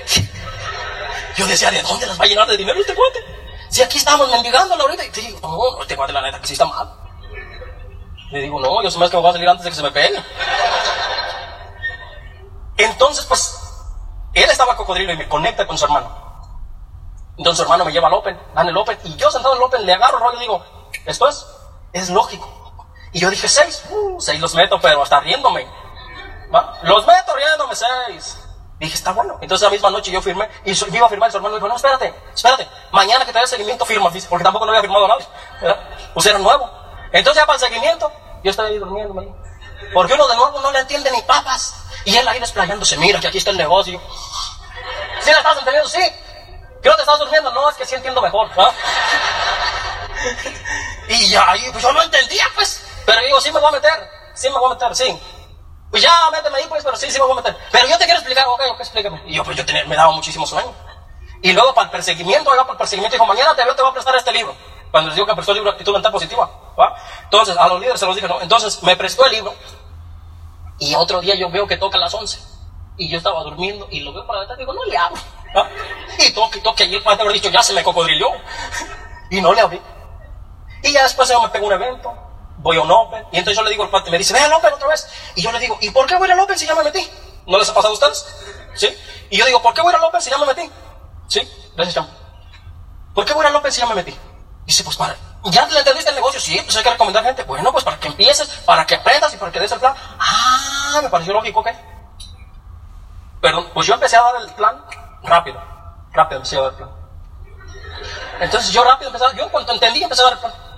Yo 1.35 1.47
decía, 1.47 1.71
¿de 1.71 1.81
dónde 1.81 2.05
las 2.05 2.19
va 2.19 2.25
a 2.25 2.27
llenar 2.27 2.47
de 2.47 2.55
dinero 2.55 2.79
este 2.79 2.93
cuate? 2.93 3.19
Si 3.69 3.81
aquí 3.81 3.97
estamos 3.97 4.29
mendigando 4.29 4.75
ahorita. 4.75 5.03
Y 5.03 5.09
te 5.09 5.21
digo, 5.21 5.39
no, 5.41 5.81
este 5.81 5.95
cuate 5.95 6.13
la 6.13 6.21
neta 6.21 6.39
que 6.39 6.45
sí 6.45 6.53
está 6.53 6.65
mal. 6.65 6.93
Le 8.29 8.41
digo, 8.41 8.59
no, 8.59 8.83
yo 8.83 8.91
sé 8.91 8.99
más 8.99 9.09
que 9.09 9.17
me 9.17 9.23
voy 9.23 9.31
a 9.31 9.33
salir 9.33 9.49
antes 9.49 9.63
de 9.63 9.71
que 9.71 9.75
se 9.75 9.81
me 9.81 9.89
pegue. 9.89 10.23
Entonces, 12.77 13.25
pues, 13.25 13.59
él 14.35 14.47
estaba 14.47 14.77
cocodrilo 14.77 15.11
y 15.11 15.17
me 15.17 15.27
conecta 15.27 15.65
con 15.65 15.75
su 15.75 15.85
hermano. 15.85 16.07
Entonces 17.35 17.57
su 17.57 17.63
hermano 17.63 17.83
me 17.83 17.91
lleva 17.91 18.09
al 18.09 18.13
Open, 18.13 18.39
dan 18.53 18.67
el 18.67 18.77
Open, 18.77 18.99
y 19.05 19.15
yo 19.15 19.31
sentado 19.31 19.55
en 19.55 19.57
el 19.59 19.63
Open 19.63 19.85
le 19.87 19.93
agarro 19.93 20.17
el 20.17 20.23
rollo 20.23 20.37
y 20.37 20.41
digo, 20.41 20.63
esto 21.07 21.27
es, 21.27 21.47
es 21.93 22.11
lógico. 22.11 22.68
Y 23.11 23.19
yo 23.19 23.29
dije, 23.29 23.47
seis, 23.47 23.83
uh, 23.89 24.19
seis 24.19 24.39
los 24.39 24.53
meto, 24.55 24.79
pero 24.79 25.01
hasta 25.01 25.19
riéndome. 25.19 25.67
Los 26.83 27.05
meto 27.05 27.35
riéndome, 27.35 27.75
seis. 27.75 28.37
Dije, 28.79 28.95
está 28.95 29.11
bueno. 29.11 29.37
Entonces 29.41 29.65
la 29.65 29.71
misma 29.71 29.89
noche 29.89 30.11
yo 30.11 30.21
firmé, 30.21 30.49
y 30.63 30.73
yo 30.73 30.85
iba 30.87 31.05
a 31.05 31.09
firmar, 31.09 31.29
y 31.29 31.31
su 31.31 31.37
hermano 31.37 31.55
me 31.55 31.59
dijo, 31.59 31.67
no, 31.67 31.75
espérate, 31.75 32.13
espérate, 32.33 32.67
mañana 32.91 33.25
que 33.25 33.33
te 33.33 33.39
dé 33.39 33.47
seguimiento 33.47 33.85
firma, 33.85 34.09
porque 34.29 34.43
tampoco 34.43 34.65
no 34.65 34.71
había 34.71 34.81
firmado 34.81 35.07
nada, 35.07 35.19
¿verdad? 35.61 35.79
Pues 36.13 36.25
era 36.25 36.39
nuevo. 36.39 36.69
Entonces 37.11 37.41
ya 37.41 37.45
para 37.45 37.57
el 37.57 37.61
seguimiento, 37.61 38.11
yo 38.43 38.51
estaba 38.51 38.69
ahí 38.69 38.77
durmiendo, 38.77 39.13
porque 39.93 40.13
uno 40.13 40.27
de 40.27 40.35
nuevo 40.35 40.61
no 40.61 40.71
le 40.71 40.79
entiende 40.79 41.11
ni 41.11 41.21
papas. 41.23 41.75
Y 42.05 42.15
él 42.15 42.27
ahí 42.27 42.39
desplayándose, 42.39 42.97
mira 42.97 43.19
que 43.19 43.27
aquí 43.27 43.37
está 43.37 43.51
el 43.51 43.57
negocio. 43.57 44.01
¿Sí 45.19 45.31
la 45.31 45.39
estás 45.39 45.57
entendiendo? 45.59 45.89
Sí. 45.89 46.01
¿Que 46.81 46.89
no 46.89 46.95
te 46.95 47.01
estás 47.01 47.19
durmiendo? 47.19 47.51
No, 47.51 47.69
es 47.69 47.75
que 47.75 47.85
sí 47.85 47.95
entiendo 47.95 48.21
mejor. 48.21 48.49
y 51.09 51.29
ya, 51.29 51.53
pues 51.71 51.83
yo 51.83 51.91
no 51.91 52.01
entendía, 52.01 52.45
pues. 52.55 52.85
Pero 53.09 53.25
digo, 53.25 53.41
sí 53.41 53.51
me 53.51 53.59
voy 53.59 53.69
a 53.69 53.71
meter, 53.71 54.11
sí 54.35 54.49
me 54.49 54.59
voy 54.59 54.71
a 54.71 54.75
meter, 54.75 54.95
sí. 54.95 55.19
Pues 55.89 56.03
ya, 56.03 56.13
méteme 56.31 56.57
ahí, 56.57 56.65
pues, 56.69 56.83
pero 56.83 56.95
sí, 56.95 57.09
sí 57.09 57.17
me 57.17 57.25
voy 57.25 57.31
a 57.31 57.41
meter. 57.41 57.57
Pero 57.71 57.87
yo 57.87 57.97
te 57.97 58.05
quiero 58.05 58.19
explicar, 58.19 58.47
ok, 58.47 58.61
ok, 58.71 58.79
explícame. 58.81 59.23
Y 59.25 59.33
yo, 59.33 59.43
pues 59.43 59.57
yo 59.57 59.65
tenía, 59.65 59.83
me 59.85 59.95
daba 59.95 60.11
muchísimo 60.11 60.45
sueño. 60.45 60.71
Y 61.41 61.51
luego 61.53 61.73
para 61.73 61.85
el 61.85 61.91
perseguimiento, 61.91 62.51
oiga, 62.51 62.61
para 62.63 62.73
el 62.73 62.77
perseguimiento, 62.77 63.15
dijo, 63.15 63.25
mañana 63.25 63.55
te, 63.55 63.63
te 63.63 63.81
voy 63.81 63.89
a 63.89 63.93
prestar 63.93 64.15
este 64.15 64.31
libro. 64.31 64.53
Cuando 64.91 65.07
les 65.07 65.15
digo 65.15 65.25
que 65.25 65.31
me 65.31 65.37
prestó 65.37 65.53
el 65.53 65.57
libro 65.57 65.71
actitud 65.71 65.93
mental 65.93 66.11
positiva. 66.11 66.51
¿va? 66.79 66.95
Entonces, 67.23 67.57
a 67.57 67.67
los 67.67 67.79
líderes 67.79 67.99
se 67.99 68.05
los 68.05 68.15
dije, 68.15 68.27
no. 68.27 68.41
Entonces, 68.41 68.83
me 68.83 68.95
prestó 68.95 69.25
el 69.25 69.31
libro. 69.31 69.55
Y 70.77 70.93
otro 70.93 71.19
día 71.19 71.33
yo 71.33 71.49
veo 71.49 71.65
que 71.65 71.77
toca 71.77 71.97
a 71.97 72.01
las 72.01 72.13
11. 72.13 72.39
Y 72.97 73.09
yo 73.09 73.17
estaba 73.17 73.41
durmiendo 73.41 73.87
y 73.89 74.01
lo 74.01 74.13
veo 74.13 74.27
para 74.27 74.41
atrás 74.41 74.59
y 74.59 74.61
digo, 74.61 74.73
no 74.73 74.85
le 74.85 74.95
abro. 74.95 75.19
¿va? 75.57 75.67
Y 76.19 76.31
toque, 76.31 76.59
toque. 76.59 76.85
Y 76.85 76.95
el 76.95 77.01
padre 77.01 77.23
haber 77.23 77.33
dicho, 77.33 77.49
ya 77.49 77.63
se 77.63 77.73
me 77.73 77.83
cocodrilló. 77.83 78.27
Y 79.31 79.41
no 79.41 79.53
le 79.53 79.61
abrí. 79.61 79.81
Y 80.83 80.91
ya 80.91 81.03
después 81.03 81.31
me 81.41 81.49
pego 81.49 81.67
un 81.67 81.73
evento, 81.73 82.13
voy 82.59 82.77
a 82.77 82.81
un 82.81 82.91
Open, 82.91 83.25
y 83.31 83.37
entonces 83.37 83.57
yo 83.57 83.63
le 83.63 83.71
digo 83.71 83.83
al 83.83 83.89
padre, 83.89 84.11
me 84.11 84.17
dice, 84.17 84.33
ve 84.33 84.39
al 84.39 84.53
Open 84.53 84.73
otra 84.73 84.87
vez. 84.87 85.07
Y 85.35 85.41
yo 85.41 85.51
le 85.51 85.59
digo, 85.59 85.77
¿y 85.81 85.89
por 85.91 86.05
qué 86.05 86.15
voy 86.15 86.29
al 86.29 86.39
Open 86.39 86.57
si 86.57 86.65
ya 86.65 86.75
me 86.75 86.83
metí? 86.83 87.09
¿No 87.47 87.57
les 87.57 87.69
ha 87.69 87.73
pasado 87.73 87.93
a 87.93 87.93
ustedes? 87.93 88.25
¿Sí? 88.75 88.95
Y 89.29 89.37
yo 89.37 89.45
digo, 89.45 89.61
¿por 89.61 89.73
qué 89.73 89.81
voy 89.81 89.93
al 89.93 90.03
Open 90.03 90.21
si 90.21 90.29
ya 90.29 90.37
me 90.37 90.45
metí? 90.45 90.69
¿Sí? 91.27 91.41
Gracias, 91.75 91.95
chamo. 91.95 92.09
¿Por 93.13 93.25
qué 93.25 93.33
voy 93.33 93.45
al 93.45 93.55
Open 93.55 93.71
si 93.71 93.79
ya 93.79 93.87
me 93.87 93.95
metí? 93.95 94.15
Dice, 94.65 94.83
pues 94.83 94.97
para, 94.97 95.15
¿ya 95.45 95.65
le 95.67 95.79
entendiste 95.79 96.09
el 96.09 96.15
negocio? 96.15 96.39
Sí, 96.39 96.59
pues 96.63 96.75
hay 96.77 96.83
que 96.83 96.91
recomendar 96.91 97.23
gente. 97.23 97.43
Bueno, 97.43 97.71
pues 97.71 97.83
para 97.83 97.99
que 97.99 98.07
empieces, 98.07 98.47
para 98.65 98.85
que 98.85 98.95
aprendas 98.95 99.33
y 99.33 99.37
para 99.37 99.51
que 99.51 99.59
des 99.59 99.71
el 99.71 99.79
plan. 99.79 99.95
Ah, 100.19 100.99
me 101.01 101.09
pareció 101.09 101.33
lógico, 101.33 101.61
¿ok? 101.61 101.69
Perdón, 103.41 103.69
pues 103.73 103.87
yo 103.87 103.93
empecé 103.93 104.17
a 104.17 104.21
dar 104.21 104.35
el 104.41 104.49
plan 104.53 104.83
rápido. 105.23 105.61
Rápido 106.11 106.37
empecé 106.37 106.57
a 106.57 106.61
dar 106.61 106.71
el 106.71 106.77
plan. 106.77 106.89
Entonces 108.41 108.71
yo 108.71 108.83
rápido 108.83 109.07
empecé 109.07 109.25
a 109.25 109.27
dar, 109.29 109.37
yo 109.37 109.49
cuando 109.49 109.73
entendí 109.73 110.03
empecé 110.03 110.21
a 110.21 110.25
dar 110.25 110.33
el 110.33 110.39
plan. 110.39 110.68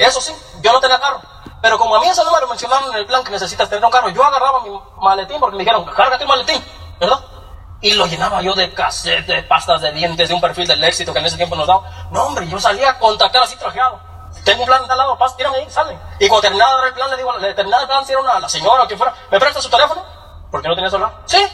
Eso 0.00 0.18
sí, 0.20 0.34
yo 0.62 0.72
no 0.72 0.80
tenía 0.80 0.98
carro. 0.98 1.20
Pero 1.60 1.78
como 1.78 1.94
a 1.96 2.00
mí 2.00 2.08
ese 2.08 2.24
número 2.24 2.48
mencionaron 2.48 2.90
en 2.90 2.98
el 3.00 3.06
plan 3.06 3.22
que 3.22 3.30
necesitas 3.30 3.68
tener 3.68 3.84
un 3.84 3.90
carro, 3.90 4.08
yo 4.08 4.24
agarraba 4.24 4.62
mi 4.62 4.70
maletín 5.02 5.38
porque 5.38 5.56
me 5.56 5.62
dijeron, 5.62 5.84
cárgate 5.84 6.24
un 6.24 6.28
maletín, 6.28 6.64
¿verdad? 6.98 7.20
Y 7.82 7.92
lo 7.92 8.06
llenaba 8.06 8.40
yo 8.40 8.54
de 8.54 8.72
cassette, 8.72 9.26
de 9.26 9.42
pastas 9.42 9.82
de 9.82 9.92
dientes, 9.92 10.28
de 10.28 10.34
un 10.34 10.40
perfil 10.40 10.66
del 10.66 10.82
éxito 10.84 11.12
que 11.12 11.18
en 11.18 11.26
ese 11.26 11.36
tiempo 11.36 11.54
nos 11.54 11.66
daba. 11.66 12.08
No, 12.10 12.24
hombre, 12.24 12.48
yo 12.48 12.58
salía 12.58 12.90
a 12.90 12.98
contactar 12.98 13.42
así 13.42 13.56
trajeado. 13.56 14.00
Tengo 14.44 14.62
un 14.62 14.66
plan 14.66 14.86
de 14.86 14.92
al 14.92 14.98
lado, 14.98 15.18
pasa, 15.18 15.36
tírame 15.36 15.58
ahí, 15.58 15.70
sale. 15.70 15.98
Y 16.18 16.28
cuando 16.28 16.42
terminaba 16.42 16.70
de 16.70 16.78
dar 16.78 16.88
el 16.88 16.94
plan, 16.94 17.10
le 17.10 17.16
digo, 17.18 17.38
le 17.38 17.54
terminaba 17.54 17.82
el 17.82 17.88
plan, 17.88 18.06
si 18.06 18.12
era 18.12 18.22
una, 18.22 18.38
la 18.38 18.48
señora 18.48 18.84
o 18.84 18.86
quien 18.86 18.98
fuera, 18.98 19.14
¿me 19.30 19.38
presta 19.38 19.60
su 19.60 19.68
teléfono? 19.68 20.02
Porque 20.50 20.66
no 20.66 20.74
tenía 20.74 20.88
celular. 20.88 21.12
Sí. 21.26 21.46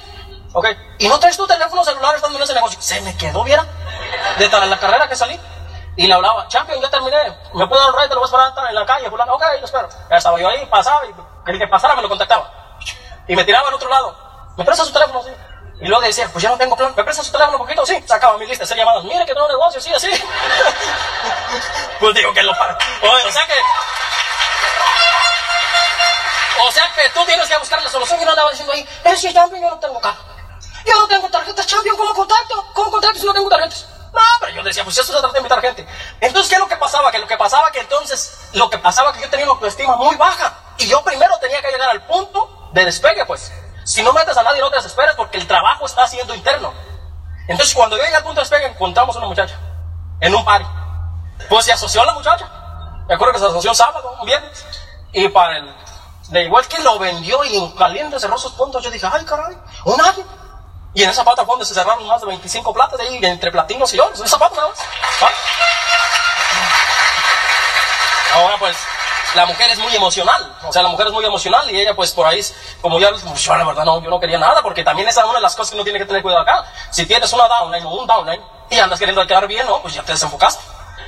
Ok. 0.53 0.67
¿Y 0.99 1.09
no 1.09 1.19
traes 1.19 1.37
tu 1.37 1.47
teléfono 1.49 1.83
celular 1.85 2.15
estando 2.15 2.39
en 2.39 2.45
ese 2.45 2.55
negocio? 2.55 2.81
Se 2.81 3.01
me 3.01 3.17
quedó, 3.17 3.43
viera, 3.43 3.67
de 4.39 4.49
tal 4.49 4.71
la 4.71 4.79
carrera 4.79 5.09
que 5.09 5.17
salí. 5.17 5.39
Y 5.97 6.07
le 6.07 6.13
hablaba, 6.13 6.47
champion, 6.49 6.81
ya 6.81 6.91
terminé, 6.91 7.17
me 7.55 7.67
puedo 7.67 7.81
dar 7.81 7.91
un 7.91 7.97
ride, 7.97 8.09
te 8.09 8.15
lo 8.15 8.21
voy 8.21 8.29
a 8.31 8.49
esperar 8.49 8.69
en 8.69 8.75
la 8.75 8.85
calle, 8.85 9.09
fulano, 9.09 9.35
ok, 9.35 9.43
lo 9.59 9.65
espero. 9.65 9.89
Ya 10.11 10.17
estaba 10.19 10.39
yo 10.39 10.49
ahí, 10.49 10.67
pasaba, 10.67 11.07
y 11.07 11.15
quería 11.45 11.61
que 11.61 11.69
pasara, 11.69 11.95
me 11.97 12.03
lo 12.03 12.09
contactaba. 12.11 12.51
Y 13.27 13.35
me 13.35 13.45
tiraba 13.45 13.69
al 13.69 13.75
otro 13.75 13.89
lado. 13.89 14.15
¿Me 14.59 14.65
presta 14.65 14.85
su 14.85 14.93
teléfono? 14.93 15.23
Sí. 15.23 15.31
Y 15.81 15.89
luego 15.89 16.03
decía, 16.03 16.29
pues 16.31 16.43
ya 16.43 16.51
no 16.51 16.59
tengo 16.59 16.77
plan, 16.77 16.93
¿me 16.95 17.03
presta 17.03 17.23
su 17.23 17.33
teléfono 17.33 17.57
un 17.57 17.63
poquito? 17.65 17.87
Sí, 17.87 18.03
sacaba 18.07 18.37
mi 18.37 18.47
lista 18.47 18.61
de 18.61 18.65
hacer 18.65 18.77
llamadas, 18.77 19.05
mire 19.05 19.25
que 19.25 19.35
tengo 19.35 19.49
negocio, 19.49 19.81
sí, 19.81 19.93
así. 19.95 20.11
pues 22.01 22.15
digo 22.15 22.33
que 22.35 22.43
lo 22.43 22.53
para. 22.57 22.77
O 23.03 23.31
sea 23.31 23.47
que... 23.47 23.55
O 26.59 26.73
sea 26.73 26.93
que 26.95 27.09
tú 27.11 27.25
tienes 27.25 27.49
que 27.49 27.59
buscar 27.59 27.83
la 27.83 27.89
solución 27.89 28.21
y 28.21 28.25
no 28.25 28.31
andaba 28.31 28.51
diciendo 28.51 28.73
ahí, 28.73 28.87
es 29.05 29.21
si 29.21 29.33
champion, 29.33 29.63
yo 29.63 29.71
no 29.71 29.79
tengo 29.79 30.01
carro. 30.01 30.21
Yo 30.85 30.95
no 30.95 31.09
tengo 31.09 31.29
tarjetas 31.31 31.67
champion, 31.67 31.97
¿cómo 31.97 32.15
contacto? 32.15 32.67
¿Cómo 32.75 32.91
contacto 32.91 33.19
si 33.19 33.27
no 33.27 33.33
tengo 33.33 33.49
tarjetas? 33.49 33.96
No, 34.17 34.23
pero 34.41 34.53
yo 34.53 34.63
decía, 34.63 34.83
pues 34.83 34.97
eso 34.97 35.13
se 35.13 35.13
trata 35.13 35.35
de 35.35 35.41
invitar 35.41 35.61
gente. 35.61 35.87
Entonces, 36.23 36.49
¿qué 36.49 36.55
es 36.55 36.61
lo 36.61 36.69
que 36.69 36.77
pasaba? 36.77 37.13
Que 37.13 37.19
lo 37.19 37.27
que 37.27 37.37
pasaba 37.37 37.71
que 37.71 37.81
entonces, 37.81 38.49
lo 38.55 38.71
que 38.71 38.79
pasaba 38.79 39.13
que 39.13 39.21
yo 39.21 39.29
tenía 39.29 39.45
una 39.45 39.53
autoestima 39.53 39.95
muy 39.97 40.17
baja. 40.17 40.55
Y 40.79 40.89
yo 40.89 41.05
primero 41.05 41.39
tenía 41.39 41.61
que 41.61 41.71
llegar 41.71 41.91
al 41.91 42.07
punto 42.07 42.71
de 42.73 42.87
despegue, 42.87 43.27
pues. 43.27 43.53
Si 43.85 44.03
no 44.03 44.15
metes 44.15 44.35
a 44.35 44.43
nadie, 44.43 44.63
no 44.63 44.71
te 44.71 44.77
desesperes 44.77 45.15
porque 45.17 45.37
el 45.37 45.47
trabajo 45.47 45.85
está 45.85 46.09
siendo 46.09 46.35
interno. 46.35 46.73
Entonces, 47.47 47.75
cuando 47.75 47.99
yo 47.99 48.05
llegué 48.05 48.17
al 48.17 48.23
punto 48.23 48.41
de 48.41 48.49
despegue, 48.49 48.67
encontramos 48.69 49.15
una 49.17 49.27
muchacha 49.27 49.59
en 50.19 50.35
un 50.35 50.43
party. 50.47 50.67
Pues 51.51 51.67
se 51.67 51.73
asoció 51.73 52.01
a 52.01 52.07
la 52.07 52.15
muchacha. 52.15 52.49
Me 53.07 53.17
acuerdo 53.17 53.35
que 53.35 53.41
se 53.41 53.45
asoció 53.45 53.75
sábado, 53.75 54.17
un 54.19 54.27
viernes. 54.27 54.65
Y 55.13 55.29
para 55.29 55.59
el. 55.59 55.77
De 56.31 56.45
igual 56.45 56.67
que 56.67 56.79
lo 56.83 56.99
vendió 56.99 57.45
y 57.45 57.55
en 57.55 57.71
caliente 57.73 58.19
cerró 58.19 58.39
sus 58.39 58.53
puntos, 58.53 58.83
yo 58.83 58.91
dije, 58.91 59.07
ay, 59.13 59.27
caray, 59.27 59.59
un 59.85 60.01
año. 60.01 60.25
Y 60.97 61.03
en 61.03 61.11
esa 61.11 61.23
pata 61.23 61.45
donde 61.45 61.67
se 61.67 61.75
cerraron 61.75 62.07
más 62.07 62.23
de 62.23 62.27
25 62.27 62.73
platas 62.73 62.99
ahí, 62.99 63.21
entre 63.23 63.53
platinos 63.53 63.93
y 63.93 64.01
oros. 64.01 64.19
Esa 64.19 64.39
pata 64.39 64.57
nada 64.57 64.69
más. 64.69 64.79
Ahora 68.33 68.57
pues, 68.59 68.75
la 69.35 69.45
mujer 69.45 69.69
es 69.69 69.79
muy 69.79 69.95
emocional. 69.95 70.57
O 70.67 70.73
sea, 70.73 70.83
la 70.83 70.89
mujer 70.89 71.09
es 71.09 71.13
muy 71.13 71.23
emocional 71.23 71.71
y 71.71 71.79
ella 71.79 71.95
pues 71.95 72.13
por 72.13 72.27
ahí, 72.27 72.43
como 72.81 72.99
ya, 72.99 73.11
pues, 73.11 73.43
yo 73.43 73.57
la 73.57 73.65
verdad 73.65 73.85
no, 73.85 74.03
yo 74.03 74.09
no 74.09 74.19
quería 74.19 74.39
nada 74.39 74.63
porque 74.63 74.83
también 74.83 75.07
esa 75.07 75.21
es 75.21 75.27
una 75.27 75.35
de 75.35 75.43
las 75.43 75.55
cosas 75.55 75.73
que 75.73 75.77
uno 75.77 75.85
tiene 75.85 75.99
que 75.99 76.07
tener 76.07 76.23
cuidado 76.23 76.41
acá. 76.41 76.65
Si 76.91 77.05
tienes 77.05 77.31
una 77.31 77.47
downline 77.47 77.85
o 77.85 77.91
un 77.91 78.07
downline 78.07 78.41
y 78.71 78.79
andas 78.79 78.99
queriendo 78.99 79.27
quedar 79.27 79.47
bien, 79.47 79.67
no, 79.67 79.83
pues 79.83 79.93
ya 79.93 80.03
te 80.03 80.13
desenfocaste. 80.13 80.65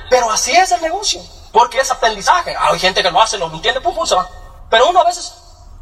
Pero 0.07 0.29
así 0.29 0.51
es 0.51 0.71
el 0.71 0.83
negocio, 0.83 1.19
porque 1.51 1.79
es 1.79 1.89
aprendizaje. 1.89 2.55
Hay 2.55 2.77
gente 2.77 3.01
que 3.01 3.09
lo 3.09 3.19
hace, 3.19 3.39
lo 3.39 3.47
entiende, 3.47 3.81
pum, 3.81 3.95
pum, 3.95 4.05
se 4.05 4.13
va. 4.13 4.29
Pero 4.69 4.87
uno 4.87 5.01
a 5.01 5.05
veces, 5.05 5.33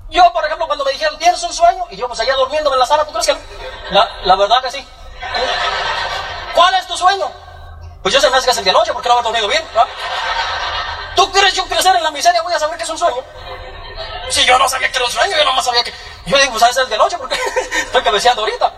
yo 0.09 0.31
por 0.33 0.45
ejemplo, 0.45 0.67
cuando 0.67 0.85
me 0.85 0.91
dijeron, 0.91 1.17
¿tienes 1.17 1.41
un 1.43 1.53
sueño? 1.53 1.83
Y 1.89 1.97
yo 1.97 2.07
pues 2.07 2.19
allá 2.19 2.35
durmiendo 2.35 2.73
en 2.73 2.79
la 2.79 2.85
sala, 2.85 3.05
¿tú 3.05 3.11
crees 3.11 3.27
que 3.27 3.33
no? 3.33 3.39
La, 3.91 4.09
la 4.23 4.35
verdad 4.35 4.61
que 4.63 4.71
sí. 4.71 4.87
¿Cuál 6.53 6.73
es 6.75 6.87
tu 6.87 6.97
sueño? 6.97 7.31
Pues 8.01 8.13
yo 8.13 8.21
se 8.21 8.29
me 8.29 8.37
hace 8.37 8.45
que 8.45 8.51
es 8.51 8.57
el 8.57 8.63
de 8.63 8.71
noche, 8.71 8.93
porque 8.93 9.09
no 9.09 9.13
haber 9.13 9.25
dormido 9.25 9.47
bien. 9.47 9.63
¿va? 9.75 9.85
¿Tú 11.15 11.31
crees 11.31 11.53
yo 11.53 11.65
crecer 11.65 11.95
en 11.95 12.03
la 12.03 12.11
miseria 12.11 12.41
voy 12.41 12.53
a 12.53 12.59
saber 12.59 12.77
que 12.77 12.83
es 12.83 12.89
un 12.89 12.97
sueño? 12.97 13.23
Si 14.29 14.45
yo 14.45 14.57
no 14.57 14.67
sabía 14.69 14.89
que 14.91 14.97
era 14.97 15.05
un 15.05 15.11
sueño, 15.11 15.37
yo 15.37 15.45
nomás 15.45 15.65
sabía 15.65 15.83
que... 15.83 15.93
Yo 16.25 16.37
digo, 16.37 16.51
pues 16.51 16.63
a 16.63 16.81
el 16.81 16.89
de 16.89 16.97
noche, 16.97 17.17
porque 17.17 17.35
estoy 17.71 18.03
cabeceando 18.03 18.41
ahorita. 18.41 18.73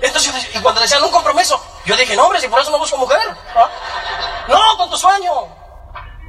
Entonces, 0.00 0.54
y 0.54 0.58
cuando 0.60 0.80
decían 0.80 1.02
un 1.02 1.10
compromiso, 1.10 1.60
yo 1.84 1.96
dije, 1.96 2.14
no, 2.16 2.24
hombre, 2.24 2.40
si 2.40 2.48
por 2.48 2.60
eso 2.60 2.70
no 2.70 2.78
busco 2.78 2.96
mujer. 2.96 3.20
No, 4.48 4.76
con 4.76 4.90
tu 4.90 4.96
sueño. 4.96 5.32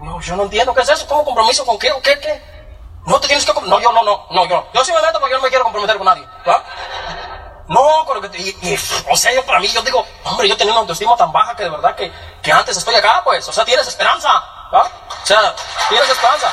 No, 0.02 0.22
yo 0.22 0.36
no 0.36 0.44
entiendo 0.44 0.74
qué 0.74 0.82
es 0.82 0.90
eso. 0.90 1.08
¿Cómo 1.08 1.26
compromiso 1.26 1.66
con 1.66 1.78
qué 1.78 1.92
o 1.92 2.02
qué, 2.02 2.20
qué? 2.20 2.57
No 3.08 3.20
te 3.22 3.28
tienes 3.28 3.46
que... 3.46 3.54
No, 3.54 3.80
yo 3.80 3.92
no, 3.94 4.04
no, 4.04 4.28
no, 4.30 4.46
yo. 4.46 4.68
Yo 4.74 4.94
me 4.94 5.02
meto 5.02 5.20
porque 5.20 5.32
yo 5.32 5.38
no 5.38 5.44
me 5.44 5.50
quiero 5.50 5.64
comprometer 5.64 5.98
con 5.98 6.06
nadie. 6.06 6.28
¿va? 6.48 6.62
No, 7.70 8.06
lo 8.14 8.22
que 8.22 8.38
y, 8.38 8.80
o 9.10 9.16
sea, 9.16 9.34
yo 9.34 9.46
para 9.46 9.60
mí, 9.60 9.68
yo 9.70 9.82
digo, 9.82 10.06
hombre, 10.26 10.48
yo 10.48 10.58
tenía 10.58 10.74
una 10.74 10.82
autoestima 10.82 11.16
tan 11.16 11.32
baja 11.32 11.56
que 11.56 11.64
de 11.64 11.70
verdad 11.70 11.96
que, 11.96 12.12
que 12.42 12.52
antes 12.52 12.76
estoy 12.78 12.96
acá, 12.96 13.22
pues, 13.24 13.48
o 13.48 13.54
sea, 13.54 13.64
tienes 13.66 13.88
esperanza, 13.88 14.30
¿va? 14.74 14.84
O 14.84 15.26
sea, 15.26 15.54
tienes 15.90 16.10
esperanza. 16.10 16.52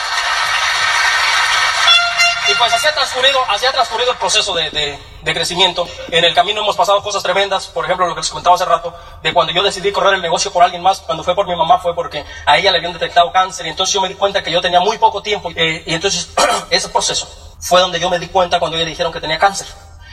Y 2.46 2.54
pues 2.56 2.72
así 2.74 2.86
ha 2.86 2.92
transcurrido, 2.94 3.38
así 3.48 3.64
ha 3.64 3.72
transcurrido 3.72 4.12
el 4.12 4.18
proceso 4.18 4.52
de, 4.54 4.70
de- 4.70 4.98
de 5.22 5.32
crecimiento. 5.34 5.86
En 6.10 6.24
el 6.24 6.34
camino 6.34 6.60
hemos 6.60 6.76
pasado 6.76 7.02
cosas 7.02 7.22
tremendas, 7.22 7.68
por 7.68 7.86
ejemplo, 7.86 8.06
lo 8.06 8.14
que 8.14 8.20
les 8.20 8.28
comentaba 8.28 8.56
hace 8.56 8.66
rato, 8.66 8.92
de 9.22 9.32
cuando 9.32 9.52
yo 9.54 9.62
decidí 9.62 9.90
correr 9.92 10.14
el 10.14 10.20
negocio 10.22 10.52
por 10.52 10.62
alguien 10.62 10.82
más, 10.82 11.00
cuando 11.00 11.24
fue 11.24 11.34
por 11.34 11.46
mi 11.46 11.56
mamá, 11.56 11.78
fue 11.78 11.94
porque 11.94 12.22
a 12.44 12.58
ella 12.58 12.70
le 12.70 12.78
habían 12.78 12.92
detectado 12.92 13.32
cáncer, 13.32 13.64
y 13.64 13.70
entonces 13.70 13.94
yo 13.94 14.02
me 14.02 14.08
di 14.08 14.14
cuenta 14.14 14.42
que 14.42 14.50
yo 14.50 14.60
tenía 14.60 14.80
muy 14.80 14.98
poco 14.98 15.22
tiempo, 15.22 15.50
eh, 15.56 15.82
y 15.86 15.94
entonces 15.94 16.28
ese 16.70 16.90
proceso 16.90 17.26
fue 17.60 17.80
donde 17.80 17.98
yo 17.98 18.10
me 18.10 18.18
di 18.18 18.28
cuenta 18.28 18.58
cuando 18.58 18.76
ella 18.76 18.84
le 18.84 18.90
dijeron 18.90 19.10
que 19.12 19.20
tenía 19.20 19.38
cáncer. 19.38 19.66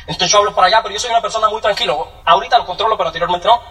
Entonces 0.08 0.32
yo 0.32 0.38
hablo 0.40 0.56
para 0.56 0.68
allá, 0.68 0.82
pero 0.82 0.94
yo 0.94 1.00
soy 1.02 1.10
una 1.10 1.22
persona 1.22 1.50
muy 1.50 1.60
tranquilo. 1.62 2.08
Ahorita 2.26 2.58
lo 2.58 2.66
controlo, 2.66 2.96
pero 2.98 3.10
anteriormente 3.10 3.48
no. 3.48 3.62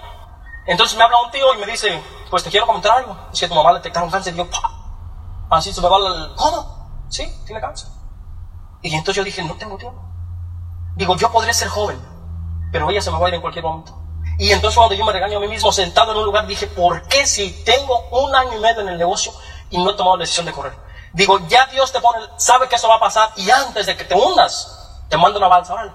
Entonces 0.67 0.97
me 0.99 1.05
habla 1.05 1.19
un 1.23 1.31
tío 1.31 1.55
y 1.55 1.57
me 1.59 1.67
dice, 1.67 2.01
pues 2.29 2.45
te 2.45 2.51
quiero 2.51 2.67
comentar 2.67 2.99
algo. 2.99 3.17
Es 3.33 3.41
que 3.41 3.49
tu 3.49 3.55
mamá 3.55 3.73
le 3.73 3.79
detectaron 3.79 4.11
cáncer. 4.11 4.35
Y 4.35 4.37
yo, 4.37 4.49
¡pah! 4.49 4.61
Así 5.51 5.73
se 5.73 5.81
me 5.81 5.89
va 5.89 5.97
el... 5.97 6.35
¿Cómo? 6.37 7.07
Sí, 7.09 7.27
tiene 7.47 7.61
cáncer. 7.61 7.89
Y 8.83 8.95
entonces 8.95 9.17
yo 9.17 9.25
dije, 9.25 9.43
no 9.43 9.55
tengo 9.57 9.77
tiempo. 9.77 10.01
Digo, 10.97 11.17
yo 11.17 11.31
podré 11.31 11.53
ser 11.55 11.69
joven, 11.69 12.01
pero 12.73 12.91
ella 12.91 13.01
se 13.01 13.11
me 13.11 13.19
va 13.19 13.27
a 13.27 13.29
ir 13.29 13.35
en 13.35 13.41
cualquier 13.41 13.65
momento. 13.65 13.97
Y 14.39 14.53
entonces 14.53 14.77
cuando 14.77 14.95
yo 14.95 15.05
me 15.05 15.13
regaño 15.13 15.37
a 15.37 15.41
mí 15.41 15.49
mismo 15.49 15.71
sentado 15.71 16.13
en 16.13 16.19
un 16.19 16.25
lugar, 16.25 16.47
dije, 16.47 16.67
¿por 16.67 17.03
qué 17.09 17.27
si 17.27 17.63
tengo 17.65 18.09
un 18.11 18.35
año 18.35 18.57
y 18.57 18.61
medio 18.61 18.81
en 18.81 18.89
el 18.89 18.99
negocio 18.99 19.33
y 19.69 19.79
no 19.79 19.91
he 19.91 19.95
tomado 19.95 20.17
la 20.17 20.23
decisión 20.23 20.47
de 20.47 20.53
correr? 20.53 20.73
Digo, 21.13 21.39
ya 21.49 21.67
Dios 21.67 21.93
te 21.93 22.01
pone, 22.01 22.25
sabe 22.37 22.69
que 22.69 22.77
eso 22.77 22.89
va 22.89 22.97
a 22.97 23.01
pasar 23.01 23.31
y 23.37 23.51
antes 23.51 23.87
de 23.87 23.97
que 23.97 24.05
te 24.05 24.15
hundas, 24.15 25.03
te 25.09 25.17
manda 25.17 25.39
una 25.39 25.49
balsa, 25.49 25.75
órale. 25.75 25.93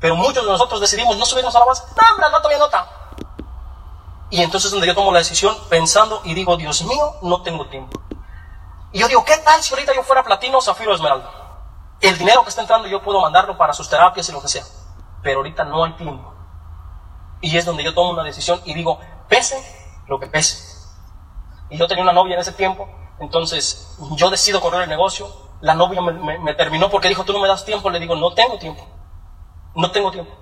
Pero 0.00 0.16
muchos 0.16 0.44
de 0.44 0.50
nosotros 0.50 0.80
decidimos 0.80 1.16
no 1.16 1.24
subirnos 1.24 1.54
a 1.54 1.60
la 1.60 1.64
balsa. 1.66 1.84
No, 1.84 2.10
hombre, 2.10 2.28
rato 2.28 2.48
viene 2.48 2.64
otra. 2.64 2.88
Y 4.30 4.42
entonces 4.42 4.66
es 4.66 4.72
donde 4.72 4.86
yo 4.86 4.94
tomo 4.94 5.12
la 5.12 5.18
decisión 5.18 5.56
pensando 5.68 6.22
y 6.24 6.34
digo, 6.34 6.56
Dios 6.56 6.82
mío, 6.82 7.16
no 7.22 7.42
tengo 7.42 7.66
tiempo. 7.66 8.00
Y 8.90 8.98
yo 8.98 9.06
digo, 9.06 9.24
¿qué 9.24 9.36
tal 9.38 9.62
si 9.62 9.72
ahorita 9.72 9.94
yo 9.94 10.02
fuera 10.02 10.24
platino, 10.24 10.60
zafiro, 10.60 10.94
esmeralda? 10.94 11.41
El 12.02 12.18
dinero 12.18 12.42
que 12.42 12.48
está 12.48 12.62
entrando 12.62 12.88
yo 12.88 13.00
puedo 13.00 13.20
mandarlo 13.20 13.56
para 13.56 13.72
sus 13.72 13.88
terapias 13.88 14.28
y 14.28 14.32
lo 14.32 14.42
que 14.42 14.48
sea. 14.48 14.64
Pero 15.22 15.38
ahorita 15.38 15.62
no 15.64 15.84
hay 15.84 15.92
tiempo. 15.92 16.34
Y 17.40 17.56
es 17.56 17.64
donde 17.64 17.84
yo 17.84 17.94
tomo 17.94 18.10
una 18.10 18.24
decisión 18.24 18.60
y 18.64 18.74
digo, 18.74 18.98
pese 19.28 19.56
lo 20.08 20.18
que 20.18 20.26
pese. 20.26 20.72
Y 21.70 21.78
yo 21.78 21.86
tenía 21.86 22.02
una 22.02 22.12
novia 22.12 22.34
en 22.34 22.40
ese 22.40 22.52
tiempo, 22.52 22.88
entonces 23.20 23.96
yo 24.16 24.30
decido 24.30 24.60
correr 24.60 24.82
el 24.82 24.88
negocio. 24.88 25.28
La 25.60 25.74
novia 25.74 26.00
me, 26.00 26.54
terminó 26.54 26.90
porque 26.90 27.08
dijo, 27.08 27.24
tú 27.24 27.32
no 27.32 27.38
me 27.38 27.46
das 27.46 27.64
tiempo. 27.64 27.88
Le 27.88 28.00
digo, 28.00 28.16
no 28.16 28.34
tengo 28.34 28.58
tiempo. 28.58 28.84
No 29.76 29.92
tengo 29.92 30.10
tiempo. 30.10 30.32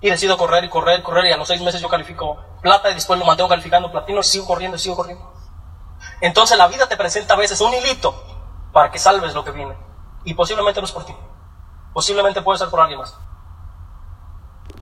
Y 0.00 0.10
decido 0.10 0.36
correr 0.36 0.64
y 0.64 0.68
correr, 0.68 1.02
correr. 1.04 1.26
Y 1.26 1.32
a 1.32 1.36
los 1.36 1.46
seis 1.46 1.62
meses 1.62 1.80
yo 1.80 1.88
califico 1.88 2.38
plata 2.60 2.90
y 2.90 2.94
después 2.94 3.20
lo 3.20 3.24
mantengo 3.24 3.48
calificando 3.48 3.92
platino 3.92 4.18
y 4.18 4.24
sigo 4.24 4.46
corriendo 4.46 4.76
y 4.76 4.80
sigo 4.80 4.96
corriendo. 4.96 5.32
Entonces 6.20 6.58
la 6.58 6.66
vida 6.66 6.88
te 6.88 6.96
presenta 6.96 7.34
a 7.34 7.36
veces 7.36 7.60
un 7.60 7.72
hilito 7.72 8.14
para 8.72 8.90
que 8.90 8.98
salves 8.98 9.32
lo 9.32 9.44
que 9.44 9.52
viene. 9.52 9.76
Y 10.24 10.34
posiblemente 10.34 10.80
no 10.80 10.86
es 10.86 10.92
por 10.92 11.04
ti. 11.04 11.14
Posiblemente 11.92 12.42
puede 12.42 12.58
ser 12.58 12.68
por 12.68 12.80
alguien 12.80 12.98
más. 12.98 13.16